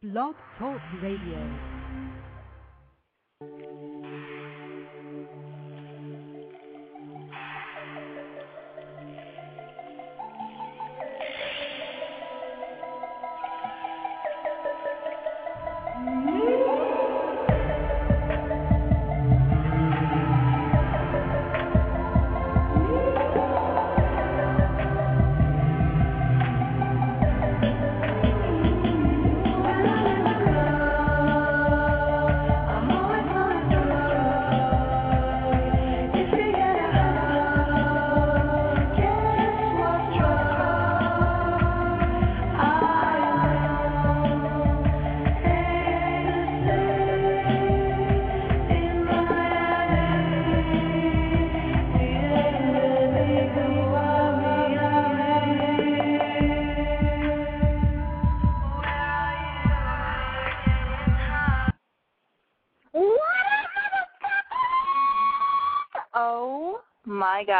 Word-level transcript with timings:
Blog 0.00 0.36
Talk 0.60 0.80
Radio. 1.02 1.87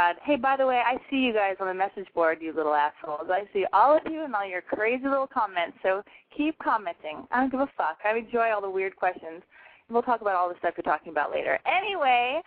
God. 0.09 0.21
Hey, 0.25 0.37
by 0.37 0.57
the 0.57 0.67
way, 0.67 0.81
I 0.85 0.97
see 1.11 1.17
you 1.17 1.33
guys 1.33 1.57
on 1.61 1.69
the 1.69 1.75
message 1.75 2.07
board, 2.15 2.39
you 2.41 2.53
little 2.53 2.75
assholes. 2.75 3.29
I 3.31 3.43
see 3.53 3.65
all 3.73 3.97
of 3.97 4.03
you 4.11 4.25
and 4.25 4.35
all 4.35 4.49
your 4.49 4.63
crazy 4.63 5.05
little 5.05 5.27
comments, 5.27 5.77
so 5.83 6.03
keep 6.37 6.59
commenting. 6.59 7.27
I 7.31 7.41
don't 7.41 7.51
give 7.51 7.61
a 7.61 7.69
fuck. 7.77 7.99
I 8.05 8.17
enjoy 8.17 8.51
all 8.55 8.61
the 8.61 8.71
weird 8.71 8.97
questions. 8.97 9.43
We'll 9.91 10.03
talk 10.03 10.21
about 10.21 10.37
all 10.37 10.49
the 10.49 10.55
stuff 10.59 10.75
you're 10.77 10.83
talking 10.83 11.13
about 11.13 11.31
later. 11.31 11.59
Anyway, 11.67 12.41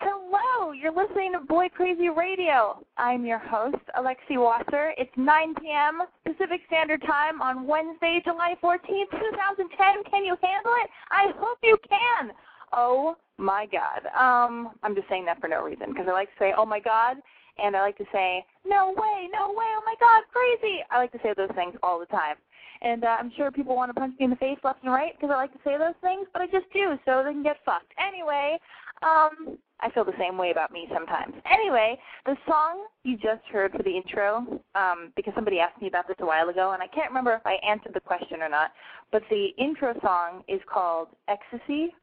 hello. 0.00 0.72
You're 0.72 0.92
listening 0.92 1.32
to 1.32 1.40
Boy 1.40 1.68
Crazy 1.68 2.08
Radio. 2.08 2.82
I'm 2.96 3.26
your 3.26 3.38
host, 3.38 3.76
Alexi 3.98 4.36
Wasser. 4.36 4.94
It's 4.96 5.12
9 5.16 5.54
p.m. 5.60 6.02
Pacific 6.24 6.62
Standard 6.66 7.02
Time 7.02 7.42
on 7.42 7.66
Wednesday, 7.66 8.20
July 8.24 8.54
14th, 8.62 9.10
2010. 9.10 10.04
Can 10.10 10.24
you 10.24 10.36
handle 10.42 10.72
it? 10.82 10.90
I 11.10 11.32
hope 11.36 11.58
you 11.62 11.76
can. 11.88 12.32
Oh 12.72 13.16
my 13.38 13.66
God. 13.66 14.06
Um, 14.12 14.72
I'm 14.82 14.94
just 14.94 15.08
saying 15.08 15.24
that 15.26 15.40
for 15.40 15.48
no 15.48 15.62
reason 15.62 15.88
because 15.88 16.06
I 16.08 16.12
like 16.12 16.28
to 16.28 16.38
say, 16.38 16.52
oh 16.56 16.66
my 16.66 16.80
God, 16.80 17.16
and 17.58 17.76
I 17.76 17.80
like 17.80 17.98
to 17.98 18.06
say, 18.12 18.44
no 18.64 18.94
way, 18.96 19.28
no 19.32 19.48
way, 19.50 19.66
oh 19.74 19.82
my 19.84 19.94
God, 19.98 20.22
crazy. 20.32 20.80
I 20.90 20.98
like 20.98 21.12
to 21.12 21.18
say 21.22 21.34
those 21.36 21.50
things 21.54 21.74
all 21.82 21.98
the 21.98 22.06
time. 22.06 22.36
And 22.80 23.02
uh, 23.02 23.16
I'm 23.18 23.32
sure 23.36 23.50
people 23.50 23.74
want 23.74 23.90
to 23.90 24.00
punch 24.00 24.14
me 24.18 24.24
in 24.24 24.30
the 24.30 24.36
face 24.36 24.58
left 24.62 24.84
and 24.84 24.92
right 24.92 25.12
because 25.16 25.32
I 25.32 25.36
like 25.36 25.52
to 25.52 25.58
say 25.64 25.76
those 25.76 25.98
things, 26.00 26.28
but 26.32 26.42
I 26.42 26.46
just 26.46 26.70
do 26.72 26.94
so 27.04 27.22
they 27.24 27.32
can 27.32 27.42
get 27.42 27.56
fucked. 27.64 27.92
Anyway, 27.98 28.58
um, 29.02 29.58
I 29.80 29.90
feel 29.90 30.04
the 30.04 30.16
same 30.18 30.38
way 30.38 30.50
about 30.50 30.72
me 30.72 30.88
sometimes. 30.92 31.34
Anyway, 31.50 31.98
the 32.24 32.36
song 32.46 32.86
you 33.02 33.16
just 33.16 33.42
heard 33.50 33.72
for 33.72 33.82
the 33.82 33.96
intro, 33.96 34.60
um, 34.74 35.12
because 35.16 35.32
somebody 35.34 35.58
asked 35.58 35.80
me 35.82 35.88
about 35.88 36.06
this 36.06 36.16
a 36.20 36.26
while 36.26 36.48
ago, 36.48 36.72
and 36.72 36.82
I 36.82 36.86
can't 36.88 37.10
remember 37.10 37.34
if 37.34 37.46
I 37.46 37.58
answered 37.68 37.94
the 37.94 38.00
question 38.00 38.42
or 38.42 38.48
not, 38.48 38.70
but 39.10 39.22
the 39.30 39.48
intro 39.58 39.94
song 40.00 40.42
is 40.48 40.60
called 40.72 41.08
Ecstasy 41.28 41.94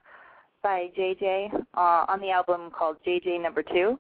by 0.65 0.89
JJ 0.97 1.53
uh, 1.75 2.05
on 2.09 2.19
the 2.19 2.31
album 2.31 2.71
called 2.75 2.97
JJ 3.05 3.39
Number 3.39 3.61
Two. 3.61 3.99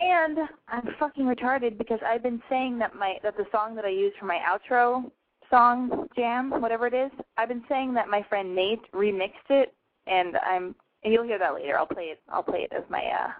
And 0.00 0.38
I'm 0.68 0.88
fucking 0.98 1.26
retarded 1.26 1.76
because 1.76 1.98
I've 2.06 2.22
been 2.22 2.40
saying 2.48 2.78
that 2.78 2.96
my 2.96 3.16
that 3.22 3.36
the 3.36 3.44
song 3.52 3.74
that 3.74 3.84
I 3.84 3.90
use 3.90 4.14
for 4.18 4.24
my 4.24 4.38
outro 4.38 5.10
song 5.50 6.08
jam, 6.16 6.62
whatever 6.62 6.86
it 6.86 6.94
is, 6.94 7.10
I've 7.36 7.48
been 7.48 7.64
saying 7.68 7.92
that 7.92 8.08
my 8.08 8.24
friend 8.30 8.56
Nate 8.56 8.90
remixed 8.94 9.50
it, 9.50 9.74
and 10.06 10.36
I'm 10.38 10.74
and 11.04 11.12
you'll 11.12 11.24
hear 11.24 11.38
that 11.38 11.52
later. 11.52 11.76
I'll 11.76 11.86
play 11.86 12.04
it. 12.04 12.20
I'll 12.30 12.42
play 12.42 12.60
it 12.60 12.72
as 12.74 12.84
my 12.88 13.04
uh 13.04 13.32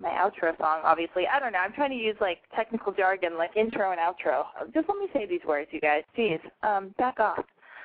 my 0.00 0.10
outro 0.10 0.58
song. 0.58 0.80
Obviously, 0.82 1.28
I 1.32 1.38
don't 1.38 1.52
know. 1.52 1.60
I'm 1.60 1.74
trying 1.74 1.90
to 1.90 1.96
use 1.96 2.16
like 2.20 2.38
technical 2.56 2.92
jargon, 2.92 3.38
like 3.38 3.56
intro 3.56 3.92
and 3.92 4.00
outro. 4.00 4.46
Just 4.74 4.88
let 4.88 4.98
me 4.98 5.06
say 5.12 5.26
these 5.26 5.44
words, 5.46 5.68
you 5.70 5.80
guys. 5.80 6.02
Jeez, 6.18 6.40
um, 6.64 6.92
back 6.98 7.20
off. 7.20 7.44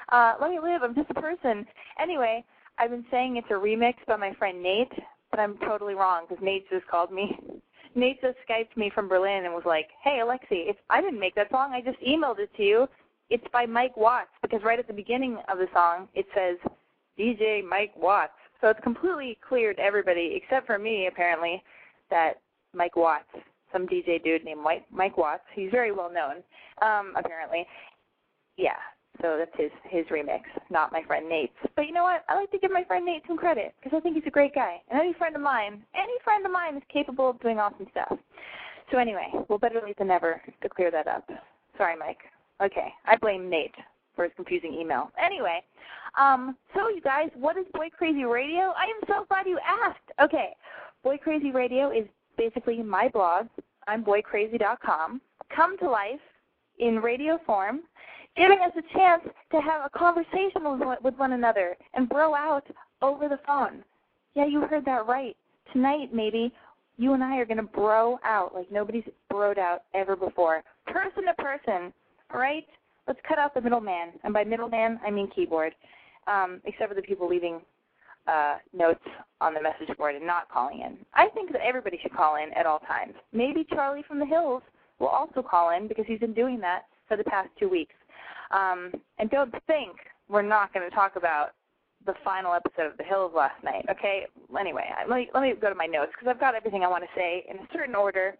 Uh, 0.10 0.34
let 0.42 0.50
me 0.50 0.58
live. 0.60 0.82
I'm 0.82 0.96
just 0.96 1.12
a 1.12 1.22
person. 1.22 1.64
Anyway, 2.02 2.44
I've 2.80 2.92
been 2.92 3.06
saying 3.10 3.38
it's 3.38 3.48
a 3.50 3.54
remix 3.54 3.96
by 4.08 4.18
my 4.18 4.34
friend 4.34 4.62
Nate, 4.62 4.92
but 5.32 5.40
I'm 5.40 5.58
totally 5.60 5.96
wrong 5.96 6.26
because 6.28 6.44
Nate 6.44 6.70
just 6.70 6.88
called 6.88 7.12
me. 7.12 7.38
Nate 7.96 8.22
just 8.22 8.38
Skyped 8.48 8.78
me 8.78 8.92
from 8.94 9.08
Berlin 9.08 9.46
and 9.46 9.54
was 9.54 9.64
like, 9.66 9.88
"Hey 10.04 10.20
Alexi, 10.24 10.70
it's 10.70 10.80
I 10.90 11.02
didn't 11.02 11.20
make 11.20 11.36
that 11.36 11.50
song. 11.50 11.72
I 11.74 11.82
just 11.82 12.00
emailed 12.02 12.40
it 12.40 12.54
to 12.58 12.64
you. 12.64 12.88
It's 13.30 13.44
by 13.52 13.66
Mike 13.66 13.98
Watts 13.98 14.30
because 14.42 14.62
right 14.64 14.80
at 14.80 14.88
the 14.88 14.94
beginning 14.94 15.38
of 15.52 15.58
the 15.58 15.68
song 15.74 16.08
it 16.14 16.28
says 16.36 16.58
DJ 17.18 17.68
Mike 17.68 17.94
Watts. 17.96 18.34
So 18.62 18.70
it's 18.70 18.80
completely 18.84 19.38
clear 19.48 19.74
to 19.74 19.82
everybody 19.82 20.40
except 20.42 20.68
for 20.68 20.78
me 20.78 21.08
apparently 21.08 21.64
that 22.10 22.40
Mike 22.74 22.96
Watts, 22.96 23.30
some 23.74 23.88
DJ 23.88 24.24
dude 24.24 24.46
named 24.46 24.62
Mike 24.64 24.86
Mike 24.92 25.18
Watts, 25.18 25.44
he's 25.54 25.72
very 25.72 25.92
well 25.92 26.12
known 26.12 26.44
um 26.84 27.14
apparently. 27.16 27.66
Yeah, 28.58 28.78
so 29.22 29.38
that's 29.38 29.52
his 29.58 29.72
his 29.90 30.06
remix, 30.08 30.42
not 30.70 30.92
my 30.92 31.02
friend 31.04 31.28
Nate's. 31.28 31.54
But 31.76 31.88
you 31.88 31.94
know 31.94 32.04
what? 32.04 32.24
I 32.30 32.36
like 32.36 32.52
to 32.52 32.60
give 32.60 32.72
my 32.72 32.84
friend 32.84 33.06
Nate 33.06 33.24
some 33.28 33.38
credit 33.38 33.74
because 33.82 33.96
I 33.96 34.00
think 34.02 34.16
he's 34.16 34.28
a 34.28 34.32
great 34.32 34.54
guy. 34.54 34.82
And 34.90 35.00
any 35.00 35.14
friend 35.14 35.36
of 35.36 35.42
mine, 35.42 35.84
any 35.96 36.14
friend 36.24 36.46
of 36.46 36.52
mine 36.52 36.78
is 36.78 36.84
capable 36.92 37.30
of 37.30 37.40
doing 37.40 37.60
awesome 37.60 37.88
stuff. 37.92 38.18
So 38.92 38.98
anyway, 38.98 39.28
well, 39.50 39.60
better 39.60 39.82
late 39.84 39.98
than 39.98 40.08
never 40.08 40.42
to 40.62 40.70
clear 40.70 40.92
that 40.92 41.08
up. 41.08 41.30
Sorry, 41.78 41.96
Mike. 41.98 42.20
Okay, 42.62 42.94
I 43.06 43.18
blame 43.18 43.50
Nate 43.50 43.76
for 44.16 44.24
his 44.24 44.34
confusing 44.36 44.74
email. 44.74 45.12
Anyway, 45.24 45.62
um, 46.20 46.58
so 46.74 46.90
you 46.90 47.02
guys, 47.02 47.30
what 47.36 47.58
is 47.58 47.66
Boy 47.74 47.90
Crazy 47.96 48.24
Radio? 48.24 48.74
I 48.76 48.86
am 48.86 49.08
so 49.08 49.26
glad 49.30 49.46
you 49.46 49.60
asked. 49.66 50.00
Okay, 50.22 50.56
Boy 51.04 51.18
Crazy 51.18 51.52
Radio 51.52 51.92
is 51.92 52.08
basically 52.38 52.82
my 52.82 53.10
blog. 53.10 53.48
I'm 53.88 54.04
boycrazy.com. 54.04 55.22
Come 55.56 55.78
to 55.80 55.90
life 55.90 56.20
in 56.80 57.00
radio 57.00 57.40
form 57.46 57.82
giving 58.38 58.60
us 58.60 58.72
a 58.78 58.98
chance 58.98 59.24
to 59.52 59.62
have 59.62 59.82
a 59.86 59.98
conversation 59.98 60.62
with, 60.64 61.00
with 61.04 61.16
one 61.16 61.34
another 61.34 61.76
and 61.94 62.08
bro 62.08 62.36
out 62.36 62.66
over 63.02 63.28
the 63.28 63.40
phone. 63.46 63.84
Yeah, 64.36 64.46
you 64.46 64.62
heard 64.62 64.86
that 64.86 65.08
right. 65.08 65.36
Tonight, 65.74 66.14
maybe, 66.14 66.54
you 66.98 67.14
and 67.14 67.24
I 67.24 67.38
are 67.38 67.46
going 67.46 67.58
to 67.58 67.64
bro 67.64 68.20
out 68.24 68.54
like 68.56 68.72
nobody's 68.72 69.04
broed 69.32 69.58
out 69.58 69.84
ever 69.94 70.16
before. 70.16 70.64
Person 70.86 71.26
to 71.26 71.34
person, 71.38 71.94
all 72.34 72.40
right? 72.40 72.66
Let's 73.08 73.20
cut 73.28 73.40
out 73.40 73.54
the 73.54 73.62
middleman. 73.62 74.14
And 74.24 74.34
by 74.34 74.44
middleman, 74.44 75.00
I 75.06 75.12
mean 75.12 75.30
keyboard, 75.36 75.74
um, 76.28 76.62
except 76.66 76.90
for 76.90 76.96
the 76.96 77.02
people 77.02 77.28
leaving 77.28 77.62
uh, 78.28 78.58
notes 78.74 79.04
on 79.40 79.54
the 79.54 79.62
message 79.62 79.96
board 79.98 80.16
and 80.16 80.26
not 80.26 80.50
calling 80.50 80.82
in. 80.82 80.98
I 81.14 81.28
think 81.30 81.52
that 81.54 81.62
everybody 81.62 81.98
should 82.02 82.14
call 82.14 82.36
in 82.36 82.52
at 82.54 82.66
all 82.66 82.80
times. 82.80 83.14
Maybe 83.32 83.66
Charlie 83.70 84.04
from 84.08 84.20
the 84.20 84.26
Hills 84.26 84.62
will 85.00 85.08
also 85.08 85.42
call 85.42 85.70
in 85.76 85.88
because 85.88 86.06
he's 86.08 86.20
been 86.20 86.34
doing 86.34 86.60
that 86.60 86.84
for 87.08 87.16
the 87.16 87.24
past 87.24 87.50
two 87.58 87.70
weeks. 87.70 87.94
Um, 88.52 88.92
and 89.20 89.30
don't 89.30 89.54
think 89.66 89.98
we're 90.30 90.42
not 90.42 90.74
going 90.74 90.88
to 90.88 90.96
talk 90.96 91.16
about 91.16 91.52
the 92.06 92.14
final 92.24 92.54
episode 92.54 92.92
of 92.92 92.98
The 92.98 93.04
Hills 93.04 93.34
last 93.36 93.62
night. 93.64 93.86
Okay. 93.90 94.26
Anyway, 94.58 94.86
let 95.08 95.18
me 95.18 95.30
let 95.34 95.44
me 95.44 95.54
go 95.60 95.70
to 95.70 95.76
my 95.76 95.86
notes 95.86 96.12
because 96.14 96.30
I've 96.30 96.40
got 96.40 96.56
everything 96.56 96.84
I 96.84 96.88
want 96.88 97.04
to 97.04 97.10
say 97.16 97.46
in 97.50 97.58
a 97.58 97.68
certain 97.74 97.96
order. 97.96 98.36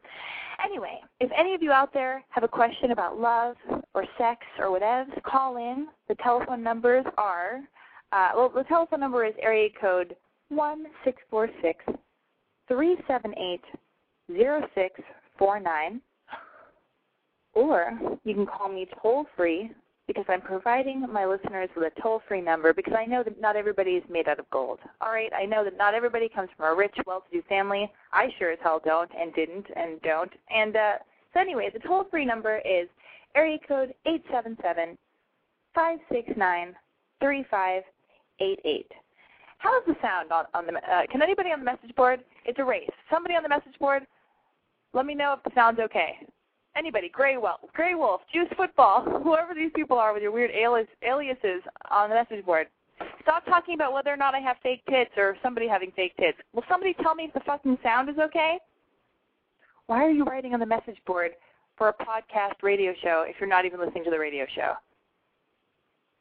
Anyway, 0.64 1.00
if 1.20 1.30
any 1.38 1.54
of 1.54 1.62
you 1.62 1.72
out 1.72 1.94
there 1.94 2.24
have 2.30 2.44
a 2.44 2.48
question 2.48 2.92
about 2.92 3.20
love 3.20 3.56
or 3.94 4.06
sex 4.18 4.42
or 4.58 4.72
whatever, 4.72 5.12
call 5.24 5.58
in. 5.58 5.88
The 6.08 6.16
telephone 6.16 6.64
numbers 6.64 7.06
are 7.18 7.60
uh, 8.12 8.30
well, 8.36 8.50
the 8.50 8.64
telephone 8.64 9.02
number 9.02 9.26
is 9.26 9.34
area 9.42 9.70
code 9.80 10.16
one 10.50 10.86
six 11.04 11.18
four 11.30 11.50
six 11.62 11.84
three 12.68 12.98
seven 13.08 13.34
eight 13.38 13.64
zero 14.32 14.66
six 14.74 15.00
four 15.38 15.60
nine, 15.60 16.00
or 17.54 18.00
you 18.24 18.34
can 18.34 18.46
call 18.46 18.70
me 18.70 18.88
toll 19.02 19.26
free 19.36 19.72
because 20.08 20.26
I'm 20.30 20.42
providing 20.42 21.06
my 21.12 21.26
listeners 21.26 21.70
with 21.76 21.92
a 21.92 22.02
toll-free 22.02 22.42
number 22.42 22.74
because 22.74 22.94
I 22.98 23.06
know 23.06 23.24
that 23.24 23.40
not 23.42 23.58
everybody 23.58 23.92
is 23.92 24.04
made 24.10 24.28
out 24.28 24.40
of 24.40 24.50
gold. 24.50 24.80
All 25.02 25.12
right, 25.12 25.32
I 25.38 25.46
know 25.46 25.64
that 25.66 25.78
not 25.78 25.94
everybody 25.94 26.30
comes 26.30 26.50
from 26.56 26.72
a 26.72 26.76
rich, 26.76 26.96
well-to-do 27.06 27.42
family. 27.50 27.92
I 28.14 28.30
sure 28.40 28.52
as 28.52 28.60
hell 28.64 28.82
don't 28.84 29.12
and 29.20 29.34
didn't 29.34 29.68
and 29.76 30.02
don't. 30.02 30.32
And 30.50 30.76
uh, 30.76 30.94
so 31.34 31.42
anyway, 31.42 31.70
the 31.74 31.80
toll-free 31.80 32.26
number 32.26 32.60
is 32.60 32.88
area 33.36 33.58
code 33.68 33.94
eight 34.06 34.24
seven 34.32 34.58
seven 34.62 34.98
five 35.76 36.00
six 36.12 36.30
nine 36.38 36.74
three 37.22 37.46
five 37.52 37.84
eight 38.40 38.60
eight. 38.64 38.92
How's 39.60 39.84
the 39.86 39.96
sound 40.02 40.32
on, 40.32 40.46
on 40.54 40.66
the? 40.66 40.74
Uh, 40.74 41.02
can 41.12 41.22
anybody 41.22 41.52
on 41.52 41.60
the 41.60 41.66
message 41.66 41.94
board? 41.96 42.24
It's 42.46 42.60
a 42.60 42.64
race. 42.64 42.90
Somebody 43.12 43.36
on 43.36 43.44
the 43.44 43.50
message 43.50 43.78
board, 43.80 44.04
let 44.94 45.06
me 45.06 45.16
know 45.16 45.34
if 45.34 45.44
the 45.44 45.52
sound's 45.54 45.80
okay. 45.80 46.20
Anybody, 46.78 47.10
Gray 47.10 47.38
Wolf, 47.38 47.60
Gray 47.74 47.96
Wolf, 47.96 48.22
Juice 48.32 48.50
Football, 48.56 49.04
whoever 49.24 49.54
these 49.56 49.72
people 49.76 49.98
are 49.98 50.14
with 50.14 50.22
your 50.22 50.32
weird 50.32 50.52
alias, 50.52 50.88
aliases 51.08 51.64
on 51.90 52.10
the 52.10 52.16
message 52.16 52.46
board. 52.46 52.68
Stop 53.22 53.46
talking 53.46 53.74
about 53.76 53.94
whether 53.94 54.12
or 54.12 54.18
not 54.18 54.36
I 54.36 54.40
have 54.40 54.58
fake 54.64 54.84
tits 54.90 55.12
or 55.18 55.38
somebody 55.44 55.68
having 55.68 55.92
fake 55.96 56.16
tits. 56.18 56.38
Will 56.54 56.64
somebody 56.70 56.96
tell 57.02 57.16
me 57.16 57.26
if 57.26 57.34
the 57.34 57.42
fucking 57.42 57.78
sound 57.84 58.10
is 58.10 58.18
okay? 58.18 58.60
Why 59.88 60.04
are 60.04 60.12
you 60.12 60.24
writing 60.24 60.54
on 60.54 60.60
the 60.60 60.66
message 60.66 60.98
board 61.06 61.32
for 61.78 61.90
a 61.90 61.94
podcast 61.94 62.62
radio 62.62 62.94
show 63.02 63.26
if 63.28 63.36
you're 63.40 63.50
not 63.50 63.66
even 63.66 63.80
listening 63.80 64.04
to 64.04 64.12
the 64.12 64.20
radio 64.20 64.46
show? 64.56 64.74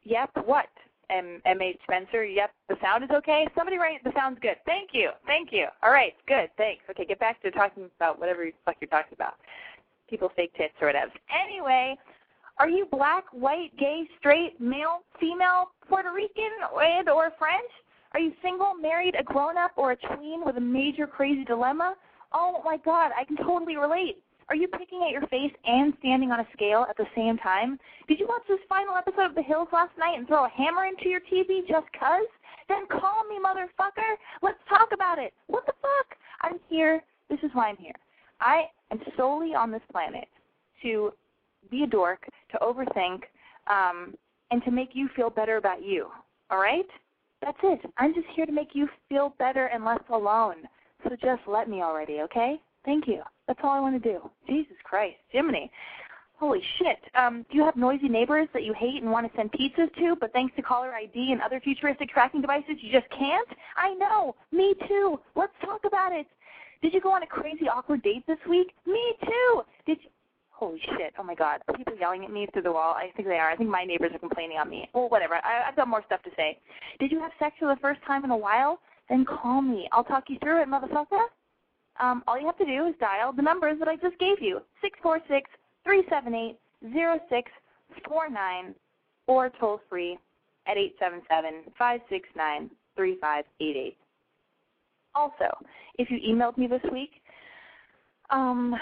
Yep, 0.03 0.31
what? 0.45 0.67
M 1.09 1.41
M 1.45 1.61
H 1.61 1.79
Spencer, 1.83 2.25
yep, 2.25 2.51
the 2.67 2.75
sound 2.81 3.03
is 3.03 3.09
okay. 3.11 3.47
Somebody 3.55 3.77
write 3.77 4.03
the 4.03 4.11
sound's 4.13 4.39
good. 4.41 4.57
Thank 4.65 4.89
you. 4.91 5.11
Thank 5.25 5.53
you. 5.53 5.67
All 5.81 5.91
right, 5.91 6.13
good, 6.27 6.49
thanks. 6.57 6.83
Okay, 6.89 7.05
get 7.05 7.19
back 7.19 7.41
to 7.43 7.51
talking 7.51 7.89
about 7.97 8.19
whatever 8.19 8.43
the 8.43 8.51
fuck 8.65 8.75
you're 8.81 8.89
talking 8.89 9.13
about. 9.13 9.35
People 10.09 10.31
fake 10.35 10.53
tits 10.55 10.73
or 10.81 10.87
whatever. 10.87 11.11
Anyway, 11.29 11.97
are 12.59 12.69
you 12.69 12.87
black, 12.91 13.25
white, 13.31 13.75
gay, 13.77 14.07
straight, 14.19 14.59
male, 14.59 15.03
female, 15.19 15.71
Puerto 15.87 16.11
Rican, 16.13 16.51
and 16.81 17.09
or 17.09 17.31
French? 17.37 17.71
Are 18.13 18.19
you 18.19 18.31
single, 18.41 18.73
married, 18.73 19.15
a 19.19 19.23
grown 19.23 19.57
up, 19.57 19.71
or 19.75 19.91
a 19.91 19.95
tween 19.95 20.43
with 20.45 20.57
a 20.57 20.61
major 20.61 21.05
crazy 21.07 21.43
dilemma? 21.43 21.95
Oh 22.33 22.61
my 22.65 22.77
god, 22.77 23.11
I 23.17 23.25
can 23.25 23.37
totally 23.37 23.77
relate. 23.77 24.23
Are 24.49 24.55
you 24.55 24.67
picking 24.69 25.03
at 25.05 25.11
your 25.11 25.27
face 25.27 25.51
and 25.65 25.93
standing 25.99 26.31
on 26.31 26.39
a 26.39 26.47
scale 26.53 26.85
at 26.89 26.95
the 26.95 27.05
same 27.15 27.37
time? 27.37 27.77
Did 28.07 28.19
you 28.19 28.27
watch 28.27 28.43
this 28.47 28.59
final 28.69 28.95
episode 28.95 29.25
of 29.27 29.35
The 29.35 29.43
Hills 29.43 29.67
last 29.73 29.91
night 29.99 30.17
and 30.17 30.25
throw 30.25 30.45
a 30.45 30.49
hammer 30.49 30.85
into 30.85 31.09
your 31.09 31.19
TV 31.19 31.67
just 31.67 31.87
cuz? 31.93 32.27
Then 32.69 32.87
call 32.87 33.23
me, 33.29 33.37
motherfucker. 33.43 34.15
Let's 34.41 34.59
talk 34.69 34.89
about 34.93 35.19
it. 35.19 35.33
What 35.47 35.65
the 35.65 35.73
fuck? 35.81 36.17
I'm 36.41 36.59
here. 36.69 37.03
This 37.29 37.39
is 37.43 37.51
why 37.53 37.67
I'm 37.67 37.77
here. 37.77 37.95
I 38.39 38.69
am 38.91 38.99
solely 39.15 39.53
on 39.53 39.71
this 39.71 39.81
planet 39.91 40.27
to 40.81 41.11
be 41.69 41.83
a 41.83 41.87
dork, 41.87 42.27
to 42.51 42.57
overthink, 42.59 43.21
um, 43.67 44.13
and 44.51 44.63
to 44.63 44.71
make 44.71 44.89
you 44.93 45.09
feel 45.15 45.29
better 45.29 45.57
about 45.57 45.83
you. 45.83 46.07
All 46.49 46.59
right? 46.59 46.87
That's 47.41 47.57
it. 47.63 47.81
I'm 47.97 48.13
just 48.13 48.27
here 48.35 48.45
to 48.45 48.51
make 48.51 48.69
you 48.73 48.87
feel 49.09 49.33
better 49.37 49.67
and 49.67 49.83
less 49.83 50.01
alone. 50.09 50.55
So 51.03 51.15
just 51.21 51.41
let 51.47 51.69
me 51.69 51.81
already, 51.81 52.21
okay? 52.21 52.59
Thank 52.85 53.07
you. 53.07 53.21
That's 53.47 53.59
all 53.63 53.71
I 53.71 53.79
want 53.79 54.01
to 54.01 54.09
do. 54.13 54.29
Jesus 54.47 54.75
Christ, 54.83 55.17
Jiminy. 55.29 55.69
Holy 56.39 56.61
shit. 56.77 56.99
Um, 57.15 57.45
do 57.49 57.57
you 57.57 57.65
have 57.65 57.75
noisy 57.75 58.07
neighbors 58.07 58.47
that 58.53 58.63
you 58.63 58.73
hate 58.73 59.01
and 59.01 59.11
want 59.11 59.29
to 59.29 59.35
send 59.35 59.51
pizzas 59.51 59.93
to, 59.95 60.15
but 60.19 60.31
thanks 60.33 60.55
to 60.55 60.61
caller 60.61 60.93
ID 60.93 61.31
and 61.31 61.41
other 61.41 61.59
futuristic 61.59 62.09
tracking 62.09 62.41
devices, 62.41 62.75
you 62.79 62.91
just 62.91 63.09
can't? 63.09 63.47
I 63.75 63.95
know. 63.95 64.35
Me 64.51 64.75
too. 64.87 65.19
Let's 65.35 65.53
talk 65.65 65.81
about 65.85 66.13
it. 66.13 66.27
Did 66.81 66.93
you 66.93 67.01
go 67.01 67.11
on 67.11 67.23
a 67.23 67.27
crazy 67.27 67.67
awkward 67.67 68.03
date 68.03 68.23
this 68.27 68.37
week? 68.49 68.73
Me 68.85 69.13
too. 69.23 69.61
Did 69.85 69.97
you? 70.03 70.09
Holy 70.51 70.79
shit. 70.97 71.13
Oh 71.19 71.23
my 71.23 71.35
god. 71.35 71.61
Are 71.67 71.77
people 71.77 71.93
yelling 71.99 72.23
at 72.23 72.31
me 72.31 72.47
through 72.51 72.63
the 72.63 72.71
wall? 72.71 72.95
I 72.95 73.11
think 73.15 73.27
they 73.27 73.37
are. 73.37 73.51
I 73.51 73.55
think 73.55 73.69
my 73.69 73.83
neighbors 73.83 74.11
are 74.13 74.19
complaining 74.19 74.57
on 74.57 74.69
me. 74.69 74.89
Well, 74.93 75.07
whatever. 75.09 75.35
I, 75.35 75.67
I've 75.67 75.75
got 75.75 75.87
more 75.87 76.01
stuff 76.07 76.23
to 76.23 76.31
say. 76.35 76.57
Did 76.99 77.11
you 77.11 77.19
have 77.19 77.31
sex 77.37 77.55
for 77.59 77.67
the 77.67 77.79
first 77.79 77.99
time 78.07 78.25
in 78.25 78.31
a 78.31 78.37
while? 78.37 78.79
Then 79.07 79.23
call 79.23 79.61
me. 79.61 79.87
I'll 79.91 80.03
talk 80.03 80.23
you 80.29 80.37
through 80.41 80.63
it, 80.63 80.67
motherfucker 80.67 81.27
um, 81.99 82.23
all 82.27 82.39
you 82.39 82.45
have 82.45 82.57
to 82.57 82.65
do 82.65 82.87
is 82.87 82.95
dial 82.99 83.33
the 83.33 83.41
numbers 83.41 83.79
that 83.79 83.87
I 83.87 83.95
just 83.95 84.19
gave 84.19 84.39
you, 84.41 84.61
646-378-0649, 85.85 86.55
or 89.27 89.49
toll 89.59 89.81
free 89.89 90.17
at 90.67 90.77
877-569-3588. 92.99 93.95
Also, 95.17 95.49
if 95.97 96.11
you 96.11 96.19
emailed 96.19 96.57
me 96.59 96.67
this 96.67 96.81
week 96.91 97.09
um, 98.29 98.75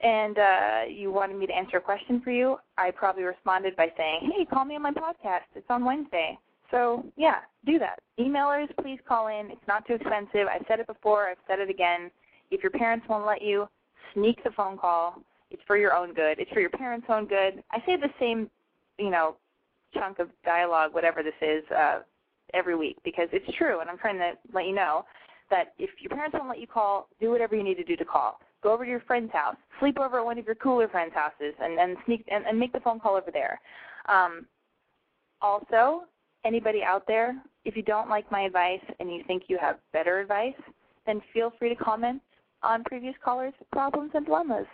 and 0.00 0.38
uh, 0.38 0.80
you 0.88 1.10
wanted 1.10 1.36
me 1.36 1.48
to 1.48 1.52
answer 1.52 1.78
a 1.78 1.80
question 1.80 2.20
for 2.22 2.30
you, 2.30 2.58
I 2.76 2.92
probably 2.92 3.24
responded 3.24 3.74
by 3.74 3.88
saying, 3.96 4.30
hey, 4.32 4.44
call 4.44 4.64
me 4.64 4.76
on 4.76 4.82
my 4.82 4.92
podcast. 4.92 5.50
It's 5.56 5.66
on 5.68 5.84
Wednesday. 5.84 6.38
So, 6.70 7.04
yeah, 7.16 7.38
do 7.66 7.76
that. 7.80 7.98
Emailers, 8.20 8.68
please 8.80 9.00
call 9.08 9.26
in. 9.26 9.50
It's 9.50 9.66
not 9.66 9.84
too 9.84 9.94
expensive. 9.94 10.46
I've 10.48 10.64
said 10.68 10.78
it 10.78 10.86
before. 10.86 11.28
I've 11.28 11.38
said 11.48 11.58
it 11.58 11.70
again. 11.70 12.12
If 12.52 12.62
your 12.62 12.70
parents 12.70 13.06
won't 13.08 13.26
let 13.26 13.42
you, 13.42 13.66
sneak 14.14 14.44
the 14.44 14.50
phone 14.50 14.78
call. 14.78 15.16
It's 15.50 15.62
for 15.66 15.76
your 15.76 15.92
own 15.92 16.14
good. 16.14 16.38
It's 16.38 16.52
for 16.52 16.60
your 16.60 16.70
parents' 16.70 17.06
own 17.08 17.26
good. 17.26 17.64
I 17.72 17.78
say 17.84 17.96
the 17.96 18.10
same, 18.20 18.48
you 18.96 19.10
know, 19.10 19.34
chunk 19.92 20.20
of 20.20 20.28
dialogue, 20.44 20.94
whatever 20.94 21.24
this 21.24 21.34
is, 21.42 21.64
uh, 21.76 22.00
every 22.54 22.76
week 22.76 22.96
because 23.04 23.28
it's 23.32 23.56
true, 23.56 23.80
and 23.80 23.90
I'm 23.90 23.98
trying 23.98 24.18
to 24.18 24.32
let 24.52 24.66
you 24.66 24.74
know 24.74 25.04
that 25.50 25.74
if 25.78 25.90
your 26.00 26.10
parents 26.10 26.34
won't 26.34 26.48
let 26.48 26.60
you 26.60 26.66
call, 26.66 27.08
do 27.20 27.30
whatever 27.30 27.56
you 27.56 27.62
need 27.62 27.76
to 27.76 27.84
do 27.84 27.96
to 27.96 28.04
call. 28.04 28.40
Go 28.62 28.72
over 28.72 28.84
to 28.84 28.90
your 28.90 29.00
friend's 29.00 29.32
house, 29.32 29.56
sleep 29.78 29.98
over 29.98 30.18
at 30.18 30.24
one 30.24 30.38
of 30.38 30.46
your 30.46 30.56
cooler 30.56 30.88
friends' 30.88 31.12
houses, 31.14 31.54
and, 31.60 31.78
and 31.78 31.96
sneak 32.06 32.24
and, 32.28 32.44
and 32.46 32.58
make 32.58 32.72
the 32.72 32.80
phone 32.80 32.98
call 32.98 33.16
over 33.16 33.30
there. 33.30 33.60
Um, 34.08 34.46
also, 35.40 36.04
anybody 36.44 36.82
out 36.82 37.04
there, 37.06 37.36
if 37.64 37.76
you 37.76 37.82
don't 37.82 38.08
like 38.08 38.30
my 38.32 38.42
advice 38.42 38.80
and 38.98 39.10
you 39.12 39.22
think 39.26 39.44
you 39.48 39.58
have 39.60 39.76
better 39.92 40.20
advice, 40.20 40.54
then 41.06 41.20
feel 41.32 41.52
free 41.58 41.68
to 41.68 41.76
comment 41.76 42.20
on 42.62 42.82
previous 42.84 43.14
callers' 43.24 43.54
problems 43.72 44.10
and 44.14 44.26
dilemmas. 44.26 44.66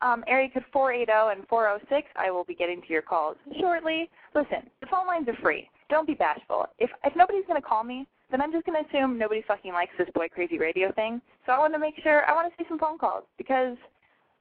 Um, 0.00 0.24
area 0.26 0.48
code 0.52 0.64
480 0.72 1.38
and 1.38 1.48
406, 1.48 2.08
I 2.16 2.30
will 2.32 2.42
be 2.42 2.56
getting 2.56 2.82
to 2.82 2.88
your 2.88 3.02
calls 3.02 3.36
shortly. 3.60 4.10
Listen, 4.34 4.68
the 4.80 4.88
phone 4.88 5.06
lines 5.06 5.28
are 5.28 5.36
free. 5.40 5.68
Don't 5.88 6.08
be 6.08 6.14
bashful. 6.14 6.66
If, 6.80 6.90
if 7.04 7.14
nobody's 7.14 7.46
going 7.46 7.60
to 7.60 7.66
call 7.66 7.84
me, 7.84 8.08
then 8.32 8.40
I'm 8.40 8.50
just 8.50 8.66
going 8.66 8.82
to 8.82 8.88
assume 8.88 9.18
nobody 9.18 9.42
fucking 9.46 9.72
likes 9.72 9.92
this 9.98 10.08
boy 10.14 10.26
crazy 10.28 10.58
radio 10.58 10.90
thing. 10.92 11.20
So 11.46 11.52
I 11.52 11.58
want 11.58 11.74
to 11.74 11.78
make 11.78 11.94
sure, 12.02 12.24
I 12.26 12.34
want 12.34 12.50
to 12.50 12.56
see 12.58 12.66
some 12.68 12.78
phone 12.78 12.98
calls 12.98 13.24
because, 13.38 13.76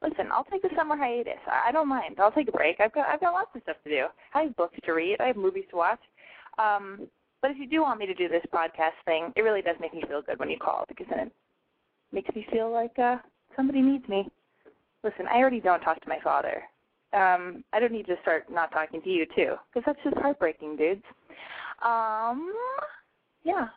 listen, 0.02 0.32
I'll 0.32 0.46
take 0.46 0.62
the 0.62 0.70
summer 0.76 0.98
hiatus. 0.98 1.38
I, 1.46 1.70
I 1.70 1.72
don't 1.72 1.90
mind. 1.90 2.16
I'll 2.20 2.32
take 2.32 2.48
a 2.48 2.52
break. 2.52 2.80
I've 2.80 2.94
got, 2.94 3.08
I've 3.08 3.20
got 3.20 3.34
lots 3.34 3.52
of 3.54 3.62
stuff 3.64 3.78
to 3.84 3.90
do. 3.90 4.06
I 4.34 4.44
have 4.44 4.56
books 4.56 4.78
to 4.84 4.94
read. 4.94 5.18
I 5.20 5.28
have 5.28 5.36
movies 5.36 5.66
to 5.72 5.76
watch. 5.76 6.00
Um, 6.58 7.08
but 7.42 7.52
if 7.52 7.58
you 7.58 7.68
do 7.68 7.82
want 7.82 8.00
me 8.00 8.06
to 8.06 8.14
do 8.14 8.30
this 8.30 8.44
podcast 8.54 8.98
thing, 9.06 9.34
it 9.36 9.42
really 9.42 9.62
does 9.62 9.76
make 9.82 9.94
me 9.94 10.04
feel 10.08 10.22
good 10.22 10.40
when 10.40 10.50
you 10.50 10.58
call 10.58 10.86
because 10.88 11.08
then 11.10 11.28
it 11.28 11.32
makes 12.12 12.34
me 12.36 12.46
feel 12.52 12.72
like 12.72 12.98
uh, 13.00 13.18
somebody 13.56 13.82
needs 13.82 14.08
me. 14.08 14.30
Listen, 15.04 15.26
I 15.28 15.38
already 15.38 15.60
don't 15.60 15.82
talk 15.82 16.00
to 16.02 16.10
my 16.10 16.20
father. 16.24 16.62
Um, 17.14 17.64
I 17.74 17.80
don't 17.80 17.92
need 17.92 18.06
to 18.06 18.16
start 18.22 18.46
not 18.50 18.72
talking 18.72 19.02
to 19.02 19.10
you 19.10 19.26
too, 19.36 19.56
because 19.74 19.84
that's 19.86 20.00
just 20.04 20.16
heartbreaking, 20.18 20.78
dudes. 20.78 21.04
Um, 21.84 22.54
yeah. 23.44 23.68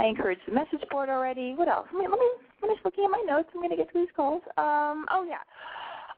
I 0.00 0.06
encouraged 0.06 0.40
the 0.46 0.54
message 0.54 0.80
board 0.90 1.10
already. 1.10 1.52
What 1.54 1.68
else? 1.68 1.86
Let 1.92 2.00
me 2.00 2.08
let 2.08 2.18
me 2.18 2.30
finish 2.60 2.78
looking 2.84 3.04
at 3.04 3.10
my 3.10 3.22
notes. 3.26 3.50
I'm 3.54 3.60
gonna 3.60 3.76
get 3.76 3.92
to 3.92 3.98
these 3.98 4.08
calls. 4.16 4.40
Um, 4.56 5.04
oh 5.10 5.26
yeah. 5.28 5.44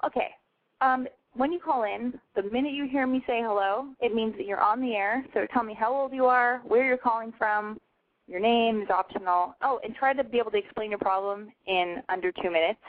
Okay. 0.06 0.28
Um, 0.80 1.08
when 1.34 1.50
you 1.50 1.58
call 1.58 1.82
in, 1.82 2.14
the 2.36 2.42
minute 2.44 2.74
you 2.74 2.86
hear 2.86 3.06
me 3.08 3.24
say 3.26 3.40
hello, 3.42 3.86
it 4.00 4.14
means 4.14 4.34
that 4.36 4.46
you're 4.46 4.60
on 4.60 4.80
the 4.80 4.94
air. 4.94 5.24
So 5.34 5.46
tell 5.52 5.64
me 5.64 5.74
how 5.78 5.92
old 5.92 6.12
you 6.12 6.26
are, 6.26 6.60
where 6.64 6.84
you're 6.86 6.96
calling 6.96 7.32
from, 7.36 7.80
your 8.28 8.38
name 8.38 8.82
is 8.82 8.90
optional. 8.90 9.56
Oh, 9.62 9.80
and 9.82 9.94
try 9.94 10.12
to 10.12 10.22
be 10.22 10.38
able 10.38 10.50
to 10.52 10.58
explain 10.58 10.90
your 10.90 10.98
problem 10.98 11.50
in 11.66 12.02
under 12.08 12.30
two 12.32 12.50
minutes. 12.50 12.80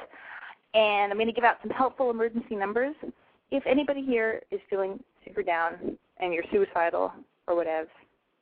And 0.74 1.12
I'm 1.12 1.18
going 1.18 1.28
to 1.28 1.34
give 1.34 1.46
out 1.46 1.58
some 1.62 1.72
helpful 1.72 2.10
emergency 2.10 2.56
numbers. 2.56 2.96
If 3.52 3.64
anybody 3.66 4.04
here 4.04 4.42
is 4.52 4.60
feeling 4.70 5.00
super 5.26 5.44
down 5.44 5.98
and 6.18 6.34
you're 6.34 6.44
suicidal 6.52 7.14
or 7.48 7.56
whatever, 7.56 7.88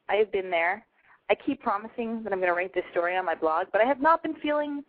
I 0.10 0.15
have 0.15 0.31
been 0.31 0.50
there. 0.50 0.84
I 1.31 1.35
keep 1.45 1.61
promising 1.61 2.23
that 2.23 2.33
I'm 2.33 2.39
going 2.39 2.51
to 2.51 2.53
write 2.53 2.73
this 2.73 2.83
story 2.91 3.15
on 3.15 3.25
my 3.25 3.35
blog, 3.35 3.67
but 3.71 3.79
I 3.79 3.85
have 3.85 4.01
not 4.01 4.21
been 4.21 4.35
feeling 4.41 4.83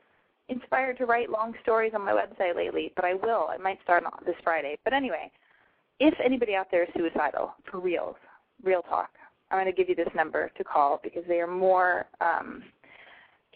inspired 0.49 0.99
to 0.99 1.06
write 1.06 1.30
long 1.30 1.54
stories 1.62 1.92
on 1.94 2.04
my 2.04 2.11
website 2.11 2.56
lately, 2.56 2.92
but 2.96 3.04
I 3.04 3.14
will. 3.14 3.46
I 3.49 3.58
might 3.58 3.78
start 3.84 4.04
on 4.04 4.11
this 4.26 4.34
Friday. 4.42 4.76
But 4.82 4.92
anyway, 4.92 5.30
if 6.00 6.12
anybody 6.22 6.56
out 6.56 6.66
there 6.72 6.82
is 6.82 6.88
suicidal, 6.96 7.54
for 7.70 7.78
reals, 7.78 8.16
real 8.64 8.82
talk, 8.82 9.11
I'm 9.52 9.58
going 9.58 9.72
to 9.72 9.72
give 9.72 9.88
you 9.88 9.94
this 9.94 10.12
number 10.16 10.50
to 10.58 10.64
call 10.64 10.99
because 11.04 11.22
they 11.28 11.38
are 11.38 11.46
more 11.46 12.06
um, 12.20 12.64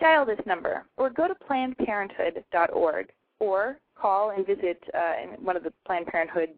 dial 0.00 0.24
this 0.24 0.40
number 0.46 0.86
or 0.96 1.10
go 1.10 1.28
to 1.28 1.34
PlannedParenthood.org 1.34 3.12
or 3.38 3.78
call 3.96 4.30
and 4.30 4.46
visit 4.46 4.82
uh, 4.94 5.12
in 5.22 5.44
one 5.44 5.56
of 5.56 5.62
the 5.62 5.72
Planned 5.86 6.06
Parenthood 6.06 6.50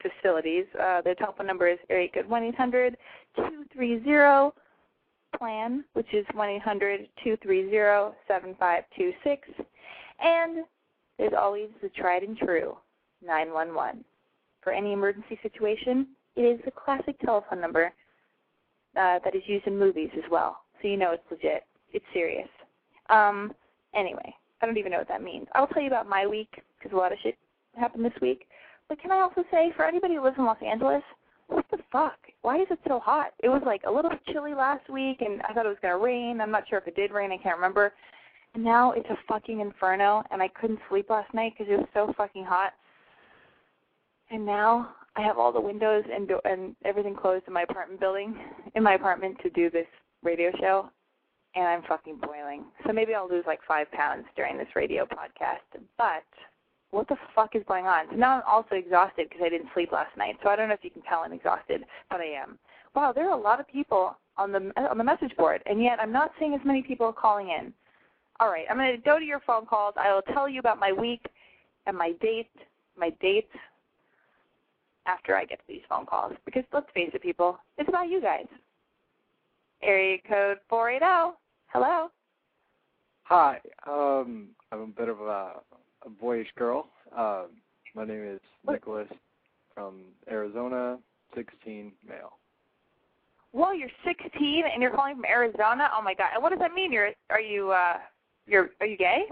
facilities. 0.00 0.64
Uh, 0.80 1.02
their 1.02 1.14
telephone 1.14 1.46
number 1.46 1.68
is 1.68 1.78
area 1.90 2.08
code 2.12 2.26
1 2.26 2.44
800 2.44 2.96
230 3.36 4.50
PLAN, 5.36 5.84
which 5.92 6.12
is 6.12 6.26
1 6.34 6.48
800 6.48 7.08
230 7.22 8.16
7526. 8.26 9.48
And 10.20 10.64
there's 11.18 11.32
always 11.38 11.68
the 11.82 11.88
tried 11.90 12.22
and 12.22 12.36
true 12.36 12.76
911. 13.24 14.04
For 14.62 14.72
any 14.72 14.92
emergency 14.92 15.38
situation, 15.42 16.08
it 16.36 16.42
is 16.42 16.60
the 16.64 16.70
classic 16.70 17.18
telephone 17.20 17.60
number 17.60 17.92
uh, 18.96 19.18
that 19.24 19.34
is 19.34 19.42
used 19.46 19.66
in 19.66 19.78
movies 19.78 20.10
as 20.16 20.24
well. 20.30 20.58
So 20.80 20.88
you 20.88 20.96
know 20.96 21.12
it's 21.12 21.22
legit. 21.30 21.64
It's 21.92 22.04
serious. 22.12 22.48
Um, 23.10 23.52
anyway, 23.94 24.34
I 24.60 24.66
don't 24.66 24.76
even 24.76 24.92
know 24.92 24.98
what 24.98 25.08
that 25.08 25.22
means. 25.22 25.46
I'll 25.54 25.66
tell 25.68 25.82
you 25.82 25.88
about 25.88 26.08
my 26.08 26.26
week 26.26 26.62
because 26.78 26.92
a 26.92 26.96
lot 26.96 27.12
of 27.12 27.18
shit 27.22 27.36
happened 27.76 28.04
this 28.04 28.20
week. 28.20 28.46
But 28.88 29.00
can 29.00 29.10
I 29.10 29.20
also 29.20 29.44
say, 29.50 29.72
for 29.76 29.84
anybody 29.84 30.14
who 30.14 30.22
lives 30.22 30.36
in 30.38 30.44
Los 30.44 30.62
Angeles, 30.64 31.02
what 31.48 31.64
the 31.70 31.78
fuck? 31.90 32.18
Why 32.42 32.60
is 32.60 32.68
it 32.70 32.78
so 32.86 33.00
hot? 33.00 33.32
It 33.42 33.48
was 33.48 33.62
like 33.66 33.82
a 33.86 33.90
little 33.90 34.12
chilly 34.32 34.54
last 34.54 34.88
week, 34.88 35.20
and 35.20 35.42
I 35.42 35.52
thought 35.52 35.66
it 35.66 35.70
was 35.70 35.78
going 35.82 35.94
to 35.94 36.04
rain. 36.04 36.40
I'm 36.40 36.50
not 36.50 36.68
sure 36.68 36.78
if 36.78 36.86
it 36.86 36.96
did 36.96 37.10
rain. 37.10 37.32
I 37.32 37.38
can't 37.38 37.56
remember. 37.56 37.92
And 38.54 38.64
now 38.64 38.92
it's 38.92 39.08
a 39.10 39.18
fucking 39.28 39.60
inferno, 39.60 40.22
and 40.30 40.42
I 40.42 40.48
couldn't 40.48 40.78
sleep 40.88 41.10
last 41.10 41.32
night 41.34 41.54
because 41.56 41.72
it 41.72 41.76
was 41.76 41.88
so 41.92 42.12
fucking 42.16 42.44
hot. 42.44 42.72
And 44.30 44.44
now 44.44 44.94
I 45.16 45.22
have 45.22 45.38
all 45.38 45.52
the 45.52 45.60
windows 45.60 46.04
and 46.12 46.28
do- 46.28 46.40
and 46.44 46.76
everything 46.84 47.14
closed 47.14 47.44
in 47.46 47.52
my 47.52 47.62
apartment 47.62 48.00
building, 48.00 48.38
in 48.74 48.82
my 48.82 48.94
apartment 48.94 49.38
to 49.42 49.50
do 49.50 49.70
this 49.70 49.86
radio 50.22 50.50
show, 50.60 50.90
and 51.54 51.66
I'm 51.66 51.82
fucking 51.82 52.18
boiling. 52.22 52.64
So 52.86 52.92
maybe 52.92 53.14
I'll 53.14 53.28
lose 53.28 53.44
like 53.46 53.60
five 53.66 53.90
pounds 53.90 54.26
during 54.36 54.56
this 54.58 54.68
radio 54.76 55.06
podcast. 55.06 55.82
But 55.96 56.24
what 56.90 57.08
the 57.08 57.16
fuck 57.34 57.54
is 57.54 57.62
going 57.68 57.86
on? 57.86 58.06
So 58.10 58.16
now 58.16 58.36
I'm 58.36 58.42
also 58.46 58.74
exhausted 58.74 59.28
because 59.28 59.42
I 59.44 59.48
didn't 59.48 59.68
sleep 59.74 59.92
last 59.92 60.16
night. 60.16 60.36
So 60.42 60.48
I 60.48 60.56
don't 60.56 60.68
know 60.68 60.74
if 60.74 60.84
you 60.84 60.90
can 60.90 61.02
tell 61.02 61.20
I'm 61.20 61.32
exhausted, 61.32 61.84
but 62.10 62.20
I 62.20 62.26
am. 62.26 62.58
Wow, 62.94 63.12
there 63.12 63.28
are 63.28 63.38
a 63.38 63.42
lot 63.42 63.60
of 63.60 63.68
people 63.68 64.16
on 64.36 64.52
the 64.52 64.72
on 64.90 64.98
the 64.98 65.04
message 65.04 65.36
board, 65.36 65.62
and 65.66 65.82
yet 65.82 65.98
I'm 66.00 66.12
not 66.12 66.32
seeing 66.38 66.54
as 66.54 66.60
many 66.64 66.82
people 66.82 67.12
calling 67.12 67.48
in. 67.48 67.72
All 68.40 68.48
right, 68.50 68.66
I'm 68.70 68.76
going 68.76 68.94
to 68.94 69.02
go 69.02 69.18
to 69.18 69.24
your 69.24 69.40
phone 69.40 69.66
calls. 69.66 69.94
I 69.96 70.12
will 70.12 70.22
tell 70.32 70.48
you 70.48 70.60
about 70.60 70.78
my 70.78 70.92
week 70.92 71.26
and 71.86 71.96
my 71.96 72.12
date, 72.20 72.50
my 72.96 73.10
date 73.20 73.48
after 75.06 75.34
I 75.34 75.44
get 75.44 75.58
to 75.58 75.64
these 75.68 75.82
phone 75.88 76.06
calls. 76.06 76.34
Because 76.44 76.62
let's 76.72 76.86
face 76.94 77.10
it, 77.12 77.22
people, 77.22 77.58
it's 77.78 77.88
about 77.88 78.08
you 78.08 78.20
guys. 78.20 78.46
Area 79.82 80.18
code 80.28 80.58
480. 80.68 81.36
Hello. 81.66 82.10
Hi, 83.24 83.60
um, 83.86 84.48
I'm 84.72 84.80
a 84.80 84.86
bit 84.86 85.08
of 85.08 85.20
a, 85.20 85.52
a 86.04 86.10
boyish 86.10 86.48
girl. 86.56 86.88
Um, 87.16 87.46
my 87.94 88.04
name 88.04 88.24
is 88.24 88.40
Nicholas 88.68 89.08
from 89.74 90.02
Arizona, 90.30 90.98
16, 91.34 91.92
male. 92.06 92.38
Well, 93.52 93.74
you're 93.74 93.88
16 94.04 94.64
and 94.72 94.82
you're 94.82 94.90
calling 94.90 95.16
from 95.16 95.24
Arizona. 95.24 95.88
Oh 95.96 96.02
my 96.02 96.14
God! 96.14 96.28
And 96.34 96.42
what 96.42 96.50
does 96.50 96.58
that 96.58 96.72
mean? 96.72 96.92
You're 96.92 97.10
are 97.30 97.40
you 97.40 97.70
uh 97.70 97.94
you're 98.46 98.70
are 98.80 98.86
you 98.86 98.96
gay? 98.96 99.24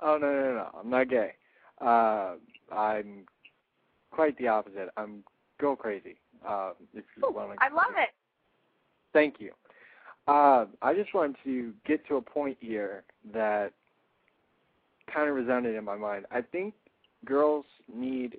Oh 0.00 0.16
no 0.16 0.32
no 0.32 0.54
no, 0.54 0.68
I'm 0.78 0.88
not 0.88 1.10
gay. 1.10 1.32
Uh, 1.80 2.34
I'm 2.72 3.24
quite 4.12 4.38
the 4.38 4.46
opposite. 4.46 4.90
I'm 4.96 5.24
girl 5.58 5.74
crazy. 5.74 6.18
Um, 6.48 6.74
if 6.94 7.04
you 7.16 7.28
Ooh, 7.28 7.32
want 7.32 7.58
I 7.60 7.68
love 7.68 7.94
it. 7.96 8.10
Thank 9.12 9.40
you. 9.40 9.52
Uh, 10.28 10.66
I 10.80 10.94
just 10.94 11.12
wanted 11.12 11.36
to 11.44 11.72
get 11.84 12.06
to 12.06 12.16
a 12.16 12.22
point 12.22 12.56
here 12.60 13.02
that 13.34 13.72
kind 15.12 15.28
of 15.28 15.34
resounded 15.34 15.74
in 15.76 15.84
my 15.84 15.96
mind. 15.96 16.26
I 16.30 16.40
think 16.40 16.74
girls 17.24 17.66
need 17.92 18.36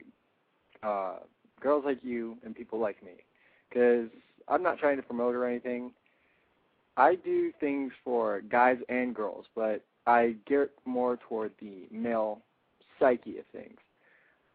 uh, 0.82 1.18
girls 1.60 1.84
like 1.86 2.00
you 2.04 2.38
and 2.44 2.56
people 2.56 2.80
like 2.80 3.04
me, 3.04 3.14
because 3.70 4.10
I'm 4.48 4.64
not 4.64 4.78
trying 4.80 4.98
to 4.98 5.04
promote 5.04 5.36
or 5.36 5.46
anything. 5.46 5.92
I 6.96 7.16
do 7.16 7.52
things 7.60 7.92
for 8.04 8.42
guys 8.42 8.78
and 8.90 9.16
girls, 9.16 9.46
but 9.56 9.84
I 10.06 10.36
gear 10.46 10.70
more 10.86 11.18
toward 11.28 11.52
the 11.60 11.88
male 11.92 12.42
psyche 13.00 13.40
of 13.40 13.46
things. 13.52 13.78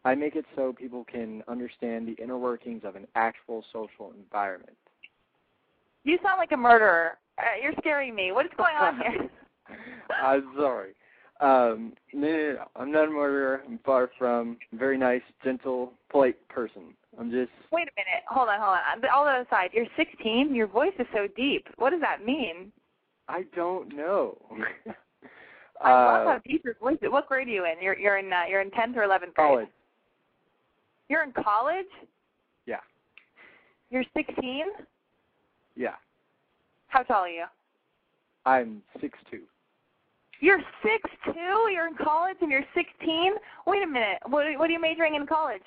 I 0.04 0.14
make 0.14 0.36
it 0.36 0.44
so 0.54 0.72
people 0.72 1.04
can 1.04 1.42
understand 1.48 2.06
the 2.06 2.22
inner 2.22 2.38
workings 2.38 2.82
of 2.84 2.94
an 2.96 3.06
actual 3.14 3.64
social 3.72 4.12
environment. 4.16 4.76
You 6.04 6.18
sound 6.22 6.38
like 6.38 6.52
a 6.52 6.56
murderer. 6.56 7.18
Uh, 7.38 7.42
you're 7.62 7.74
scaring 7.78 8.14
me. 8.14 8.32
What 8.32 8.46
is 8.46 8.52
going 8.56 8.74
on 8.76 8.96
here? 8.96 9.28
I'm 10.22 10.44
sorry. 10.56 10.92
Um, 11.40 11.92
no, 12.12 12.26
no, 12.28 12.52
no, 12.54 12.64
I'm 12.74 12.90
not 12.90 13.08
a 13.08 13.10
murderer. 13.10 13.62
I'm 13.66 13.78
far 13.84 14.10
from. 14.18 14.56
I'm 14.72 14.78
very 14.78 14.98
nice, 14.98 15.22
gentle, 15.44 15.92
polite 16.10 16.36
person. 16.48 16.94
I'm 17.18 17.30
just. 17.30 17.50
Wait 17.70 17.86
a 17.88 17.94
minute. 17.96 18.24
Hold 18.28 18.48
on, 18.48 18.58
hold 18.58 18.72
on. 18.72 19.00
But 19.00 19.10
all 19.10 19.24
that 19.24 19.46
aside, 19.46 19.70
you're 19.72 19.86
16. 19.96 20.54
Your 20.54 20.66
voice 20.66 20.92
is 20.98 21.06
so 21.12 21.28
deep. 21.36 21.66
What 21.76 21.90
does 21.90 22.00
that 22.00 22.24
mean? 22.24 22.72
I 23.28 23.44
don't 23.54 23.94
know. 23.94 24.38
I 25.80 25.92
love 25.92 26.26
uh, 26.26 26.30
how 26.30 26.40
deep 26.44 26.62
your 26.64 26.74
voice 26.80 26.98
is. 27.02 27.10
What 27.10 27.28
grade 27.28 27.46
are 27.46 27.50
you 27.50 27.64
in? 27.66 27.74
You're 27.80 27.96
you're 27.96 28.18
in 28.18 28.32
uh, 28.32 28.42
you're 28.48 28.60
in 28.60 28.70
10th 28.70 28.96
or 28.96 29.02
11th 29.02 29.20
grade. 29.20 29.34
college. 29.34 29.68
You're 31.08 31.22
in 31.22 31.32
college. 31.32 31.86
Yeah. 32.66 32.80
You're 33.90 34.04
16. 34.16 34.64
Yeah. 35.76 35.94
How 36.88 37.02
tall 37.02 37.22
are 37.22 37.28
you? 37.28 37.44
I'm 38.44 38.82
six 39.00 39.18
two. 39.30 39.42
You're 40.40 40.60
six 40.82 41.10
two. 41.24 41.70
You're 41.72 41.88
in 41.88 41.94
college 41.96 42.36
and 42.40 42.50
you're 42.50 42.64
16. 42.74 43.32
Wait 43.66 43.82
a 43.82 43.86
minute. 43.86 44.18
What 44.26 44.46
what 44.58 44.68
are 44.68 44.72
you 44.72 44.80
majoring 44.80 45.14
in 45.14 45.26
college? 45.26 45.62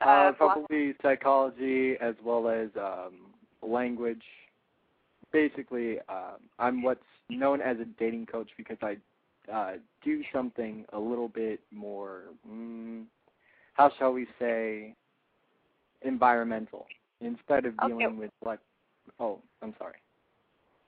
Uh, 0.00 0.32
probably 0.32 0.94
psychology 1.02 1.94
as 2.00 2.14
well 2.24 2.48
as 2.48 2.68
um, 2.76 3.32
language. 3.62 4.22
Basically, 5.32 5.98
um, 6.08 6.38
I'm 6.58 6.82
what's 6.82 7.04
known 7.28 7.60
as 7.60 7.76
a 7.78 7.84
dating 7.98 8.26
coach 8.26 8.48
because 8.56 8.78
I 8.82 8.96
uh, 9.52 9.74
do 10.02 10.22
something 10.32 10.84
a 10.92 10.98
little 10.98 11.28
bit 11.28 11.60
more, 11.70 12.22
mm, 12.48 13.04
how 13.74 13.92
shall 13.98 14.12
we 14.12 14.26
say, 14.38 14.94
environmental 16.02 16.86
instead 17.20 17.66
of 17.66 17.74
Okay. 17.82 17.88
dealing 17.88 18.16
with 18.16 18.30
like. 18.44 18.60
Oh, 19.18 19.40
I'm 19.62 19.74
sorry. 19.78 19.96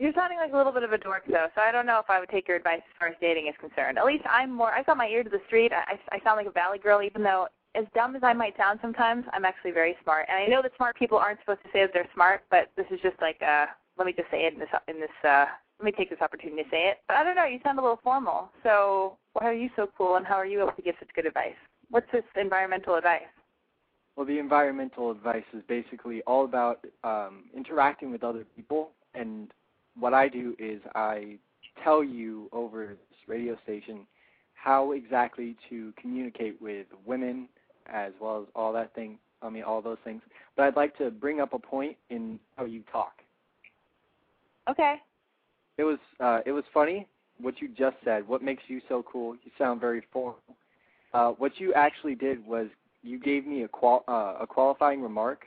You're 0.03 0.13
sounding 0.15 0.39
like 0.39 0.53
a 0.53 0.57
little 0.57 0.73
bit 0.73 0.83
of 0.83 0.91
a 0.91 0.99
dork, 0.99 1.23
though, 1.31 1.47
so 1.55 1.61
I 1.61 1.71
don't 1.71 1.87
know 1.87 2.01
if 2.01 2.11
I 2.11 2.19
would 2.19 2.29
take 2.29 2.49
your 2.49 2.57
advice 2.57 2.83
as 2.83 2.95
far 2.99 3.07
as 3.07 3.15
dating 3.21 3.47
is 3.47 3.55
concerned. 3.61 3.99
At 3.99 4.05
least 4.05 4.25
I'm 4.29 4.51
more. 4.51 4.73
I've 4.73 4.85
got 4.85 4.97
my 4.97 5.07
ear 5.07 5.23
to 5.23 5.31
the 5.31 5.39
street. 5.47 5.71
I, 5.71 5.95
I 6.11 6.19
sound 6.25 6.39
like 6.39 6.49
a 6.49 6.51
valley 6.51 6.81
girl, 6.81 7.05
even 7.05 7.23
though, 7.23 7.47
as 7.77 7.85
dumb 7.95 8.17
as 8.17 8.23
I 8.25 8.33
might 8.33 8.57
sound 8.57 8.81
sometimes, 8.83 9.25
I'm 9.33 9.45
actually 9.45 9.71
very 9.71 9.95
smart. 10.03 10.27
And 10.29 10.43
I 10.43 10.49
know 10.49 10.61
that 10.61 10.73
smart 10.75 10.97
people 10.97 11.19
aren't 11.19 11.39
supposed 11.39 11.63
to 11.63 11.69
say 11.73 11.83
that 11.83 11.93
they're 11.95 12.09
smart, 12.15 12.43
but 12.51 12.73
this 12.77 12.87
is 12.91 12.99
just 13.01 13.15
like, 13.21 13.41
uh, 13.47 13.67
let 13.97 14.07
me 14.07 14.13
just 14.13 14.29
say 14.33 14.45
it 14.45 14.55
in 14.55 14.59
this. 14.59 14.71
In 14.89 14.99
this, 14.99 15.15
uh, 15.23 15.47
let 15.79 15.85
me 15.85 15.93
take 15.93 16.11
this 16.11 16.21
opportunity 16.21 16.65
to 16.65 16.69
say 16.69 16.89
it. 16.89 16.99
But 17.07 17.19
I 17.19 17.23
don't 17.23 17.37
know. 17.37 17.45
You 17.45 17.61
sound 17.63 17.79
a 17.79 17.83
little 17.83 18.01
formal. 18.03 18.51
So 18.65 19.19
why 19.35 19.47
are 19.47 19.55
you 19.55 19.71
so 19.77 19.89
cool, 19.97 20.17
and 20.17 20.27
how 20.27 20.35
are 20.35 20.47
you 20.47 20.63
able 20.63 20.73
to 20.73 20.83
give 20.83 20.97
such 20.99 21.15
good 21.15 21.27
advice? 21.27 21.55
What's 21.91 22.11
this 22.11 22.25
environmental 22.35 22.97
advice? 22.97 23.31
Well, 24.17 24.27
the 24.27 24.41
environmental 24.41 25.13
advice 25.13 25.47
is 25.55 25.63
basically 25.69 26.23
all 26.23 26.45
about 26.45 26.85
um, 27.05 27.45
interacting 27.57 28.11
with 28.11 28.25
other 28.25 28.45
people. 28.57 28.91
And 29.15 29.53
what 29.99 30.15
I 30.15 30.29
do 30.29 30.55
is 30.59 30.81
I 30.95 31.37
tell 31.83 32.03
you 32.03 32.49
over 32.53 32.87
this 32.87 33.19
radio 33.29 33.57
station 33.63 34.07
how 34.55 34.93
exactly 34.93 35.57
to 35.69 35.93
communicate 36.01 36.61
with 36.61 36.87
women 37.05 37.49
as 37.93 38.13
well 38.21 38.43
as 38.43 38.49
all 38.55 38.73
that 38.73 38.95
thing. 38.95 39.19
I 39.43 39.51
mean, 39.51 39.65
all 39.65 39.83
those 39.83 39.99
things. 40.05 40.23
But 40.57 40.65
I'd 40.65 40.77
like 40.77 40.97
to 40.99 41.11
bring 41.11 41.41
up 41.41 41.53
a 41.53 41.59
point 41.59 41.97
in 42.11 42.39
how 42.57 42.65
you 42.65 42.83
talk. 42.93 43.15
Okay. 44.71 44.97
It 45.79 45.85
was 45.85 45.99
uh, 46.21 46.41
it 46.47 46.53
was 46.53 46.65
funny 46.73 47.09
what 47.41 47.61
you 47.61 47.69
just 47.69 47.97
said. 48.05 48.27
What 48.29 48.43
makes 48.43 48.63
you 48.69 48.81
so 48.89 49.05
cool? 49.11 49.35
You 49.35 49.51
sound 49.59 49.81
very 49.81 50.05
formal. 50.13 50.39
Uh, 51.13 51.31
what 51.31 51.59
you 51.59 51.75
actually 51.75 52.15
did 52.15 52.47
was 52.47 52.69
you 53.03 53.19
gave 53.19 53.47
me 53.47 53.65
a 53.65 53.69
qual 53.69 54.05
uh, 54.07 54.37
a 54.41 54.47
qualifying 54.47 55.03
remark, 55.03 55.45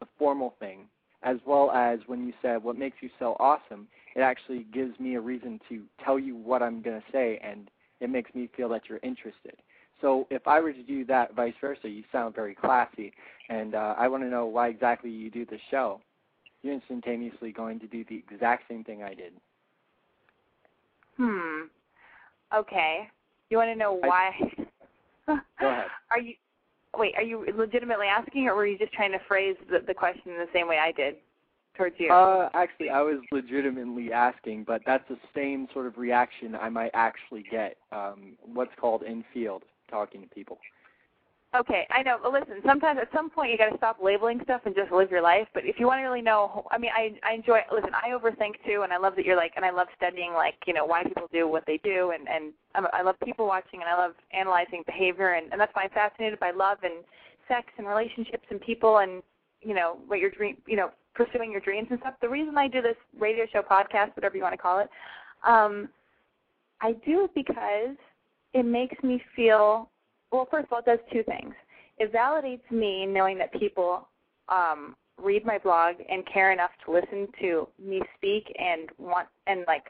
a 0.00 0.06
formal 0.18 0.54
thing, 0.58 0.86
as 1.24 1.38
well 1.46 1.70
as 1.70 1.98
when 2.06 2.26
you 2.26 2.32
said 2.40 2.62
what 2.62 2.78
makes 2.78 2.98
you 3.00 3.10
so 3.18 3.36
awesome. 3.40 3.88
It 4.14 4.20
actually 4.20 4.66
gives 4.72 4.98
me 5.00 5.16
a 5.16 5.20
reason 5.20 5.58
to 5.68 5.82
tell 6.04 6.18
you 6.18 6.36
what 6.36 6.62
I'm 6.62 6.82
going 6.82 7.00
to 7.00 7.06
say, 7.10 7.40
and 7.42 7.70
it 8.00 8.10
makes 8.10 8.32
me 8.34 8.48
feel 8.56 8.68
that 8.68 8.82
you're 8.88 9.00
interested. 9.02 9.56
So 10.00 10.26
if 10.30 10.46
I 10.46 10.60
were 10.60 10.72
to 10.72 10.82
do 10.82 11.04
that, 11.06 11.34
vice 11.34 11.54
versa, 11.60 11.88
you 11.88 12.04
sound 12.12 12.34
very 12.34 12.54
classy, 12.54 13.12
and 13.48 13.74
uh, 13.74 13.94
I 13.98 14.06
want 14.06 14.22
to 14.22 14.28
know 14.28 14.46
why 14.46 14.68
exactly 14.68 15.10
you 15.10 15.30
do 15.30 15.46
the 15.46 15.58
show. 15.70 16.00
You're 16.62 16.74
instantaneously 16.74 17.52
going 17.52 17.80
to 17.80 17.86
do 17.86 18.04
the 18.08 18.22
exact 18.30 18.64
same 18.68 18.84
thing 18.84 19.02
I 19.02 19.14
did. 19.14 19.32
Hmm. 21.16 21.62
Okay. 22.54 23.08
You 23.50 23.56
want 23.56 23.70
to 23.70 23.76
know 23.76 23.98
I- 24.02 24.08
why? 24.08 24.30
Go 25.60 25.68
ahead. 25.68 25.86
Are 26.10 26.20
you 26.20 26.34
wait, 26.98 27.14
are 27.16 27.22
you 27.22 27.46
legitimately 27.56 28.06
asking, 28.06 28.48
or 28.48 28.54
were 28.54 28.66
you 28.66 28.78
just 28.78 28.92
trying 28.92 29.12
to 29.12 29.18
phrase 29.26 29.56
the, 29.70 29.80
the 29.86 29.94
question 29.94 30.32
in 30.32 30.38
the 30.38 30.48
same 30.52 30.68
way 30.68 30.78
I 30.78 30.92
did 30.92 31.16
towards 31.76 31.96
you? 31.98 32.12
Uh, 32.12 32.48
actually, 32.54 32.90
I 32.90 33.00
was 33.00 33.18
legitimately 33.32 34.12
asking, 34.12 34.64
but 34.64 34.82
that's 34.86 35.04
the 35.08 35.18
same 35.34 35.68
sort 35.72 35.86
of 35.86 35.98
reaction 35.98 36.54
I 36.54 36.68
might 36.68 36.90
actually 36.94 37.44
get. 37.50 37.76
Um, 37.92 38.36
what's 38.44 38.72
called 38.80 39.02
in 39.02 39.24
field 39.32 39.62
talking 39.90 40.22
to 40.22 40.28
people. 40.28 40.58
Okay, 41.54 41.86
I 41.90 42.02
know. 42.02 42.18
But 42.20 42.32
listen, 42.32 42.60
sometimes 42.66 42.98
at 43.00 43.08
some 43.14 43.30
point 43.30 43.52
you 43.52 43.58
got 43.58 43.70
to 43.70 43.76
stop 43.76 43.98
labeling 44.02 44.40
stuff 44.42 44.62
and 44.64 44.74
just 44.74 44.90
live 44.90 45.10
your 45.12 45.22
life. 45.22 45.46
But 45.54 45.64
if 45.64 45.78
you 45.78 45.86
want 45.86 46.00
to 46.00 46.02
really 46.02 46.20
know, 46.20 46.66
I 46.72 46.78
mean, 46.78 46.90
I 46.92 47.14
I 47.22 47.34
enjoy. 47.34 47.60
Listen, 47.72 47.92
I 47.94 48.10
overthink 48.10 48.54
too, 48.66 48.82
and 48.82 48.92
I 48.92 48.96
love 48.96 49.14
that 49.14 49.24
you're 49.24 49.36
like, 49.36 49.52
and 49.54 49.64
I 49.64 49.70
love 49.70 49.86
studying 49.96 50.32
like 50.32 50.56
you 50.66 50.74
know 50.74 50.84
why 50.84 51.04
people 51.04 51.28
do 51.32 51.46
what 51.46 51.62
they 51.66 51.78
do, 51.84 52.10
and 52.12 52.28
and 52.28 52.52
I'm, 52.74 52.86
I 52.92 53.02
love 53.02 53.14
people 53.24 53.46
watching, 53.46 53.80
and 53.80 53.88
I 53.88 53.96
love 53.96 54.14
analyzing 54.32 54.82
behavior, 54.84 55.34
and 55.34 55.52
and 55.52 55.60
that's 55.60 55.72
why 55.76 55.84
I'm 55.84 55.90
fascinated 55.90 56.40
by 56.40 56.50
love 56.50 56.78
and 56.82 57.04
sex 57.46 57.68
and 57.78 57.86
relationships 57.86 58.46
and 58.50 58.60
people, 58.60 58.98
and 58.98 59.22
you 59.62 59.74
know 59.74 59.98
what 60.08 60.18
your 60.18 60.30
dream, 60.30 60.56
you 60.66 60.76
know, 60.76 60.90
pursuing 61.14 61.52
your 61.52 61.60
dreams 61.60 61.86
and 61.90 62.00
stuff. 62.00 62.14
The 62.20 62.28
reason 62.28 62.58
I 62.58 62.66
do 62.66 62.82
this 62.82 62.96
radio 63.16 63.46
show, 63.52 63.62
podcast, 63.62 64.16
whatever 64.16 64.36
you 64.36 64.42
want 64.42 64.54
to 64.54 64.58
call 64.58 64.80
it, 64.80 64.88
um, 65.46 65.88
I 66.80 66.92
do 67.06 67.26
it 67.26 67.30
because 67.32 67.96
it 68.54 68.64
makes 68.64 69.00
me 69.04 69.22
feel 69.36 69.88
well, 70.36 70.48
first 70.50 70.66
of 70.66 70.72
all, 70.72 70.78
it 70.80 70.84
does 70.84 70.98
two 71.12 71.22
things. 71.22 71.54
It 71.98 72.12
validates 72.12 72.68
me 72.70 73.06
knowing 73.06 73.38
that 73.38 73.52
people 73.52 74.08
um, 74.48 74.96
read 75.22 75.44
my 75.44 75.58
blog 75.58 75.96
and 76.08 76.24
care 76.26 76.52
enough 76.52 76.70
to 76.84 76.92
listen 76.92 77.28
to 77.40 77.68
me 77.82 78.02
speak 78.16 78.52
and 78.58 78.88
want 78.98 79.28
and 79.46 79.64
like 79.66 79.84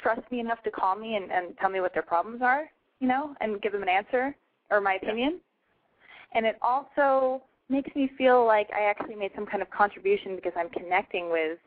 trust 0.00 0.22
me 0.30 0.40
enough 0.40 0.62
to 0.62 0.70
call 0.70 0.96
me 0.96 1.16
and, 1.16 1.30
and 1.30 1.56
tell 1.58 1.70
me 1.70 1.80
what 1.80 1.92
their 1.92 2.02
problems 2.02 2.40
are, 2.42 2.64
you 3.00 3.08
know, 3.08 3.34
and 3.40 3.60
give 3.60 3.72
them 3.72 3.82
an 3.82 3.88
answer 3.88 4.34
or 4.70 4.80
my 4.80 4.94
opinion. 4.94 5.32
Yeah. 5.32 6.38
And 6.38 6.46
it 6.46 6.56
also 6.62 7.42
makes 7.68 7.94
me 7.94 8.10
feel 8.16 8.46
like 8.46 8.68
I 8.74 8.82
actually 8.84 9.16
made 9.16 9.32
some 9.34 9.46
kind 9.46 9.62
of 9.62 9.70
contribution 9.70 10.36
because 10.36 10.52
I'm 10.56 10.70
connecting 10.70 11.30
with 11.30 11.58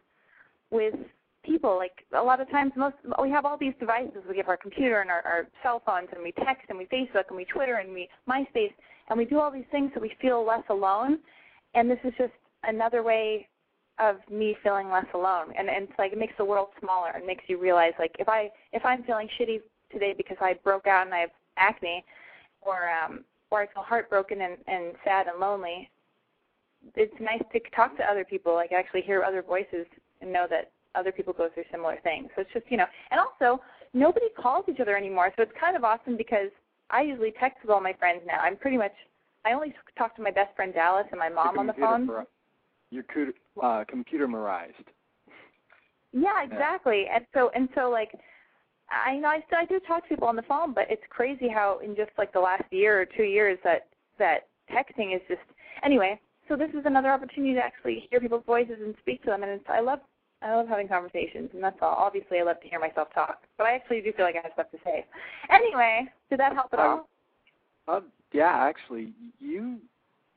with 0.72 0.96
people 1.44 1.78
like 1.78 2.06
a 2.18 2.22
lot 2.22 2.40
of 2.40 2.50
times 2.50 2.72
most 2.76 2.96
we 3.22 3.30
have 3.30 3.46
all 3.46 3.58
these 3.58 3.74
devices. 3.80 4.24
We 4.30 4.38
have 4.38 4.50
our 4.50 4.58
computer 4.58 5.02
and 5.02 5.10
our, 5.10 5.22
our 5.22 5.48
cell 5.62 5.82
phones 5.86 6.10
and 6.14 6.24
we 6.24 6.32
text 6.32 6.66
and 6.70 6.78
we 6.78 6.86
facebook 6.86 7.26
and 7.30 7.38
we 7.38 7.46
twitter 7.46 7.76
and 7.76 7.94
we 7.94 8.10
myspace 8.30 8.74
and 9.10 9.18
we 9.18 9.26
do 9.26 9.40
all 9.40 9.52
these 9.52 9.66
things 9.72 9.92
so 9.94 10.02
we 10.02 10.14
feel 10.22 10.46
less 10.46 10.64
alone. 10.70 11.20
And 11.76 11.90
this 11.90 12.00
is 12.04 12.14
just 12.18 12.34
another 12.64 13.04
way 13.04 13.48
of 14.00 14.18
me 14.32 14.56
feeling 14.64 14.90
less 14.90 15.06
alone. 15.14 15.54
And, 15.58 15.70
and 15.70 15.84
it's 15.90 16.00
like 16.00 16.14
it 16.14 16.18
makes 16.18 16.34
the 16.38 16.46
world 16.46 16.70
smaller. 16.80 17.12
And 17.14 17.26
makes 17.26 17.44
you 17.48 17.60
realize 17.60 17.94
like 18.00 18.16
if 18.20 18.30
i 18.30 18.50
if 18.72 18.86
i'm 18.86 19.04
feeling 19.04 19.28
shitty 19.40 19.60
today 19.92 20.14
because 20.18 20.38
i 20.42 20.54
broke 20.64 20.88
out 20.88 21.06
and 21.06 21.14
i 21.14 21.20
have 21.20 21.30
acne 21.58 22.04
or 22.62 22.90
um 22.90 23.24
or 23.52 23.62
i 23.62 23.68
feel 23.68 23.84
heartbroken 23.84 24.42
and 24.42 24.58
and 24.68 24.96
sad 25.04 25.28
and 25.28 25.40
lonely 25.40 25.90
it's 26.96 27.14
nice 27.20 27.42
to 27.54 27.60
talk 27.76 27.96
to 27.98 28.04
other 28.04 28.26
people 28.26 28.54
like 28.54 28.72
actually 28.72 29.02
hear 29.02 29.24
other 29.24 29.42
voices 29.42 29.86
and 30.22 30.32
know 30.32 30.48
that 30.50 30.72
other 30.96 31.12
people 31.12 31.34
go 31.34 31.50
through 31.54 31.64
similar 31.72 31.98
things. 32.04 32.30
So 32.36 32.42
it's 32.42 32.54
just, 32.54 32.66
you 32.70 32.78
know, 32.78 32.86
and 33.12 33.20
also 33.20 33.62
nobody 33.94 34.28
calls 34.38 34.66
each 34.70 34.80
other 34.80 34.98
anymore. 34.98 35.32
So 35.36 35.44
it's 35.44 35.52
kind 35.60 35.76
of 35.76 35.84
awesome 35.84 36.18
because 36.18 36.50
I 36.90 37.02
usually 37.02 37.34
text 37.40 37.60
with 37.62 37.72
all 37.72 37.82
my 37.82 37.94
friends 37.94 38.22
now. 38.26 38.40
I'm 38.40 38.58
pretty 38.58 38.78
much, 38.78 38.94
I 39.46 39.54
only 39.54 39.74
talk 39.98 40.16
to 40.16 40.22
my 40.22 40.32
best 40.32 40.56
friend 40.56 40.74
Dallas 40.74 41.08
and 41.12 41.20
my 41.20 41.30
mom 41.30 41.58
on 41.58 41.68
the 41.68 41.74
phone. 41.74 42.06
For, 42.06 42.26
you're 42.92 43.06
uh, 43.62 43.84
computerized. 43.86 44.88
Yeah, 46.12 46.44
exactly. 46.44 47.06
Yeah. 47.08 47.18
And 47.18 47.26
so, 47.34 47.52
and 47.56 47.68
so 47.76 47.90
like, 47.90 48.12
I 48.90 49.16
know 49.16 49.30
I 49.30 49.40
still 49.48 49.60
I 49.60 49.66
do 49.66 49.80
talk 49.88 50.04
to 50.04 50.10
people 50.10 50.28
on 50.28 50.36
the 50.36 50.44
phone, 50.44 50.74
but 50.74 50.86
it's 50.90 51.02
crazy 51.10 51.48
how 51.48 51.80
in 51.84 51.96
just 51.96 52.12
like 52.18 52.32
the 52.34 52.40
last 52.40 52.64
year 52.72 53.02
or 53.02 53.06
two 53.06 53.24
years 53.24 53.58
that 53.64 53.88
that 54.20 54.48
texting 54.72 55.16
is 55.16 55.22
just 55.28 55.42
anyway. 55.84 56.20
So 56.48 56.56
this 56.56 56.70
is 56.72 56.86
another 56.86 57.10
opportunity 57.10 57.54
to 57.56 57.62
actually 57.62 58.08
hear 58.10 58.20
people's 58.20 58.44
voices 58.46 58.76
and 58.84 58.94
speak 59.00 59.24
to 59.24 59.30
them, 59.30 59.44
and 59.44 59.52
it's, 59.54 59.66
I 59.70 59.80
love 59.80 60.00
I 60.44 60.56
love 60.56 60.68
having 60.68 60.88
conversations, 60.88 61.50
and 61.54 61.64
that's 61.64 61.78
all. 61.82 61.96
Obviously, 61.98 62.40
I 62.40 62.44
love 62.44 62.60
to 62.62 62.68
hear 62.68 62.80
myself 62.80 63.08
talk, 63.14 63.44
but 63.58 63.66
I 63.66 63.76
actually 63.76 64.02
do 64.02 64.12
feel 64.12 64.26
like 64.26 64.36
I 64.36 64.42
have 64.44 64.52
stuff 64.54 64.72
to 64.72 64.78
say. 64.84 65.06
Anyway, 65.50 66.08
did 66.30 66.40
that 66.40 66.54
help 66.54 66.74
at 66.74 66.80
all? 66.80 67.08
Uh, 67.88 68.02
yeah, 68.32 68.54
actually, 68.54 69.14
you. 69.40 69.78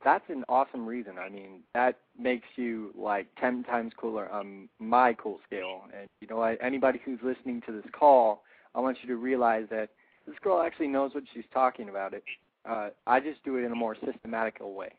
That's 0.05 0.23
an 0.29 0.45
awesome 0.47 0.85
reason. 0.85 1.17
I 1.17 1.27
mean, 1.27 1.61
that 1.73 1.97
makes 2.17 2.45
you 2.55 2.91
like 2.95 3.27
ten 3.39 3.63
times 3.63 3.91
cooler 3.99 4.29
on 4.29 4.69
my 4.79 5.13
cool 5.13 5.39
scale. 5.45 5.81
And 5.97 6.07
you 6.21 6.27
know 6.27 6.37
what? 6.37 6.57
Anybody 6.61 7.01
who's 7.03 7.19
listening 7.23 7.61
to 7.65 7.71
this 7.71 7.85
call, 7.97 8.43
I 8.75 8.79
want 8.79 8.97
you 9.01 9.09
to 9.09 9.15
realize 9.15 9.65
that 9.71 9.89
this 10.25 10.35
girl 10.41 10.61
actually 10.61 10.87
knows 10.87 11.15
what 11.15 11.23
she's 11.33 11.45
talking 11.53 11.89
about. 11.89 12.13
It. 12.13 12.23
Uh, 12.69 12.89
I 13.07 13.19
just 13.19 13.43
do 13.43 13.57
it 13.57 13.63
in 13.63 13.71
a 13.71 13.75
more 13.75 13.97
systematical 14.05 14.73
way, 14.73 14.91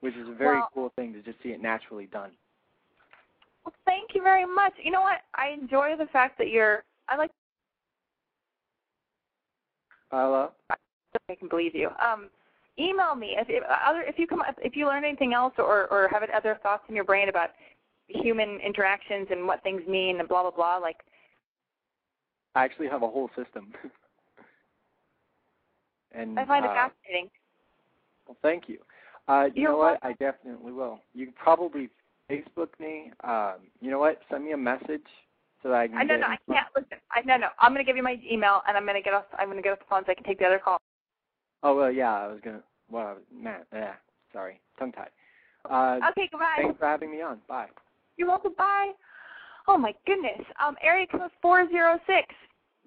which 0.00 0.14
is 0.14 0.28
a 0.28 0.34
very 0.34 0.58
well, 0.58 0.70
cool 0.72 0.92
thing 0.94 1.12
to 1.12 1.20
just 1.22 1.42
see 1.42 1.50
it 1.50 1.60
naturally 1.60 2.06
done. 2.06 2.30
Well, 3.66 3.74
thank 3.84 4.14
you 4.14 4.22
very 4.22 4.46
much. 4.46 4.74
You 4.82 4.92
know 4.92 5.00
what? 5.00 5.22
I 5.34 5.48
enjoy 5.48 5.96
the 5.98 6.06
fact 6.06 6.38
that 6.38 6.48
you're. 6.48 6.84
I 7.08 7.16
like. 7.16 7.30
Hello. 10.12 10.52
I 10.70 11.34
can 11.34 11.48
believe 11.48 11.74
you. 11.74 11.88
Um, 12.00 12.30
email 12.78 13.16
me 13.16 13.34
if, 13.36 13.48
if 13.50 13.64
other 13.84 14.02
if 14.02 14.18
you 14.18 14.28
come 14.28 14.42
if 14.62 14.76
you 14.76 14.86
learn 14.86 15.04
anything 15.04 15.34
else 15.34 15.54
or 15.58 15.88
or 15.88 16.08
have 16.12 16.22
other 16.30 16.58
thoughts 16.62 16.84
in 16.88 16.94
your 16.94 17.04
brain 17.04 17.28
about 17.28 17.50
human 18.06 18.60
interactions 18.60 19.26
and 19.32 19.48
what 19.48 19.64
things 19.64 19.82
mean 19.88 20.20
and 20.20 20.28
blah 20.28 20.42
blah 20.42 20.52
blah. 20.52 20.76
Like. 20.76 20.98
I 22.54 22.64
actually 22.64 22.88
have 22.88 23.02
a 23.02 23.08
whole 23.08 23.28
system. 23.36 23.72
and 26.12 26.38
I 26.38 26.46
find 26.46 26.64
uh, 26.64 26.68
it 26.68 26.74
fascinating. 26.74 27.30
Well, 28.28 28.36
thank 28.42 28.68
you. 28.68 28.78
Uh, 29.26 29.46
you 29.52 29.62
You're 29.62 29.72
know 29.72 29.78
what? 29.78 29.98
welcome. 30.02 30.08
I 30.08 30.12
definitely 30.24 30.72
will. 30.72 31.00
You 31.14 31.32
probably 31.36 31.90
Facebook 32.30 32.68
me. 32.78 33.12
Um, 33.24 33.68
you 33.80 33.90
know 33.90 33.98
what? 33.98 34.20
Send 34.30 34.44
me 34.44 34.52
a 34.52 34.56
message 34.56 35.06
so 35.62 35.68
that 35.70 35.74
I 35.74 35.88
can. 35.88 35.98
I, 35.98 36.04
no, 36.04 36.16
no, 36.16 36.26
I 36.26 36.36
can't 36.52 36.66
listen. 36.74 36.98
I 37.10 37.20
no, 37.24 37.36
no. 37.36 37.48
I'm 37.60 37.72
gonna 37.72 37.84
give 37.84 37.96
you 37.96 38.02
my 38.02 38.18
email, 38.30 38.62
and 38.66 38.76
I'm 38.76 38.86
gonna 38.86 39.02
get 39.02 39.14
off. 39.14 39.24
I'm 39.38 39.48
gonna 39.48 39.62
get 39.62 39.72
off 39.72 39.78
the 39.78 39.84
phone 39.88 40.02
so 40.04 40.12
I 40.12 40.14
can 40.14 40.24
take 40.24 40.38
the 40.38 40.46
other 40.46 40.60
call. 40.62 40.78
Oh 41.62 41.76
well, 41.76 41.90
yeah. 41.90 42.12
I 42.12 42.26
was 42.28 42.40
gonna. 42.44 42.62
Well, 42.90 43.16
man, 43.34 43.60
yeah. 43.72 43.94
Sorry, 44.32 44.60
tongue 44.78 44.92
tied. 44.92 45.10
Uh, 45.68 45.98
okay, 46.10 46.28
goodbye. 46.30 46.54
Thanks 46.56 46.78
for 46.78 46.86
having 46.86 47.10
me 47.10 47.22
on. 47.22 47.38
Bye. 47.48 47.68
You're 48.16 48.28
welcome. 48.28 48.54
Bye. 48.56 48.92
Oh 49.68 49.76
my 49.76 49.94
goodness. 50.06 50.40
Um, 50.64 50.76
area 50.82 51.06
code 51.06 51.30
four 51.42 51.68
zero 51.68 51.98
six. 52.06 52.34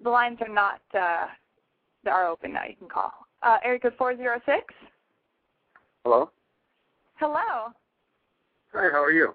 The 0.02 0.10
lines 0.10 0.38
are 0.40 0.52
not. 0.52 0.80
uh 0.94 1.26
They 2.04 2.10
are 2.10 2.26
open 2.26 2.52
now. 2.54 2.64
You 2.68 2.76
can 2.76 2.88
call. 2.88 3.12
Uh, 3.42 3.58
area 3.64 3.80
code 3.80 3.94
four 3.98 4.16
zero 4.16 4.40
six. 4.46 4.74
Hello. 6.04 6.30
Hello. 7.16 7.72
Hi, 8.72 8.88
how 8.92 9.02
are 9.02 9.10
you? 9.10 9.34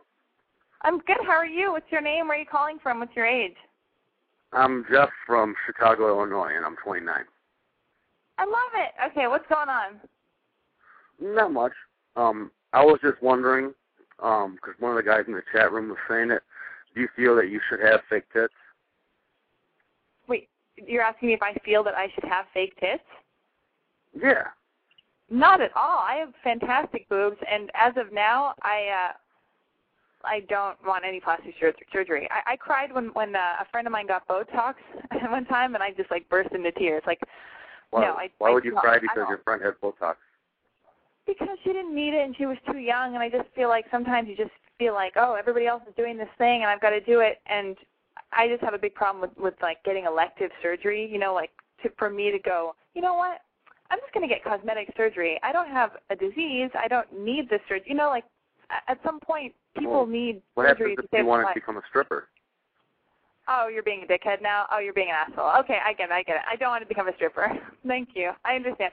I'm 0.84 1.00
good. 1.00 1.17
How 1.26 1.34
are 1.34 1.45
you? 1.45 1.74
What's 1.74 1.91
your 1.91 2.02
name? 2.02 2.28
Where 2.28 2.38
are 2.38 2.39
you 2.39 2.45
calling 2.45 2.78
from? 2.82 3.00
What's 3.00 3.15
your 3.15 3.26
age? 3.26 3.56
I'm 4.54 4.86
Jeff 4.89 5.10
from 5.28 5.54
Chicago, 5.65 6.08
Illinois, 6.08 6.54
and 6.56 6.65
I'm 6.65 6.78
29. 6.84 7.13
I 8.38 8.45
love 8.45 8.56
it. 8.76 9.12
Okay, 9.12 9.28
what's 9.28 9.48
going 9.50 9.67
on? 9.67 10.00
Not 11.19 11.52
much. 11.52 11.74
Um, 12.15 12.52
I 12.71 12.84
was 12.84 13.00
just 13.02 13.21
wondering, 13.21 13.74
um, 14.24 14.56
because 14.56 14.80
one 14.80 14.91
of 14.91 14.98
the 14.98 15.10
guys 15.10 15.26
in 15.28 15.34
the 15.34 15.41
chat 15.52 15.71
room 15.71 15.89
was 15.89 15.98
saying 16.10 16.32
it. 16.32 16.43
Do 16.93 17.02
you 17.02 17.10
feel 17.15 17.36
that 17.36 17.50
you 17.50 17.60
should 17.69 17.82
have 17.82 18.00
fake 18.10 18.32
tits? 18.32 18.54
Wait, 20.30 20.48
you're 20.78 21.04
asking 21.04 21.30
me 21.30 21.34
if 21.34 21.41
I 21.41 21.54
feel 21.65 21.84
that 21.84 21.95
I 21.95 22.08
should 22.15 22.24
have 22.24 22.45
fake 22.54 22.80
tits? 22.80 23.04
Yeah. 24.17 24.48
Not 25.30 25.60
at 25.60 25.76
all. 25.76 26.00
I 26.00 26.15
have 26.19 26.34
fantastic 26.41 27.10
boobs, 27.10 27.38
and 27.52 27.69
as 27.74 27.93
of 27.98 28.13
now, 28.13 28.54
I 28.62 29.10
uh, 29.10 29.13
I 30.26 30.42
don't 30.50 30.78
want 30.86 31.06
any 31.06 31.20
plastic 31.20 31.56
surgery. 31.92 32.28
I, 32.32 32.54
I 32.54 32.56
cried 32.56 32.94
when 32.94 33.08
when 33.14 33.36
uh, 33.36 33.56
a 33.62 33.66
friend 33.72 33.88
of 33.88 33.94
mine 33.94 34.08
got 34.08 34.28
Botox 34.28 34.76
one 35.30 35.46
time, 35.46 35.76
and 35.76 35.84
I 35.84 35.92
just 35.92 36.12
like 36.12 36.28
burst 36.30 36.52
into 36.54 36.72
tears. 36.72 37.04
Like, 37.06 37.20
why, 37.92 38.02
no, 38.02 38.14
I. 38.14 38.30
Why 38.38 38.50
I, 38.50 38.54
would 38.54 38.66
you 38.66 38.74
cry 38.74 39.00
because 39.00 39.26
your 39.30 39.40
friend 39.40 39.62
has 39.64 39.74
Botox? 39.82 40.16
Because 41.26 41.58
she 41.64 41.74
didn't 41.74 41.96
need 41.96 42.14
it, 42.14 42.24
and 42.26 42.36
she 42.38 42.46
was 42.46 42.58
too 42.72 42.78
young, 42.78 43.16
and 43.16 43.24
I 43.24 43.30
just 43.30 43.50
feel 43.56 43.68
like 43.68 43.86
sometimes 43.90 44.28
you 44.30 44.36
just 44.36 44.52
feel 44.78 44.94
like, 44.94 45.14
oh, 45.16 45.34
everybody 45.34 45.66
else 45.66 45.82
is 45.88 45.96
doing 45.96 46.18
this 46.18 46.30
thing, 46.38 46.62
and 46.62 46.66
I've 46.66 46.82
got 46.82 46.92
to 46.92 47.02
do 47.02 47.22
it, 47.22 47.42
and 47.48 47.76
I 48.32 48.48
just 48.48 48.62
have 48.62 48.74
a 48.74 48.78
big 48.78 48.94
problem 48.94 49.22
with 49.22 49.32
with 49.38 49.56
like 49.62 49.84
getting 49.84 50.06
elective 50.06 50.52
surgery. 50.62 51.10
You 51.12 51.20
know, 51.20 51.34
like 51.34 51.52
to 51.84 51.90
for 51.98 52.10
me 52.10 52.32
to 52.32 52.40
go, 52.40 52.76
you 52.94 53.02
know 53.02 53.16
what? 53.16 53.42
I'm 53.92 54.00
just 54.00 54.14
going 54.14 54.28
to 54.28 54.34
get 54.34 54.44
cosmetic 54.44 54.92
surgery. 54.98 55.40
I 55.44 55.52
don't 55.52 55.70
have 55.70 55.92
a 56.10 56.16
disease. 56.16 56.72
I 56.74 56.88
don't 56.88 57.08
need 57.18 57.50
this 57.50 57.62
surgery. 57.70 57.86
You 57.88 57.96
know, 57.96 58.10
like 58.10 58.26
at 58.88 58.99
some 59.04 59.19
point, 59.19 59.54
people 59.78 59.91
well, 59.93 60.06
need 60.06 60.41
what 60.56 60.67
surgery 60.67 60.91
happens 60.91 60.97
to 60.97 61.04
if 61.04 61.10
save 61.12 61.19
you 61.21 61.25
want 61.25 61.43
life. 61.43 61.54
to 61.54 61.60
become 61.60 61.78
a 61.78 61.82
stripper? 61.89 62.28
Oh, 63.47 63.67
you're 63.67 63.84
being 63.84 64.04
a 64.04 64.08
dickhead 64.12 64.41
now. 64.41 64.65
Oh, 64.71 64.80
you're 64.80 64.93
being 64.93 65.10
an 65.10 65.15
asshole. 65.30 65.51
Okay, 65.62 65.78
I 65.86 65.93
get 65.93 66.10
it. 66.10 66.13
I 66.13 66.23
get 66.23 66.38
it. 66.38 66.41
I 66.51 66.56
don't 66.56 66.69
want 66.69 66.82
to 66.82 66.88
become 66.88 67.08
a 67.08 67.13
stripper. 67.15 67.47
Thank 67.88 68.10
you. 68.15 68.32
I 68.43 68.56
understand. 68.56 68.91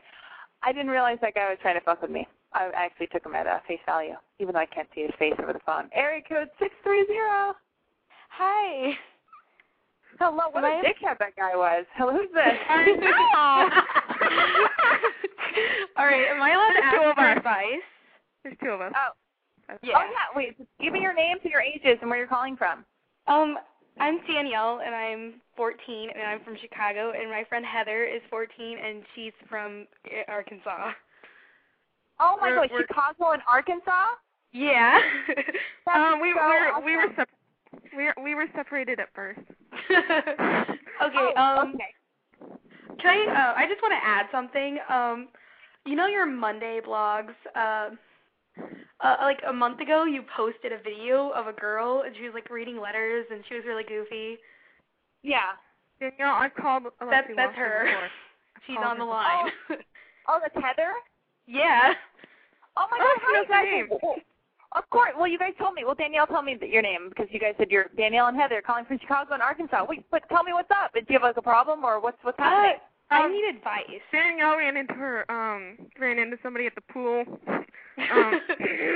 I 0.63 0.73
didn't 0.73 0.91
realize 0.91 1.19
that 1.23 1.35
guy 1.35 1.49
was 1.49 1.59
trying 1.63 1.75
to 1.79 1.81
fuck 1.85 2.03
with 2.03 2.11
me. 2.11 2.29
I 2.53 2.71
actually 2.77 3.07
took 3.07 3.25
him 3.25 3.35
at 3.35 3.47
uh, 3.47 3.61
face 3.67 3.81
value, 3.87 4.13
even 4.39 4.53
though 4.53 4.61
I 4.61 4.67
can't 4.67 4.89
see 4.95 5.01
his 5.03 5.11
face 5.19 5.33
over 5.43 5.55
the 5.55 5.61
phone. 5.65 5.89
Area 5.95 6.21
code 6.29 6.49
six 6.59 6.75
three 6.83 7.07
zero. 7.07 7.55
Hi. 8.29 8.93
Hello. 10.21 10.51
What 10.53 10.63
Am 10.63 10.65
a 10.65 10.67
I- 10.67 10.83
dickhead 10.85 11.19
that 11.19 11.35
guy 11.35 11.57
was. 11.57 11.87
Hello, 11.97 12.13
who's 12.13 12.29
this? 12.35 12.53
I 12.69 12.91
know. 12.93 13.71
All 15.99 16.05
right, 16.07 16.27
am 16.31 16.41
I 16.43 16.51
allowed 16.53 16.75
to 16.75 16.81
Two 16.91 17.03
ask 17.09 17.19
of 17.19 17.19
our 17.19 17.41
Vice. 17.43 17.89
There's 18.45 18.57
two 18.63 18.71
of 18.71 18.81
us. 18.83 18.93
Oh. 18.95 19.11
Yeah. 19.83 19.95
Oh 19.97 20.05
yeah. 20.05 20.27
Wait. 20.35 20.57
Give 20.81 20.93
me 20.93 21.01
your 21.01 21.15
names 21.15 21.41
and 21.45 21.53
your 21.53 21.61
ages 21.63 21.99
and 22.01 22.11
where 22.11 22.19
you're 22.19 22.29
calling 22.29 22.57
from. 22.57 22.85
Um, 23.27 23.57
I'm 24.01 24.19
Danielle, 24.27 24.81
and 24.85 24.95
I'm 24.95 25.35
14, 25.55 26.11
and 26.15 26.23
I'm 26.23 26.43
from 26.43 26.57
Chicago, 26.61 27.13
and 27.15 27.31
my 27.31 27.45
friend 27.49 27.65
Heather 27.65 28.05
is 28.05 28.23
14, 28.31 28.79
and 28.79 29.03
she's 29.15 29.33
from 29.49 29.87
uh, 30.07 30.31
Arkansas. 30.33 30.93
Oh 32.19 32.37
my 32.41 32.49
We're- 32.49 32.69
God, 32.69 32.71
we're- 32.73 32.85
Chicago 32.89 33.33
and 33.33 33.43
Arkansas. 33.51 34.05
Yeah. 34.53 34.99
That's 35.87 36.15
um, 36.15 36.21
we 36.21 36.35
so 36.37 36.41
were 36.47 36.85
we 36.85 36.97
were 36.97 37.03
awesome. 37.03 37.15
sep- 37.17 37.29
we 37.97 38.05
were, 38.05 38.15
we 38.23 38.35
were 38.35 38.47
separated 38.55 39.01
at 39.01 39.09
first. 39.15 39.41
okay. 39.91 40.77
Oh, 41.01 41.33
um, 41.37 41.75
okay. 41.75 41.95
Can 43.01 43.29
I? 43.29 43.33
Uh, 43.33 43.55
I 43.57 43.67
just 43.67 43.81
want 43.83 43.93
to 43.93 44.07
add 44.07 44.27
something. 44.31 44.79
Um, 44.91 45.29
you 45.87 45.97
know 45.97 46.07
your 46.07 46.27
Monday 46.27 46.81
blogs. 46.87 47.33
Uh, 47.57 47.91
uh, 49.01 49.17
like 49.23 49.41
a 49.49 49.53
month 49.53 49.81
ago, 49.81 50.05
you 50.05 50.23
posted 50.37 50.73
a 50.73 50.79
video 50.83 51.31
of 51.31 51.47
a 51.47 51.53
girl, 51.53 52.03
and 52.07 52.15
she 52.17 52.25
was 52.25 52.35
like 52.35 52.51
reading 52.51 52.79
letters, 52.81 53.27
and 53.31 53.43
she 53.49 53.55
was 53.55 53.65
really 53.67 53.85
goofy. 53.85 54.39
Yeah. 55.23 55.57
Danielle, 56.01 56.35
I've 56.35 56.55
called. 56.55 56.85
That's 56.85 57.29
Alexi 57.31 57.37
that's 57.37 57.57
Walker 57.57 57.61
her. 57.61 57.85
Before. 57.87 58.09
She's 58.67 58.79
on 58.85 58.99
the 58.99 59.05
line. 59.05 59.51
Oh, 60.29 60.39
that's 60.41 60.55
Heather. 60.55 60.93
yeah. 61.47 61.95
Oh 62.77 62.87
my 62.91 62.99
Oh, 63.01 63.05
God, 63.05 63.21
she 63.21 63.27
hi 63.27 63.33
knows 63.39 63.47
my 63.51 63.63
guys. 63.65 63.73
name. 63.73 63.89
Well, 64.03 64.17
Of 64.75 64.89
course. 64.91 65.11
Well, 65.19 65.27
you 65.29 65.39
guys 65.39 65.53
told 65.59 65.75
me. 65.75 65.85
Well, 65.85 65.95
Danielle 65.95 66.27
told 66.27 66.45
me 66.45 66.57
that 66.61 66.69
your 66.71 66.81
name 66.83 67.09
because 67.09 67.27
you 67.31 67.39
guys 67.41 67.55
said 67.59 67.71
you're 67.71 67.87
Danielle 67.97 68.29
and 68.29 68.37
Heather 68.37 68.63
calling 68.65 68.85
from 68.87 68.99
Chicago 69.01 69.35
and 69.35 69.43
Arkansas. 69.43 69.85
Wait, 69.89 70.05
but 70.11 70.23
tell 70.29 70.43
me 70.45 70.53
what's 70.53 70.71
up. 70.71 70.93
Do 70.95 71.01
you 71.09 71.15
have 71.19 71.23
like 71.23 71.37
a 71.37 71.43
problem 71.43 71.85
or 71.85 72.01
what's 72.01 72.17
what's 72.23 72.39
Uh, 72.39 72.43
happening? 72.45 72.79
I 73.11 73.25
Um, 73.27 73.33
need 73.33 73.45
advice. 73.57 74.01
Danielle 74.11 74.57
ran 74.57 74.77
into 74.77 74.95
her 74.95 75.31
um 75.31 75.77
ran 76.01 76.19
into 76.19 76.39
somebody 76.43 76.67
at 76.67 76.75
the 76.75 76.81
pool. 76.93 77.25
Um, 78.11 78.41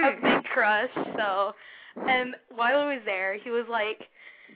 a 0.03 0.13
big 0.23 0.45
crush. 0.45 0.91
So, 1.17 1.53
and 2.07 2.37
while 2.55 2.79
I 2.79 2.95
was 2.95 3.03
there, 3.05 3.39
he 3.39 3.51
was 3.51 3.67
like, 3.71 4.01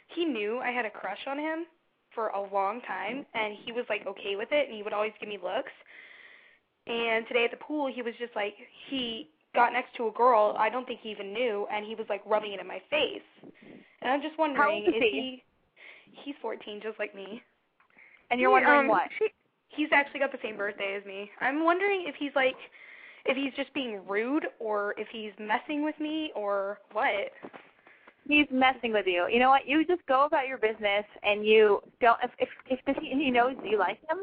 he 0.08 0.24
knew 0.24 0.58
I 0.58 0.70
had 0.70 0.84
a 0.86 0.90
crush 0.90 1.20
on 1.26 1.38
him 1.38 1.66
for 2.14 2.28
a 2.28 2.42
long 2.52 2.80
time, 2.82 3.26
and 3.34 3.54
he 3.64 3.72
was 3.72 3.86
like 3.88 4.06
okay 4.06 4.36
with 4.36 4.48
it, 4.52 4.68
and 4.68 4.76
he 4.76 4.82
would 4.82 4.92
always 4.92 5.12
give 5.20 5.28
me 5.28 5.38
looks. 5.42 5.72
And 6.86 7.26
today 7.28 7.44
at 7.44 7.50
the 7.52 7.58
pool, 7.64 7.90
he 7.92 8.02
was 8.02 8.14
just 8.18 8.34
like, 8.36 8.54
he 8.88 9.30
got 9.54 9.72
next 9.72 9.94
to 9.96 10.08
a 10.08 10.12
girl 10.12 10.54
I 10.58 10.68
don't 10.70 10.86
think 10.86 11.00
he 11.02 11.10
even 11.10 11.32
knew, 11.32 11.66
and 11.72 11.84
he 11.86 11.94
was 11.94 12.06
like 12.08 12.22
rubbing 12.26 12.52
it 12.52 12.60
in 12.60 12.66
my 12.66 12.80
face. 12.90 13.22
And 14.02 14.12
I'm 14.12 14.22
just 14.22 14.38
wondering, 14.38 14.84
old 14.84 14.88
is 14.88 14.94
is 14.94 15.04
he? 15.10 15.10
he? 15.10 15.44
He's 16.24 16.34
14, 16.42 16.80
just 16.82 16.98
like 16.98 17.14
me. 17.14 17.42
and 18.30 18.40
you're 18.40 18.50
She, 18.50 18.52
wondering 18.52 18.86
um, 18.86 18.88
what? 18.88 19.10
She 19.18 19.28
He's 19.68 19.88
actually 19.92 20.20
got 20.20 20.32
the 20.32 20.38
same 20.42 20.56
birthday 20.56 20.96
as 20.98 21.04
me. 21.06 21.30
I'm 21.40 21.64
wondering 21.64 22.04
if 22.06 22.14
he's 22.18 22.32
like, 22.34 22.56
if 23.26 23.36
he's 23.36 23.52
just 23.54 23.72
being 23.74 24.00
rude, 24.08 24.46
or 24.58 24.94
if 24.98 25.08
he's 25.12 25.32
messing 25.38 25.84
with 25.84 25.98
me, 26.00 26.32
or 26.34 26.78
what. 26.92 27.30
He's 28.28 28.46
messing 28.50 28.92
with 28.92 29.06
you. 29.06 29.26
You 29.30 29.38
know 29.40 29.48
what? 29.48 29.66
You 29.66 29.84
just 29.86 30.04
go 30.06 30.24
about 30.24 30.46
your 30.46 30.58
business 30.58 31.04
and 31.22 31.44
you 31.44 31.80
don't. 32.00 32.18
If 32.22 32.30
if, 32.68 32.78
if 32.86 32.96
he, 32.98 33.10
he 33.10 33.30
knows 33.30 33.54
you 33.64 33.78
like 33.78 33.98
him, 34.08 34.18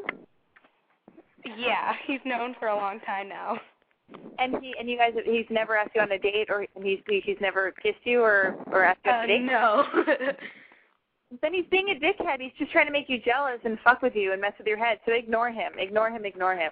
Yeah, 1.58 1.94
he's 2.06 2.20
known 2.24 2.54
for 2.58 2.68
a 2.68 2.76
long 2.76 3.00
time 3.00 3.28
now. 3.28 3.58
and 4.38 4.56
he 4.62 4.72
and 4.78 4.88
you 4.88 4.96
guys 4.96 5.12
he's 5.26 5.44
never 5.50 5.76
asked 5.76 5.90
you 5.94 6.00
on 6.00 6.10
a 6.12 6.18
date 6.18 6.48
or 6.48 6.64
he's 6.82 7.00
he's 7.06 7.36
never 7.40 7.72
kissed 7.72 7.98
you 8.04 8.22
or 8.22 8.54
or 8.70 8.84
asked 8.84 9.00
you 9.04 9.10
on 9.10 9.20
Uh, 9.20 9.24
a 9.24 9.26
date. 9.26 9.42
no. 9.42 9.84
Then 11.42 11.52
he's 11.52 11.66
being 11.70 11.90
a 11.90 11.94
dickhead. 11.94 12.40
He's 12.40 12.52
just 12.58 12.72
trying 12.72 12.86
to 12.86 12.92
make 12.92 13.10
you 13.10 13.18
jealous 13.20 13.58
and 13.64 13.78
fuck 13.84 14.00
with 14.00 14.14
you 14.16 14.32
and 14.32 14.40
mess 14.40 14.54
with 14.56 14.66
your 14.66 14.78
head. 14.78 14.98
So 15.04 15.12
ignore 15.12 15.50
him. 15.50 15.72
Ignore 15.78 16.08
him. 16.10 16.24
Ignore 16.24 16.54
him. 16.56 16.70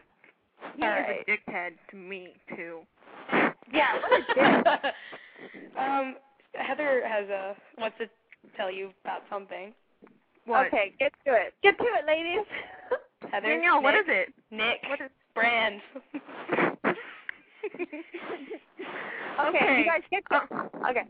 He 0.77 0.83
All 0.83 0.89
is 0.91 1.05
right. 1.09 1.25
a 1.27 1.31
dickhead 1.31 1.71
to 1.91 1.97
me 1.97 2.29
too. 2.55 2.81
Yeah. 3.73 3.95
What 4.01 4.13
a 4.13 4.35
dick. 4.35 4.93
um, 5.79 6.17
Heather 6.55 7.03
has 7.07 7.29
a 7.29 7.55
wants 7.79 7.97
to 7.99 8.07
tell 8.57 8.71
you 8.71 8.91
about 9.05 9.23
something. 9.31 9.73
What? 10.47 10.67
Okay, 10.69 10.93
get 10.99 11.13
to 11.27 11.33
it. 11.33 11.55
Get 11.63 11.77
to 11.79 11.85
it, 11.85 12.07
ladies. 12.07 12.47
Heather. 13.33 13.49
Danielle, 13.49 13.83
what 13.83 13.93
Nick, 13.93 14.03
is 14.03 14.07
it? 14.09 14.35
Nick. 14.51 14.83
What 14.89 15.01
is 15.01 15.11
Brand. 15.35 15.81
Okay, 19.39 19.59
Okay. 19.59 19.79
you 19.81 19.85
guys 19.85 20.03
get 20.11 20.23
to 20.31 20.37
Uh, 20.37 20.91
Okay. 20.91 21.03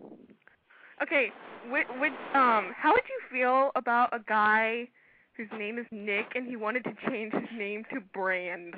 Okay, 1.03 1.33
would, 1.71 1.87
would 2.01 2.13
um 2.35 2.73
how 2.77 2.93
would 2.93 3.05
you 3.09 3.21
feel 3.31 3.71
about 3.77 4.09
a 4.13 4.19
guy 4.27 4.89
whose 5.37 5.49
name 5.59 5.79
is 5.79 5.87
Nick 5.93 6.27
and 6.35 6.47
he 6.47 6.57
wanted 6.57 6.83
to 6.85 6.95
change 7.09 7.33
his 7.35 7.49
name 7.57 7.85
to 7.93 8.01
Brand? 8.01 8.75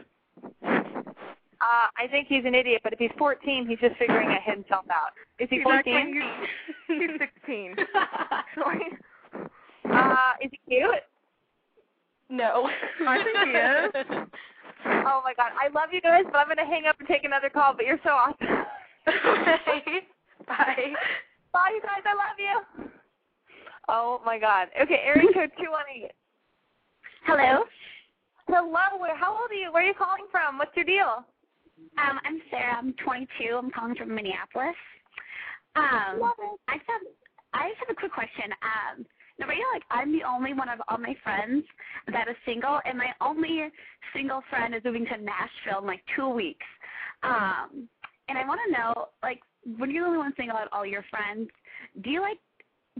Uh, 1.60 1.88
I 1.98 2.06
think 2.10 2.28
he's 2.28 2.44
an 2.44 2.54
idiot, 2.54 2.82
but 2.84 2.92
if 2.92 2.98
he's 2.98 3.10
14, 3.18 3.66
he's 3.66 3.78
just 3.80 3.96
figuring 3.98 4.30
it 4.30 4.42
himself 4.44 4.84
out. 4.90 5.10
Is 5.38 5.48
he 5.50 5.60
14? 5.62 6.22
he's, 6.86 7.00
he's 7.00 7.10
16. 7.18 7.76
Actually, 8.30 8.78
Uh, 9.90 10.32
is 10.42 10.50
he 10.50 10.60
cute? 10.68 10.90
no. 12.28 12.70
I 13.06 13.22
think 13.22 13.38
he 13.48 14.20
is. 14.20 14.28
Oh 14.86 15.20
my 15.24 15.34
god, 15.36 15.50
I 15.60 15.68
love 15.74 15.88
you 15.92 16.00
guys, 16.00 16.22
but 16.26 16.36
I'm 16.36 16.46
gonna 16.46 16.64
hang 16.64 16.86
up 16.86 16.96
and 17.00 17.08
take 17.08 17.24
another 17.24 17.50
call. 17.50 17.74
But 17.74 17.84
you're 17.84 17.98
so 18.04 18.10
awesome. 18.10 18.38
okay. 19.08 20.06
Bye. 20.46 20.92
Bye, 21.52 21.72
you 21.74 21.82
guys. 21.82 22.04
I 22.06 22.14
love 22.14 22.38
you. 22.38 22.88
Oh 23.88 24.20
my 24.24 24.38
god. 24.38 24.68
Okay, 24.80 25.00
area 25.04 25.26
code 25.34 25.50
two 25.58 25.70
one 25.70 25.82
eight. 25.92 26.12
Hello. 27.24 27.64
Hello. 28.48 28.66
Where? 28.98 29.16
How 29.16 29.32
old 29.32 29.50
are 29.50 29.54
you? 29.54 29.70
Where 29.72 29.82
are 29.82 29.86
you 29.86 29.94
calling 29.94 30.24
from? 30.30 30.56
What's 30.56 30.74
your 30.74 30.86
deal? 30.86 31.22
Um, 32.00 32.18
I'm 32.24 32.40
Sarah. 32.50 32.76
I'm 32.78 32.94
22. 33.04 33.54
I'm 33.54 33.70
calling 33.70 33.94
from 33.94 34.14
Minneapolis. 34.14 34.74
Um, 35.76 36.20
Love 36.20 36.40
it. 36.40 36.58
I 36.66 36.78
just 36.78 36.88
have 36.88 37.02
I 37.52 37.68
just 37.68 37.80
have 37.80 37.90
a 37.90 37.94
quick 37.94 38.12
question. 38.12 38.48
Um, 38.64 39.04
right 39.40 39.60
like 39.74 39.82
I'm 39.90 40.12
the 40.12 40.24
only 40.24 40.54
one 40.54 40.68
of 40.70 40.80
all 40.88 40.96
my 40.96 41.14
friends 41.22 41.64
that 42.10 42.28
is 42.28 42.36
single, 42.46 42.80
and 42.86 42.96
my 42.96 43.12
only 43.20 43.68
single 44.16 44.42
friend 44.48 44.74
is 44.74 44.82
moving 44.82 45.04
to 45.06 45.18
Nashville 45.18 45.80
in 45.80 45.86
like 45.86 46.02
two 46.16 46.28
weeks. 46.28 46.66
Um, 47.22 47.88
and 48.28 48.38
I 48.38 48.46
want 48.46 48.60
to 48.66 48.72
know, 48.72 49.08
like, 49.22 49.40
when 49.78 49.90
you're 49.90 50.04
the 50.04 50.08
only 50.08 50.18
one 50.18 50.34
single 50.36 50.56
out 50.56 50.64
of 50.64 50.72
all 50.72 50.86
your 50.86 51.04
friends, 51.10 51.50
do 52.02 52.10
you 52.10 52.22
like? 52.22 52.38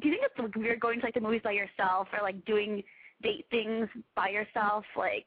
Do 0.01 0.09
you 0.09 0.15
think 0.15 0.25
it's 0.29 0.39
like 0.39 0.55
weird 0.55 0.81
going 0.81 1.01
to 1.01 1.07
like 1.07 1.15
the 1.15 1.21
movies 1.21 1.41
by 1.43 1.53
yourself 1.53 2.09
or 2.13 2.23
like 2.23 2.45
doing 2.45 2.83
date 3.23 3.47
things 3.51 3.89
by 4.15 4.29
yourself, 4.29 4.85
like? 4.97 5.27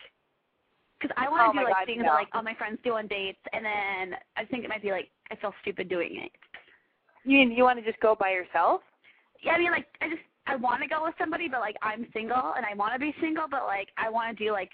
Because 0.99 1.15
I 1.17 1.29
want 1.29 1.41
to 1.53 1.59
Oh 1.59 1.63
do 1.63 1.65
like 1.65 1.73
God, 1.81 1.85
things 1.85 1.99
no. 2.03 2.09
that 2.09 2.13
like 2.13 2.27
all 2.33 2.43
my 2.43 2.53
friends 2.55 2.79
do 2.83 2.93
on 2.93 3.07
dates, 3.07 3.39
and 3.53 3.65
then 3.65 4.17
I 4.37 4.45
think 4.45 4.63
it 4.63 4.69
might 4.69 4.81
be 4.83 4.91
like 4.91 5.09
I 5.31 5.35
feel 5.35 5.53
stupid 5.61 5.89
doing 5.89 6.17
it. 6.23 6.31
You 7.23 7.37
mean 7.39 7.51
you 7.51 7.63
want 7.63 7.79
to 7.79 7.85
just 7.85 7.99
go 8.01 8.15
by 8.15 8.31
yourself? 8.31 8.81
Yeah, 9.43 9.53
I 9.53 9.57
mean 9.59 9.71
like 9.71 9.87
I 10.01 10.09
just 10.09 10.21
I 10.47 10.55
want 10.55 10.81
to 10.83 10.87
go 10.87 11.03
with 11.03 11.15
somebody, 11.17 11.47
but 11.47 11.59
like 11.59 11.75
I'm 11.81 12.05
single 12.13 12.53
and 12.55 12.65
I 12.65 12.73
want 12.75 12.93
to 12.93 12.99
be 12.99 13.13
single, 13.19 13.45
but 13.49 13.63
like 13.65 13.89
I 13.97 14.09
want 14.09 14.37
to 14.37 14.43
do 14.43 14.51
like 14.51 14.69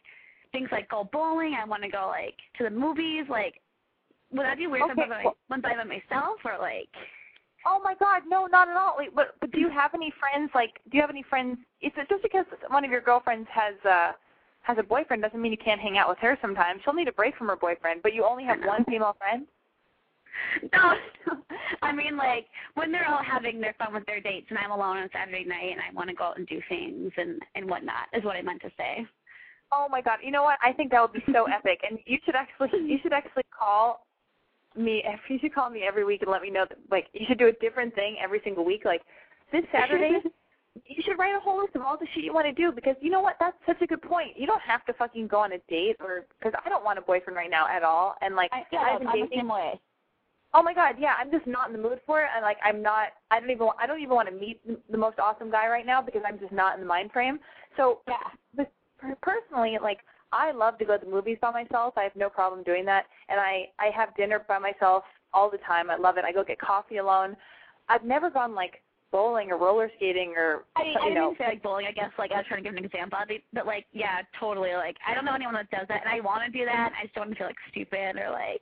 things 0.51 0.69
like 0.71 0.89
go 0.89 1.09
bowling. 1.11 1.55
I 1.59 1.65
want 1.65 1.83
to 1.83 1.89
go 1.89 2.07
like 2.07 2.35
to 2.57 2.63
the 2.65 2.69
movies. 2.69 3.25
Like, 3.29 3.61
would 4.31 4.45
that 4.45 4.57
be 4.57 4.67
weird 4.67 4.83
if 4.89 4.91
Okay, 4.91 5.03
I'm 5.03 5.09
by, 5.09 5.21
well- 5.23 5.37
I'm 5.49 5.61
by 5.61 5.75
myself 5.83 6.39
or 6.43 6.57
like? 6.59 6.89
Oh 7.69 7.81
my 7.83 7.95
God, 7.95 8.21
no, 8.29 8.45
not 8.45 8.69
at 8.69 8.77
all. 8.77 8.95
Wait, 8.97 9.13
but 9.13 9.35
but 9.41 9.51
do 9.51 9.59
you 9.59 9.69
have 9.69 9.93
any 9.93 10.13
friends? 10.19 10.49
Like, 10.55 10.79
do 10.89 10.95
you 10.95 11.01
have 11.01 11.09
any 11.09 11.23
friends? 11.29 11.57
Is 11.81 11.91
it 11.97 12.07
just 12.07 12.23
because 12.23 12.45
one 12.69 12.85
of 12.85 12.91
your 12.91 13.01
girlfriends 13.01 13.47
has 13.51 13.75
uh 13.83 14.13
has 14.61 14.77
a 14.79 14.83
boyfriend 14.83 15.21
doesn't 15.21 15.41
mean 15.41 15.51
you 15.51 15.57
can't 15.57 15.81
hang 15.81 15.97
out 15.97 16.07
with 16.07 16.17
her 16.19 16.37
sometimes. 16.41 16.81
She'll 16.83 16.93
need 16.93 17.09
a 17.09 17.13
break 17.13 17.35
from 17.35 17.47
her 17.47 17.57
boyfriend, 17.57 18.01
but 18.03 18.13
you 18.13 18.23
only 18.23 18.45
have 18.45 18.59
one 18.65 18.85
female 18.85 19.15
friend. 19.19 19.45
No, 20.71 20.93
I 21.81 21.91
mean 21.91 22.15
like 22.15 22.45
when 22.75 22.91
they're 22.91 23.09
all 23.09 23.23
having 23.23 23.59
their 23.59 23.73
fun 23.79 23.91
with 23.91 24.05
their 24.05 24.21
dates 24.21 24.45
and 24.49 24.59
I'm 24.59 24.69
alone 24.69 24.97
on 24.97 25.09
Saturday 25.11 25.43
night 25.43 25.71
and 25.71 25.81
I 25.81 25.91
want 25.95 26.09
to 26.09 26.15
go 26.15 26.25
out 26.25 26.37
and 26.37 26.45
do 26.45 26.61
things 26.69 27.11
and 27.17 27.41
and 27.55 27.67
whatnot 27.67 28.07
is 28.13 28.23
what 28.23 28.35
I 28.35 28.43
meant 28.43 28.61
to 28.61 28.69
say. 28.77 29.07
Oh 29.71 29.87
my 29.89 29.99
God, 29.99 30.19
you 30.21 30.31
know 30.31 30.43
what? 30.43 30.59
I 30.61 30.73
think 30.73 30.91
that 30.91 31.01
would 31.01 31.11
be 31.11 31.23
so 31.33 31.45
epic, 31.51 31.81
and 31.89 31.97
you 32.05 32.19
should 32.23 32.35
actually 32.35 32.69
you 32.85 32.99
should 33.01 33.13
actually 33.13 33.43
call 33.57 34.05
me. 34.77 35.03
You 35.29 35.39
should 35.39 35.53
call 35.53 35.69
me 35.69 35.83
every 35.87 36.05
week 36.05 36.21
and 36.21 36.31
let 36.31 36.41
me 36.41 36.49
know. 36.49 36.65
That, 36.67 36.77
like, 36.89 37.07
you 37.13 37.25
should 37.27 37.39
do 37.39 37.47
a 37.47 37.51
different 37.53 37.93
thing 37.95 38.17
every 38.23 38.41
single 38.43 38.65
week. 38.65 38.83
Like 38.85 39.01
this 39.51 39.63
Saturday, 39.71 40.19
you 40.85 41.03
should 41.03 41.17
write 41.17 41.35
a 41.35 41.39
whole 41.39 41.61
list 41.61 41.75
of 41.75 41.81
all 41.81 41.97
the 41.97 42.07
shit 42.13 42.23
you 42.23 42.33
want 42.33 42.45
to 42.45 42.53
do 42.53 42.71
because 42.71 42.95
you 43.01 43.09
know 43.09 43.21
what? 43.21 43.35
That's 43.39 43.57
such 43.65 43.81
a 43.81 43.87
good 43.87 44.01
point. 44.01 44.37
You 44.37 44.47
don't 44.47 44.61
have 44.61 44.85
to 44.85 44.93
fucking 44.93 45.27
go 45.27 45.39
on 45.39 45.53
a 45.53 45.59
date 45.69 45.97
or 45.99 46.25
because 46.37 46.53
I 46.63 46.69
don't 46.69 46.83
want 46.83 46.99
a 46.99 47.01
boyfriend 47.01 47.35
right 47.35 47.49
now 47.49 47.67
at 47.67 47.83
all, 47.83 48.15
and 48.21 48.35
like 48.35 48.51
I, 48.53 48.63
yeah, 48.71 48.79
I've 48.79 48.99
been 48.99 49.07
I'm 49.07 49.19
the 49.21 49.27
same 49.35 49.49
way. 49.49 49.79
Oh 50.53 50.63
my 50.63 50.73
god, 50.73 50.95
yeah, 50.97 51.13
I'm 51.19 51.29
just 51.29 51.45
not 51.45 51.67
in 51.69 51.73
the 51.73 51.81
mood 51.81 51.99
for 52.05 52.21
it, 52.21 52.29
and 52.35 52.43
like 52.43 52.57
I'm 52.63 52.81
not. 52.81 53.09
I 53.31 53.39
don't 53.39 53.49
even. 53.51 53.67
I 53.79 53.85
don't 53.85 53.99
even 53.99 54.15
want 54.15 54.29
to 54.29 54.35
meet 54.35 54.65
the- 54.65 54.79
the 54.89 54.97
most 54.97 55.19
awesome 55.19 55.51
guy 55.51 55.67
right 55.67 55.85
now 55.85 56.01
because 56.01 56.21
I'm 56.25 56.39
just 56.39 56.53
not 56.53 56.75
in 56.75 56.79
the 56.79 56.87
mind 56.87 57.11
frame. 57.11 57.39
So, 57.75 58.01
Yeah. 58.07 58.15
but 58.55 58.71
per- 58.97 59.17
personally, 59.21 59.77
like 59.81 59.99
I 60.31 60.51
love 60.51 60.77
to 60.79 60.85
go 60.85 60.97
to 60.97 61.05
the 61.05 61.11
movies 61.11 61.37
by 61.41 61.51
myself. 61.51 61.93
I 61.97 62.03
have 62.03 62.15
no 62.15 62.29
problem 62.29 62.63
doing 62.63 62.85
that, 62.85 63.05
and 63.29 63.39
I 63.39 63.69
I 63.79 63.89
have 63.95 64.15
dinner 64.15 64.43
by 64.47 64.59
myself 64.59 65.03
all 65.33 65.49
the 65.49 65.59
time. 65.59 65.89
I 65.89 65.97
love 65.97 66.17
it. 66.17 66.25
I 66.25 66.31
go 66.31 66.43
get 66.43 66.59
coffee 66.59 66.97
alone. 66.97 67.35
I've 67.89 68.03
never 68.03 68.29
gone 68.29 68.53
like 68.53 68.81
bowling 69.09 69.51
or 69.51 69.57
roller 69.57 69.89
skating 69.95 70.33
or 70.35 70.65
I, 70.75 70.81
I 70.81 70.85
you 70.85 70.93
didn't 70.99 71.13
know. 71.15 71.31
even 71.31 71.37
say 71.37 71.49
like 71.51 71.63
bowling. 71.63 71.85
I 71.87 71.93
guess 71.93 72.11
like 72.19 72.31
I 72.31 72.37
was 72.37 72.45
trying 72.47 72.61
to 72.61 72.69
give 72.69 72.77
an 72.77 72.83
example, 72.83 73.17
but, 73.53 73.65
like 73.65 73.85
yeah, 73.93 74.21
totally. 74.39 74.73
Like 74.73 74.97
I 75.07 75.13
don't 75.13 75.23
know 75.23 75.33
anyone 75.35 75.55
that 75.55 75.69
does 75.71 75.87
that, 75.87 76.01
and 76.05 76.09
I 76.09 76.19
want 76.19 76.43
to 76.45 76.51
do 76.51 76.65
that. 76.65 76.91
I 76.99 77.03
just 77.05 77.15
don't 77.15 77.27
want 77.27 77.31
to 77.31 77.37
feel 77.37 77.47
like 77.47 77.55
stupid 77.71 78.17
or 78.17 78.31
like 78.31 78.61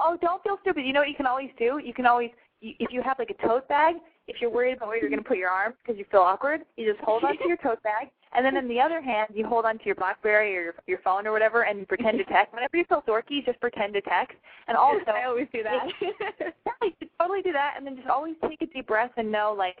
Oh, 0.00 0.16
don't 0.20 0.42
feel 0.42 0.58
stupid. 0.60 0.84
You 0.84 0.92
know 0.92 1.00
what 1.00 1.08
you 1.08 1.14
can 1.14 1.26
always 1.26 1.50
do? 1.58 1.80
You 1.82 1.94
can 1.94 2.06
always, 2.06 2.30
if 2.60 2.92
you 2.92 3.02
have 3.02 3.18
like 3.18 3.30
a 3.30 3.46
tote 3.46 3.66
bag, 3.68 3.96
if 4.28 4.36
you're 4.40 4.50
worried 4.50 4.76
about 4.76 4.88
where 4.88 4.98
you're 5.00 5.08
going 5.08 5.22
to 5.22 5.28
put 5.28 5.38
your 5.38 5.48
arm 5.48 5.74
because 5.82 5.98
you 5.98 6.04
feel 6.10 6.20
awkward, 6.20 6.62
you 6.76 6.90
just 6.92 7.02
hold 7.04 7.24
onto 7.24 7.46
your 7.48 7.56
tote 7.58 7.82
bag, 7.82 8.08
and 8.34 8.44
then 8.44 8.56
in 8.56 8.68
the 8.68 8.80
other 8.80 9.00
hand, 9.00 9.30
you 9.34 9.46
hold 9.46 9.64
onto 9.64 9.84
your 9.84 9.94
BlackBerry 9.94 10.56
or 10.56 10.62
your, 10.62 10.74
your 10.86 10.98
phone 10.98 11.26
or 11.26 11.32
whatever, 11.32 11.62
and 11.62 11.78
you 11.78 11.86
pretend 11.86 12.18
to 12.18 12.24
text. 12.32 12.52
Whenever 12.52 12.76
you 12.76 12.84
feel 12.88 13.02
dorky, 13.06 13.44
just 13.44 13.60
pretend 13.60 13.94
to 13.94 14.00
text. 14.02 14.36
And 14.68 14.76
also, 14.76 15.10
I 15.10 15.24
always 15.26 15.46
do 15.52 15.62
that. 15.62 15.86
yeah, 16.00 16.72
you 16.82 16.92
should 16.98 17.10
totally 17.20 17.42
do 17.42 17.52
that, 17.52 17.74
and 17.76 17.86
then 17.86 17.96
just 17.96 18.08
always 18.08 18.34
take 18.48 18.62
a 18.62 18.66
deep 18.66 18.88
breath 18.88 19.12
and 19.16 19.30
know 19.30 19.54
like 19.56 19.78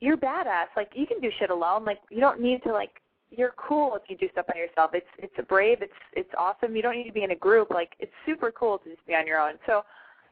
you're 0.00 0.16
badass. 0.16 0.66
Like 0.76 0.90
you 0.94 1.06
can 1.06 1.20
do 1.20 1.30
shit 1.38 1.50
alone. 1.50 1.84
Like 1.84 1.98
you 2.10 2.20
don't 2.20 2.40
need 2.40 2.62
to 2.64 2.72
like 2.72 3.00
you're 3.30 3.54
cool 3.56 3.96
if 3.96 4.02
you 4.08 4.16
do 4.16 4.28
stuff 4.32 4.46
by 4.46 4.58
yourself. 4.58 4.90
It's 4.94 5.06
it's 5.18 5.34
brave. 5.48 5.78
It's 5.80 5.92
it's 6.12 6.30
awesome. 6.38 6.76
You 6.76 6.82
don't 6.82 6.96
need 6.96 7.06
to 7.06 7.12
be 7.12 7.24
in 7.24 7.30
a 7.30 7.36
group. 7.36 7.70
Like 7.70 7.92
it's 7.98 8.12
super 8.26 8.50
cool 8.50 8.78
to 8.78 8.90
just 8.90 9.06
be 9.06 9.14
on 9.14 9.26
your 9.26 9.38
own. 9.38 9.54
So, 9.66 9.82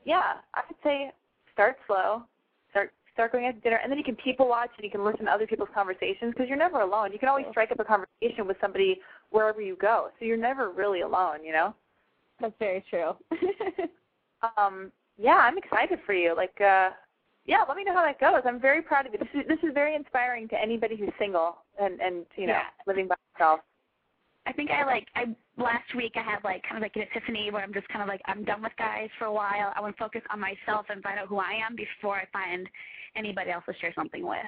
yeah, 0.04 0.34
I 0.54 0.62
would 0.68 0.76
say 0.82 1.10
start 1.52 1.76
slow. 1.86 2.22
Start 3.12 3.30
start 3.30 3.32
going 3.32 3.46
out 3.46 3.54
to 3.54 3.60
dinner, 3.60 3.80
and 3.82 3.90
then 3.90 3.98
you 3.98 4.04
can 4.04 4.16
people 4.16 4.48
watch 4.48 4.70
and 4.76 4.84
you 4.84 4.90
can 4.90 5.04
listen 5.04 5.26
to 5.26 5.30
other 5.30 5.46
people's 5.46 5.68
conversations 5.74 6.32
because 6.32 6.48
you're 6.48 6.58
never 6.58 6.80
alone. 6.80 7.12
You 7.12 7.18
can 7.18 7.28
always 7.28 7.46
strike 7.50 7.70
up 7.70 7.80
a 7.80 7.84
conversation 7.84 8.46
with 8.46 8.56
somebody 8.60 9.00
wherever 9.30 9.60
you 9.60 9.76
go. 9.80 10.08
So 10.18 10.24
you're 10.24 10.36
never 10.36 10.70
really 10.70 11.00
alone. 11.02 11.44
You 11.44 11.52
know. 11.52 11.74
That's 12.40 12.54
very 12.58 12.84
true. 12.88 13.12
um. 14.56 14.92
Yeah, 15.22 15.36
I'm 15.36 15.58
excited 15.58 15.98
for 16.06 16.14
you. 16.14 16.34
Like, 16.34 16.58
uh, 16.62 16.90
yeah, 17.44 17.62
let 17.68 17.76
me 17.76 17.84
know 17.84 17.92
how 17.92 18.02
that 18.06 18.18
goes. 18.18 18.40
I'm 18.46 18.58
very 18.58 18.80
proud 18.80 19.04
of 19.06 19.12
you. 19.12 19.18
This 19.18 19.28
is 19.34 19.46
this 19.46 19.58
is 19.62 19.74
very 19.74 19.94
inspiring 19.94 20.48
to 20.48 20.58
anybody 20.58 20.96
who's 20.96 21.10
single 21.18 21.58
and 21.78 22.00
and 22.00 22.24
you 22.36 22.46
know 22.46 22.54
Yeah. 22.54 22.62
living 22.86 23.06
by 23.06 23.16
themselves. 23.36 23.62
I 24.46 24.52
think 24.52 24.70
I 24.70 24.84
like 24.86 25.08
I 25.14 25.26
last 25.58 25.94
week 25.94 26.12
I 26.16 26.22
had 26.22 26.42
like 26.42 26.62
kind 26.62 26.76
of 26.76 26.82
like 26.82 26.96
an 26.96 27.02
epiphany 27.02 27.50
where 27.50 27.62
I'm 27.62 27.74
just 27.74 27.88
kind 27.88 28.00
of 28.02 28.08
like 28.08 28.22
I'm 28.24 28.44
done 28.44 28.62
with 28.62 28.72
guys 28.78 29.10
for 29.18 29.26
a 29.26 29.32
while. 29.32 29.72
I 29.76 29.80
want 29.80 29.94
to 29.96 30.02
focus 30.02 30.22
on 30.32 30.40
myself 30.40 30.86
and 30.88 31.02
find 31.02 31.18
out 31.18 31.28
who 31.28 31.38
I 31.38 31.52
am 31.66 31.76
before 31.76 32.16
I 32.16 32.24
find 32.32 32.66
anybody 33.16 33.50
else 33.50 33.64
to 33.66 33.74
share 33.80 33.92
something 33.94 34.26
with. 34.26 34.38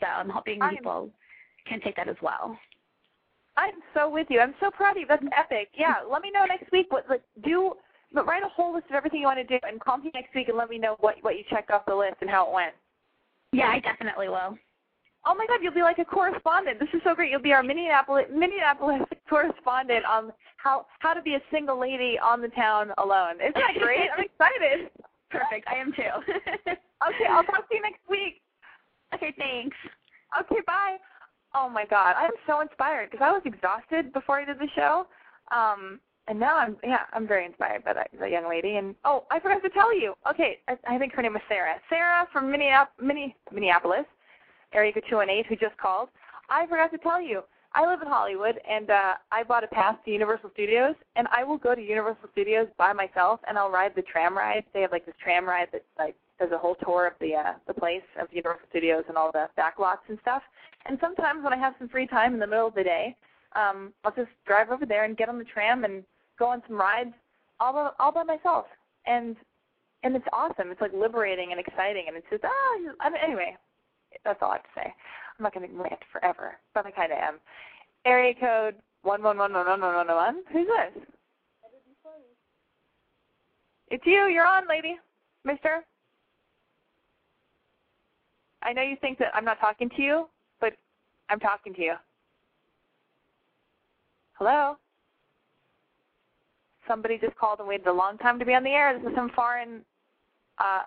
So 0.00 0.06
I'm 0.06 0.28
hoping 0.28 0.62
I'm- 0.62 0.76
people 0.76 1.10
can 1.66 1.80
take 1.80 1.96
that 1.96 2.08
as 2.08 2.16
well. 2.20 2.58
I'm 3.56 3.74
so 3.94 4.08
with 4.10 4.26
you. 4.30 4.40
I'm 4.40 4.54
so 4.58 4.70
proud 4.70 4.92
of 4.92 5.00
you. 5.00 5.06
That's 5.06 5.24
epic. 5.36 5.68
Yeah, 5.74 5.94
let 6.10 6.22
me 6.22 6.30
know 6.30 6.44
next 6.44 6.70
week. 6.72 6.86
What 6.90 7.08
like 7.08 7.22
do 7.44 7.74
but 8.12 8.26
write 8.26 8.42
a 8.44 8.48
whole 8.48 8.72
list 8.74 8.86
of 8.90 8.94
everything 8.94 9.20
you 9.20 9.26
want 9.26 9.38
to 9.38 9.44
do 9.44 9.58
and 9.66 9.80
call 9.80 9.98
me 9.98 10.10
next 10.14 10.34
week 10.34 10.48
and 10.48 10.56
let 10.56 10.70
me 10.70 10.78
know 10.78 10.96
what 11.00 11.16
what 11.22 11.36
you 11.36 11.44
checked 11.50 11.70
off 11.70 11.86
the 11.86 11.94
list 11.94 12.16
and 12.20 12.30
how 12.30 12.46
it 12.48 12.52
went. 12.52 12.74
Yeah, 13.52 13.68
I 13.68 13.80
definitely 13.80 14.28
will. 14.28 14.58
Oh 15.26 15.34
my 15.34 15.46
God, 15.46 15.60
you'll 15.62 15.72
be 15.72 15.82
like 15.82 15.98
a 15.98 16.04
correspondent. 16.04 16.78
This 16.78 16.88
is 16.92 17.00
so 17.02 17.14
great. 17.14 17.30
You'll 17.30 17.40
be 17.40 17.52
our 17.52 17.62
Minneapolis 17.62 18.26
Minneapolis 18.32 19.02
correspondent 19.28 20.04
on 20.04 20.32
how 20.56 20.86
how 20.98 21.14
to 21.14 21.22
be 21.22 21.34
a 21.34 21.42
single 21.50 21.78
lady 21.78 22.18
on 22.18 22.42
the 22.42 22.48
town 22.48 22.92
alone. 22.98 23.36
Isn't 23.40 23.54
that 23.54 23.74
great? 23.80 24.08
I'm 24.16 24.24
excited. 24.24 24.90
Perfect. 25.38 25.68
I 25.68 25.76
am 25.76 25.92
too. 25.92 26.72
Okay, 27.04 27.26
I'll 27.30 27.44
talk 27.44 27.68
to 27.68 27.74
you 27.74 27.82
next 27.82 28.00
week. 28.08 28.40
okay, 29.14 29.34
thanks. 29.36 29.76
Okay, 30.40 30.60
bye. 30.66 30.96
Oh 31.54 31.68
my 31.68 31.84
God, 31.84 32.14
I'm 32.16 32.30
so 32.46 32.60
inspired 32.62 33.10
because 33.10 33.22
I 33.22 33.30
was 33.30 33.42
exhausted 33.44 34.10
before 34.12 34.40
I 34.40 34.44
did 34.46 34.58
the 34.58 34.68
show, 34.74 35.06
um, 35.54 36.00
and 36.28 36.40
now 36.40 36.56
I'm 36.56 36.76
yeah 36.82 37.00
I'm 37.12 37.26
very 37.28 37.44
inspired 37.44 37.84
by 37.84 37.92
that, 37.92 38.08
that 38.18 38.30
young 38.30 38.48
lady. 38.48 38.76
And 38.76 38.94
oh, 39.04 39.24
I 39.30 39.38
forgot 39.38 39.62
to 39.62 39.68
tell 39.68 39.94
you. 39.94 40.14
Okay, 40.30 40.60
I, 40.66 40.78
I 40.88 40.98
think 40.98 41.12
her 41.12 41.20
name 41.22 41.34
was 41.34 41.42
Sarah. 41.48 41.74
Sarah 41.90 42.26
from 42.32 42.50
Minneap- 42.50 42.88
Minne- 43.02 43.34
Minneapolis, 43.52 44.06
area 44.72 44.92
code 44.92 45.04
two 45.10 45.16
one 45.16 45.28
eight, 45.28 45.44
who 45.46 45.56
just 45.56 45.76
called. 45.76 46.08
I 46.48 46.66
forgot 46.66 46.90
to 46.92 46.98
tell 46.98 47.20
you. 47.20 47.42
I 47.76 47.86
live 47.90 48.02
in 48.02 48.08
Hollywood, 48.08 48.60
and 48.70 48.88
uh, 48.88 49.14
I 49.32 49.42
bought 49.42 49.64
a 49.64 49.66
pass 49.66 49.96
to 50.04 50.10
Universal 50.10 50.50
Studios, 50.54 50.94
and 51.16 51.26
I 51.32 51.42
will 51.42 51.58
go 51.58 51.74
to 51.74 51.82
Universal 51.82 52.28
Studios 52.30 52.68
by 52.78 52.92
myself, 52.92 53.40
and 53.48 53.58
I'll 53.58 53.70
ride 53.70 53.92
the 53.96 54.02
tram 54.02 54.36
ride. 54.36 54.64
They 54.72 54.82
have 54.82 54.92
like 54.92 55.04
this 55.06 55.14
tram 55.20 55.44
ride 55.44 55.68
that 55.72 55.84
like 55.98 56.14
does 56.38 56.50
a 56.52 56.58
whole 56.58 56.76
tour 56.84 57.08
of 57.08 57.14
the 57.20 57.34
uh, 57.34 57.52
the 57.66 57.74
place 57.74 58.06
of 58.20 58.28
Universal 58.30 58.66
Studios 58.70 59.02
and 59.08 59.16
all 59.16 59.32
the 59.32 59.48
back 59.56 59.80
lots 59.80 60.02
and 60.08 60.18
stuff. 60.22 60.42
And 60.86 60.98
sometimes 61.00 61.42
when 61.42 61.52
I 61.52 61.56
have 61.56 61.74
some 61.78 61.88
free 61.88 62.06
time 62.06 62.34
in 62.34 62.40
the 62.40 62.46
middle 62.46 62.68
of 62.68 62.74
the 62.74 62.84
day, 62.84 63.16
um, 63.56 63.92
I'll 64.04 64.14
just 64.14 64.30
drive 64.46 64.70
over 64.70 64.86
there 64.86 65.04
and 65.04 65.16
get 65.16 65.28
on 65.28 65.38
the 65.38 65.44
tram 65.44 65.84
and 65.84 66.04
go 66.38 66.46
on 66.46 66.62
some 66.68 66.76
rides 66.76 67.14
all 67.58 67.72
by, 67.72 67.90
all 67.98 68.12
by 68.12 68.22
myself. 68.22 68.66
And 69.06 69.34
and 70.04 70.14
it's 70.14 70.26
awesome. 70.32 70.70
It's 70.70 70.80
like 70.80 70.92
liberating 70.92 71.48
and 71.50 71.58
exciting, 71.58 72.04
and 72.06 72.16
it's 72.16 72.26
just 72.30 72.44
ah. 72.44 72.94
I 73.00 73.10
mean, 73.10 73.18
anyway, 73.24 73.56
that's 74.24 74.38
all 74.42 74.50
I 74.50 74.56
have 74.56 74.62
to 74.62 74.68
say. 74.76 74.94
I'm 75.38 75.42
not 75.42 75.54
going 75.54 75.68
to 75.68 75.74
rant 75.76 76.00
forever, 76.12 76.56
but 76.74 76.86
I 76.86 76.90
kind 76.90 77.12
of 77.12 77.18
am. 77.18 77.34
Area 78.04 78.34
code 78.38 78.76
one 79.02 79.22
one 79.22 79.38
one 79.38 79.52
one 79.52 79.66
one 79.66 79.80
one 79.80 79.94
one 79.94 80.06
one. 80.08 80.36
Who's 80.52 80.66
this? 80.66 81.02
It's 83.90 84.06
you. 84.06 84.28
You're 84.32 84.46
on, 84.46 84.68
lady, 84.68 84.96
Mister. 85.44 85.84
I 88.62 88.72
know 88.72 88.82
you 88.82 88.96
think 89.00 89.18
that 89.18 89.28
I'm 89.34 89.44
not 89.44 89.60
talking 89.60 89.90
to 89.90 90.02
you, 90.02 90.28
but 90.60 90.72
I'm 91.28 91.38
talking 91.40 91.74
to 91.74 91.82
you. 91.82 91.94
Hello? 94.34 94.76
Somebody 96.88 97.18
just 97.18 97.36
called 97.36 97.58
and 97.60 97.68
waited 97.68 97.86
a 97.86 97.92
long 97.92 98.18
time 98.18 98.38
to 98.38 98.44
be 98.44 98.54
on 98.54 98.64
the 98.64 98.70
air. 98.70 98.98
This 98.98 99.08
is 99.08 99.14
some 99.14 99.30
foreign. 99.34 99.80
Uh, 100.58 100.82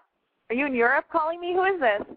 are 0.50 0.56
you 0.56 0.66
in 0.66 0.76
Europe 0.76 1.06
calling 1.12 1.40
me? 1.40 1.54
Who 1.54 1.64
is 1.64 1.80
this? 1.80 2.16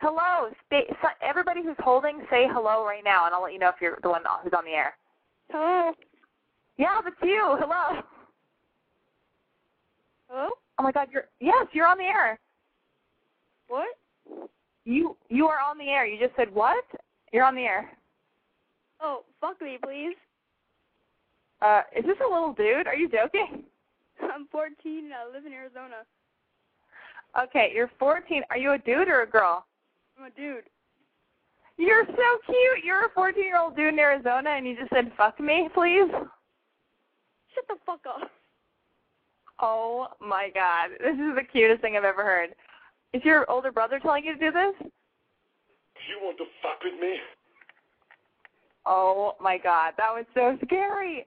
Hello. 0.00 0.50
Stay, 0.66 0.84
so 1.02 1.08
everybody 1.22 1.62
who's 1.62 1.76
holding, 1.78 2.20
say 2.30 2.46
hello 2.50 2.84
right 2.84 3.04
now, 3.04 3.26
and 3.26 3.34
I'll 3.34 3.42
let 3.42 3.52
you 3.52 3.58
know 3.58 3.68
if 3.68 3.74
you're 3.80 3.98
the 4.02 4.08
one 4.08 4.22
who's 4.42 4.52
on 4.56 4.64
the 4.64 4.70
air. 4.70 4.94
Hello. 5.50 5.92
Yeah, 6.78 7.00
that's 7.04 7.16
you. 7.22 7.56
Hello. 7.60 8.00
Hello? 10.28 10.48
Oh 10.78 10.82
my 10.82 10.92
God, 10.92 11.08
you're 11.12 11.24
yes, 11.40 11.66
you're 11.72 11.86
on 11.86 11.98
the 11.98 12.04
air. 12.04 12.38
What? 13.68 13.88
You 14.86 15.16
you 15.28 15.46
are 15.46 15.58
on 15.58 15.76
the 15.76 15.88
air. 15.88 16.06
You 16.06 16.18
just 16.18 16.34
said 16.36 16.52
what? 16.54 16.84
You're 17.32 17.44
on 17.44 17.54
the 17.54 17.62
air. 17.62 17.90
Oh, 19.02 19.24
fuck 19.40 19.60
me, 19.60 19.78
please. 19.82 20.16
Uh, 21.60 21.82
is 21.94 22.04
this 22.06 22.16
a 22.26 22.32
little 22.32 22.54
dude? 22.54 22.86
Are 22.86 22.96
you 22.96 23.08
joking? 23.08 23.64
I'm 24.22 24.46
14 24.50 25.04
and 25.04 25.12
I 25.12 25.26
live 25.30 25.44
in 25.44 25.52
Arizona. 25.52 26.04
Okay, 27.44 27.72
you're 27.74 27.90
14. 27.98 28.42
Are 28.50 28.56
you 28.56 28.72
a 28.72 28.78
dude 28.78 29.08
or 29.08 29.22
a 29.22 29.26
girl? 29.28 29.66
I'm 30.20 30.26
a 30.26 30.30
dude. 30.30 30.64
You're 31.78 32.04
so 32.04 32.38
cute. 32.44 32.84
You're 32.84 33.06
a 33.06 33.10
14 33.14 33.42
year 33.42 33.58
old 33.58 33.74
dude 33.74 33.94
in 33.94 33.98
Arizona, 33.98 34.50
and 34.50 34.66
you 34.66 34.76
just 34.76 34.90
said 34.92 35.10
"fuck 35.16 35.40
me," 35.40 35.68
please. 35.72 36.10
Shut 37.54 37.64
the 37.68 37.76
fuck 37.86 38.00
up. 38.06 38.30
Oh 39.60 40.08
my 40.20 40.50
God, 40.54 40.90
this 41.00 41.14
is 41.14 41.34
the 41.34 41.44
cutest 41.50 41.80
thing 41.80 41.96
I've 41.96 42.04
ever 42.04 42.22
heard. 42.22 42.50
Is 43.14 43.24
your 43.24 43.50
older 43.50 43.72
brother 43.72 43.98
telling 43.98 44.24
you 44.24 44.34
to 44.34 44.38
do 44.38 44.52
this? 44.52 44.74
You 46.08 46.18
want 46.22 46.36
to 46.38 46.44
fuck 46.62 46.82
with 46.84 47.00
me? 47.00 47.16
Oh 48.84 49.36
my 49.40 49.56
God, 49.56 49.94
that 49.96 50.10
was 50.10 50.26
so 50.34 50.58
scary. 50.66 51.26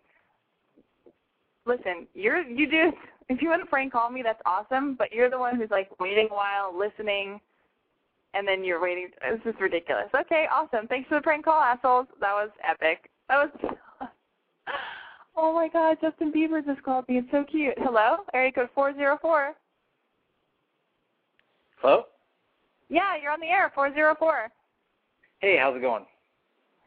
Listen, 1.65 2.05
you're 2.13 2.43
you 2.43 2.69
do. 2.69 2.91
If 3.29 3.41
you 3.41 3.49
want 3.49 3.63
to 3.63 3.69
prank 3.69 3.93
call 3.93 4.11
me, 4.11 4.21
that's 4.21 4.41
awesome. 4.45 4.95
But 4.95 5.11
you're 5.11 5.31
the 5.31 5.39
one 5.39 5.55
who's 5.55 5.71
like 5.71 5.89
waiting 5.99 6.27
a 6.29 6.33
while, 6.33 6.77
listening, 6.77 7.39
and 8.33 8.47
then 8.47 8.63
you're 8.63 8.81
waiting. 8.81 9.09
This 9.21 9.53
is 9.53 9.59
ridiculous. 9.59 10.07
Okay, 10.15 10.45
awesome. 10.51 10.87
Thanks 10.87 11.07
for 11.07 11.15
the 11.15 11.21
prank 11.21 11.45
call, 11.45 11.61
assholes. 11.61 12.07
That 12.19 12.33
was 12.33 12.49
epic. 12.67 13.09
That 13.29 13.37
was. 13.37 13.73
Oh 15.35 15.51
my 15.51 15.67
God, 15.67 15.97
Justin 15.99 16.31
Bieber 16.31 16.63
just 16.63 16.83
called 16.83 17.09
me. 17.09 17.17
It's 17.17 17.27
so 17.31 17.43
cute. 17.43 17.73
Hello, 17.79 18.17
area 18.35 18.51
code 18.51 18.69
four 18.75 18.93
zero 18.93 19.17
four. 19.19 19.53
Hello? 21.81 22.03
Yeah, 22.89 23.17
you're 23.19 23.31
on 23.31 23.39
the 23.39 23.47
air. 23.47 23.71
Four 23.73 23.91
zero 23.95 24.15
four. 24.17 24.49
Hey, 25.39 25.57
how's 25.59 25.75
it 25.75 25.81
going? 25.81 26.05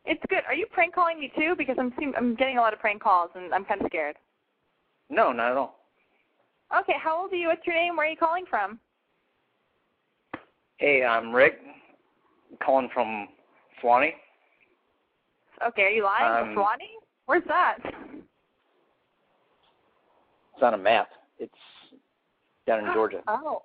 It's 0.05 0.23
good. 0.29 0.43
Are 0.47 0.55
you 0.55 0.67
prank 0.71 0.95
calling 0.95 1.19
me 1.19 1.33
too? 1.37 1.55
Because 1.59 1.75
I'm 1.79 1.93
seem, 1.99 2.15
I'm 2.17 2.37
getting 2.37 2.57
a 2.57 2.61
lot 2.61 2.73
of 2.73 2.79
prank 2.79 3.03
calls 3.03 3.31
and 3.35 3.53
I'm 3.53 3.65
kind 3.65 3.81
of 3.81 3.89
scared. 3.89 4.15
No, 5.11 5.33
not 5.33 5.51
at 5.51 5.57
all. 5.57 5.81
Okay, 6.81 6.95
how 7.03 7.23
old 7.23 7.33
are 7.33 7.37
you? 7.37 7.49
What's 7.49 7.67
your 7.67 7.75
name? 7.75 7.97
Where 7.97 8.07
are 8.07 8.11
you 8.11 8.17
calling 8.17 8.45
from? 8.49 8.79
Hey, 10.79 11.05
I'm 11.05 11.35
Rick, 11.35 11.59
calling 12.63 12.89
from 12.93 13.29
Suwanee. 13.83 14.13
Okay, 15.67 15.83
are 15.83 15.91
you 15.91 16.05
lying? 16.05 16.51
Um, 16.51 16.55
Suwanee? 16.55 17.01
Where's 17.25 17.45
that? 17.49 17.79
It's 17.83 17.97
on 20.63 20.75
a 20.75 20.79
map. 20.79 21.09
It's 21.39 21.53
down 22.67 22.87
in 22.87 22.87
Georgia. 22.95 23.23
Oh. 23.27 23.63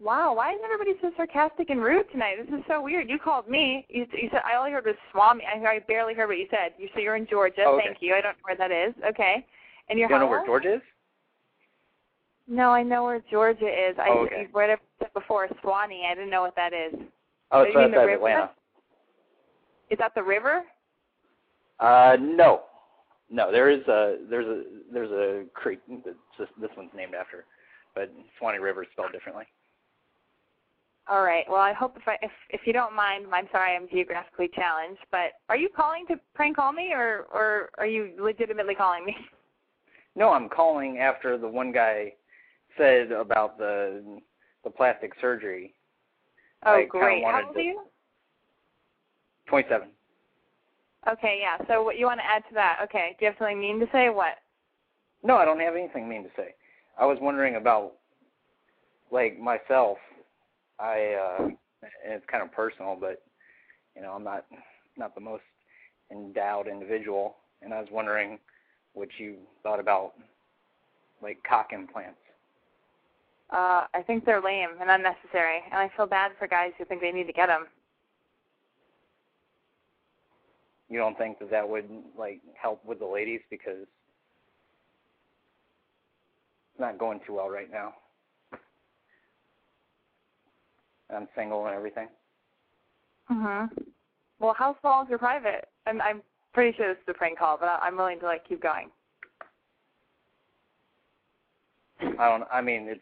Wow, 0.00 0.34
why 0.34 0.52
is 0.52 0.58
everybody 0.64 0.92
so 1.02 1.10
sarcastic 1.16 1.68
and 1.68 1.82
rude 1.82 2.06
tonight? 2.10 2.36
This 2.40 2.48
is 2.58 2.64
so 2.66 2.80
weird. 2.80 3.10
You 3.10 3.18
called 3.18 3.48
me. 3.48 3.84
You, 3.90 4.06
you 4.12 4.28
said 4.30 4.40
I 4.50 4.56
only 4.56 4.70
heard 4.70 4.86
was 4.86 4.94
Swami. 5.12 5.44
I, 5.44 5.58
I 5.66 5.78
barely 5.80 6.14
heard 6.14 6.28
what 6.28 6.38
you 6.38 6.46
said. 6.48 6.72
You 6.78 6.88
said 6.94 7.02
you're 7.02 7.16
in 7.16 7.26
Georgia. 7.26 7.64
Oh, 7.66 7.74
okay. 7.74 7.88
Thank 7.88 7.98
you. 8.00 8.14
I 8.14 8.22
don't 8.22 8.32
know 8.32 8.44
where 8.44 8.56
that 8.56 8.70
is. 8.70 8.94
Okay. 9.10 9.44
And 9.90 9.98
you're 9.98 10.08
You 10.08 10.14
don't 10.14 10.20
know 10.20 10.30
where? 10.30 10.46
Georgia 10.46 10.76
is? 10.76 10.80
No, 12.50 12.70
I 12.70 12.82
know 12.82 13.04
where 13.04 13.22
Georgia 13.30 13.68
is. 13.68 13.96
I 13.96 14.08
Oh, 14.08 14.26
okay. 14.26 14.48
read 14.52 14.70
it 14.70 14.80
before 15.14 15.46
Suwanee. 15.62 16.04
I 16.10 16.14
didn't 16.16 16.30
know 16.30 16.42
what 16.42 16.56
that 16.56 16.72
is. 16.72 16.92
Oh, 17.52 17.62
it's 17.62 17.72
you 17.72 17.80
mean 17.80 17.92
the 17.92 17.98
outside 17.98 18.10
of? 18.10 18.16
Atlanta. 18.16 18.50
Is 19.88 19.98
that 19.98 20.14
the 20.16 20.22
river? 20.22 20.64
Uh, 21.78 22.16
no. 22.20 22.62
No, 23.30 23.52
there 23.52 23.70
is 23.70 23.86
a 23.86 24.18
there's 24.28 24.46
a 24.46 24.64
there's 24.92 25.12
a 25.12 25.44
creek 25.54 25.78
that 26.04 26.16
this, 26.36 26.48
this 26.60 26.70
one's 26.76 26.90
named 26.92 27.14
after, 27.14 27.44
but 27.94 28.12
Swanee 28.38 28.58
River 28.58 28.82
is 28.82 28.88
spelled 28.92 29.12
differently. 29.12 29.44
All 31.08 31.22
right. 31.22 31.44
Well, 31.48 31.60
I 31.60 31.72
hope 31.72 31.96
if 31.96 32.08
I 32.08 32.16
if 32.22 32.32
if 32.48 32.62
you 32.66 32.72
don't 32.72 32.96
mind, 32.96 33.26
I'm 33.32 33.48
sorry 33.52 33.76
I'm 33.76 33.88
geographically 33.88 34.50
challenged, 34.52 35.00
but 35.12 35.34
are 35.48 35.56
you 35.56 35.68
calling 35.68 36.04
to 36.08 36.18
prank 36.34 36.56
call 36.56 36.72
me 36.72 36.92
or 36.92 37.26
or 37.32 37.70
are 37.78 37.86
you 37.86 38.10
legitimately 38.20 38.74
calling 38.74 39.04
me? 39.04 39.16
No, 40.16 40.32
I'm 40.32 40.48
calling 40.48 40.98
after 40.98 41.38
the 41.38 41.46
one 41.46 41.70
guy 41.70 42.14
said 42.76 43.12
about 43.12 43.58
the 43.58 44.20
the 44.64 44.70
plastic 44.70 45.12
surgery. 45.20 45.74
Oh, 46.66 46.74
I 46.74 46.84
great. 46.84 47.24
How 47.24 47.44
old 47.46 47.54
to- 47.54 47.60
are 47.60 47.62
you? 47.62 47.82
Twenty-seven. 49.46 49.88
Okay, 51.10 51.40
yeah. 51.40 51.56
So 51.66 51.82
what 51.82 51.98
you 51.98 52.04
want 52.06 52.20
to 52.20 52.26
add 52.26 52.44
to 52.48 52.54
that? 52.54 52.80
Okay. 52.84 53.16
Do 53.18 53.24
you 53.24 53.30
have 53.30 53.38
something 53.38 53.58
mean 53.60 53.80
to 53.80 53.86
say? 53.90 54.10
What? 54.10 54.34
No, 55.22 55.36
I 55.36 55.44
don't 55.44 55.60
have 55.60 55.74
anything 55.74 56.08
mean 56.08 56.22
to 56.24 56.30
say. 56.36 56.54
I 56.98 57.06
was 57.06 57.18
wondering 57.20 57.56
about 57.56 57.94
like 59.10 59.38
myself. 59.38 59.98
I 60.78 61.14
uh 61.14 61.44
and 61.82 62.12
it's 62.12 62.26
kind 62.30 62.42
of 62.42 62.52
personal, 62.52 62.96
but 63.00 63.22
you 63.96 64.02
know, 64.02 64.12
I'm 64.12 64.24
not 64.24 64.44
not 64.96 65.14
the 65.14 65.20
most 65.20 65.42
endowed 66.12 66.68
individual, 66.68 67.36
and 67.62 67.72
I 67.72 67.80
was 67.80 67.88
wondering 67.90 68.38
what 68.92 69.08
you 69.18 69.36
thought 69.62 69.80
about 69.80 70.12
like 71.22 71.38
cock 71.48 71.72
implants. 71.72 72.19
Uh, 73.52 73.86
I 73.92 74.02
think 74.06 74.24
they're 74.24 74.40
lame 74.40 74.70
and 74.80 74.90
unnecessary, 74.90 75.60
and 75.70 75.80
I 75.80 75.90
feel 75.96 76.06
bad 76.06 76.32
for 76.38 76.46
guys 76.46 76.70
who 76.78 76.84
think 76.84 77.00
they 77.00 77.10
need 77.10 77.26
to 77.26 77.32
get 77.32 77.46
them. 77.46 77.66
You 80.88 80.98
don't 80.98 81.18
think 81.18 81.38
that 81.40 81.50
that 81.50 81.68
would 81.68 81.88
like 82.16 82.40
help 82.60 82.84
with 82.84 82.98
the 83.00 83.06
ladies 83.06 83.40
because 83.50 83.78
it's 83.82 83.90
not 86.80 86.98
going 86.98 87.20
too 87.26 87.34
well 87.34 87.48
right 87.48 87.70
now. 87.70 87.94
I'm 91.14 91.28
single 91.36 91.66
and 91.66 91.74
everything. 91.74 92.08
Mhm. 93.30 93.86
Well, 94.38 94.54
how 94.54 94.76
small 94.80 95.02
is 95.02 95.08
your 95.08 95.18
private? 95.18 95.68
I'm 95.86 96.00
I'm 96.00 96.22
pretty 96.52 96.76
sure 96.76 96.88
this 96.88 97.02
is 97.02 97.08
a 97.08 97.14
prank 97.14 97.38
call, 97.38 97.56
but 97.56 97.80
I'm 97.82 97.96
willing 97.96 98.20
to 98.20 98.26
like 98.26 98.44
keep 98.48 98.62
going. 98.62 98.90
I 102.00 102.28
don't. 102.28 102.44
I 102.50 102.60
mean, 102.60 102.88
it's 102.88 103.00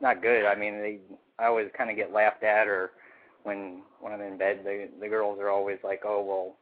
not 0.00 0.22
good. 0.22 0.44
I 0.44 0.54
mean, 0.54 0.74
they. 0.74 0.98
I 1.38 1.46
always 1.46 1.68
kind 1.76 1.88
of 1.90 1.96
get 1.96 2.12
laughed 2.12 2.42
at, 2.42 2.66
or 2.66 2.90
when 3.44 3.82
when 4.00 4.12
I'm 4.12 4.20
in 4.20 4.38
bed, 4.38 4.60
the 4.64 4.88
the 5.00 5.08
girls 5.08 5.38
are 5.40 5.50
always 5.50 5.78
like, 5.84 6.02
"Oh, 6.04 6.22
well, 6.22 6.56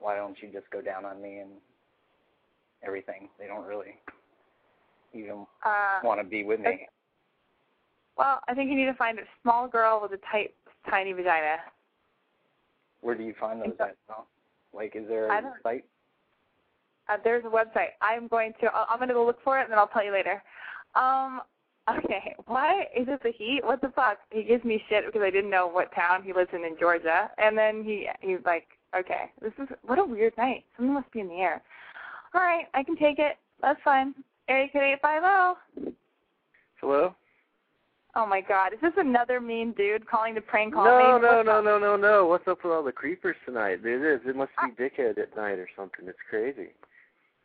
why 0.00 0.16
don't 0.16 0.36
you 0.40 0.48
just 0.52 0.70
go 0.70 0.80
down 0.80 1.04
on 1.04 1.20
me 1.20 1.38
and 1.38 1.50
everything?" 2.82 3.28
They 3.38 3.46
don't 3.46 3.66
really 3.66 3.96
even 5.12 5.46
Uh, 5.64 6.00
want 6.02 6.20
to 6.20 6.24
be 6.24 6.44
with 6.44 6.60
me. 6.60 6.88
well, 8.16 8.40
I 8.48 8.54
think 8.54 8.70
you 8.70 8.76
need 8.76 8.86
to 8.86 8.94
find 8.94 9.18
a 9.18 9.22
small 9.42 9.68
girl 9.68 10.00
with 10.00 10.12
a 10.12 10.18
tight, 10.30 10.54
tiny 10.88 11.12
vagina. 11.12 11.58
Where 13.00 13.14
do 13.14 13.22
you 13.22 13.34
find 13.34 13.60
those 13.60 13.76
at? 13.80 13.96
Like, 14.72 14.96
is 14.96 15.06
there 15.08 15.30
a 15.30 15.52
site? 15.62 15.84
Uh, 17.08 17.16
there's 17.22 17.44
a 17.44 17.48
website. 17.48 17.90
I'm 18.02 18.28
going 18.28 18.52
to. 18.60 18.74
I'm 18.74 18.98
going 18.98 19.08
to 19.08 19.14
go 19.14 19.24
look 19.24 19.42
for 19.44 19.58
it, 19.58 19.62
and 19.64 19.70
then 19.72 19.78
I'll 19.78 19.88
tell 19.88 20.04
you 20.04 20.12
later. 20.12 20.42
Um. 20.94 21.42
Okay. 21.88 22.34
Why 22.46 22.82
is 22.96 23.06
it 23.08 23.22
the 23.22 23.30
heat? 23.30 23.60
What 23.62 23.80
the 23.80 23.90
fuck? 23.94 24.18
He 24.30 24.42
gives 24.42 24.64
me 24.64 24.82
shit 24.88 25.06
because 25.06 25.22
I 25.22 25.30
didn't 25.30 25.50
know 25.50 25.68
what 25.68 25.94
town 25.94 26.22
he 26.24 26.32
lives 26.32 26.50
in 26.52 26.64
in 26.64 26.76
Georgia, 26.78 27.30
and 27.38 27.56
then 27.56 27.84
he 27.84 28.08
he's 28.20 28.38
like, 28.44 28.66
okay, 28.98 29.30
this 29.40 29.52
is 29.58 29.68
what 29.82 29.98
a 29.98 30.04
weird 30.04 30.36
night. 30.36 30.64
Something 30.76 30.94
must 30.94 31.10
be 31.12 31.20
in 31.20 31.28
the 31.28 31.34
air. 31.40 31.62
All 32.34 32.40
right, 32.40 32.66
I 32.74 32.82
can 32.82 32.96
take 32.96 33.18
it. 33.18 33.36
That's 33.62 33.80
fine. 33.84 34.14
Area 34.48 34.68
code 34.72 34.82
eight 34.82 34.98
five 35.00 35.22
zero. 35.22 35.56
Hello? 36.80 37.14
Oh 38.16 38.26
my 38.26 38.40
God, 38.40 38.72
is 38.72 38.80
this 38.80 38.94
another 38.96 39.40
mean 39.40 39.72
dude 39.76 40.08
calling 40.08 40.34
to 40.36 40.40
prank 40.40 40.72
call 40.74 40.84
No, 40.86 40.96
me? 40.98 41.04
no, 41.04 41.36
What's 41.36 41.46
no, 41.46 41.58
up? 41.58 41.64
no, 41.64 41.78
no, 41.78 41.96
no. 41.96 42.26
What's 42.26 42.48
up 42.48 42.64
with 42.64 42.72
all 42.72 42.82
the 42.82 42.90
creepers 42.92 43.36
tonight? 43.44 43.80
It 43.84 44.02
is. 44.02 44.20
It 44.26 44.34
must 44.34 44.52
Ah. 44.58 44.68
be 44.68 44.72
dickhead 44.84 45.18
at 45.18 45.36
night 45.36 45.58
or 45.58 45.68
something. 45.76 46.08
It's 46.08 46.18
crazy. 46.28 46.70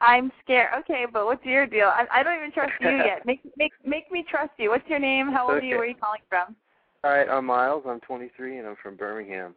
I'm 0.01 0.31
scared. 0.43 0.69
Okay, 0.79 1.05
but 1.11 1.25
what's 1.25 1.45
your 1.45 1.67
deal? 1.67 1.85
I, 1.85 2.05
I 2.11 2.23
don't 2.23 2.35
even 2.35 2.51
trust 2.51 2.73
you 2.81 2.89
yet. 2.89 3.23
Make 3.25 3.41
make 3.55 3.71
make 3.85 4.11
me 4.11 4.25
trust 4.27 4.51
you. 4.57 4.69
What's 4.71 4.87
your 4.89 4.99
name? 4.99 5.31
How 5.31 5.43
old 5.43 5.61
are 5.61 5.63
you? 5.63 5.75
Where 5.75 5.83
are 5.83 5.85
you 5.85 5.95
calling 5.95 6.21
from? 6.27 6.55
All 7.03 7.11
right, 7.11 7.29
I'm 7.29 7.45
Miles. 7.45 7.83
I'm 7.87 7.99
23 8.01 8.57
and 8.57 8.67
I'm 8.67 8.75
from 8.81 8.95
Birmingham. 8.95 9.53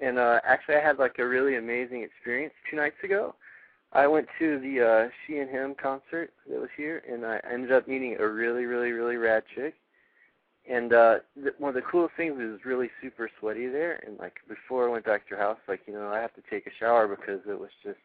And 0.00 0.18
uh 0.18 0.40
actually, 0.44 0.76
I 0.76 0.80
had 0.80 0.98
like 0.98 1.18
a 1.18 1.26
really 1.26 1.56
amazing 1.56 2.02
experience 2.02 2.54
two 2.70 2.76
nights 2.76 2.96
ago. 3.04 3.34
I 3.92 4.06
went 4.06 4.26
to 4.38 4.58
the 4.58 4.80
uh 4.80 5.08
She 5.26 5.38
and 5.38 5.50
Him 5.50 5.74
concert 5.80 6.32
that 6.48 6.58
was 6.58 6.70
here, 6.76 7.02
and 7.08 7.24
I 7.26 7.40
ended 7.50 7.70
up 7.70 7.86
meeting 7.86 8.16
a 8.18 8.26
really, 8.26 8.64
really, 8.64 8.92
really 8.92 9.16
rad 9.16 9.44
chick. 9.54 9.74
And 10.68 10.94
uh 10.94 11.16
th- 11.34 11.54
one 11.58 11.68
of 11.68 11.74
the 11.74 11.82
coolest 11.82 12.14
things 12.16 12.40
is 12.40 12.64
really 12.64 12.90
super 13.02 13.30
sweaty 13.38 13.68
there. 13.68 14.02
And 14.06 14.18
like 14.18 14.36
before 14.48 14.88
I 14.88 14.92
went 14.92 15.04
back 15.04 15.28
to 15.28 15.36
her 15.36 15.42
house, 15.42 15.58
like 15.68 15.80
you 15.86 15.92
know, 15.92 16.08
I 16.08 16.20
have 16.20 16.34
to 16.34 16.42
take 16.48 16.66
a 16.66 16.70
shower 16.80 17.06
because 17.06 17.40
it 17.46 17.58
was 17.58 17.70
just 17.82 17.98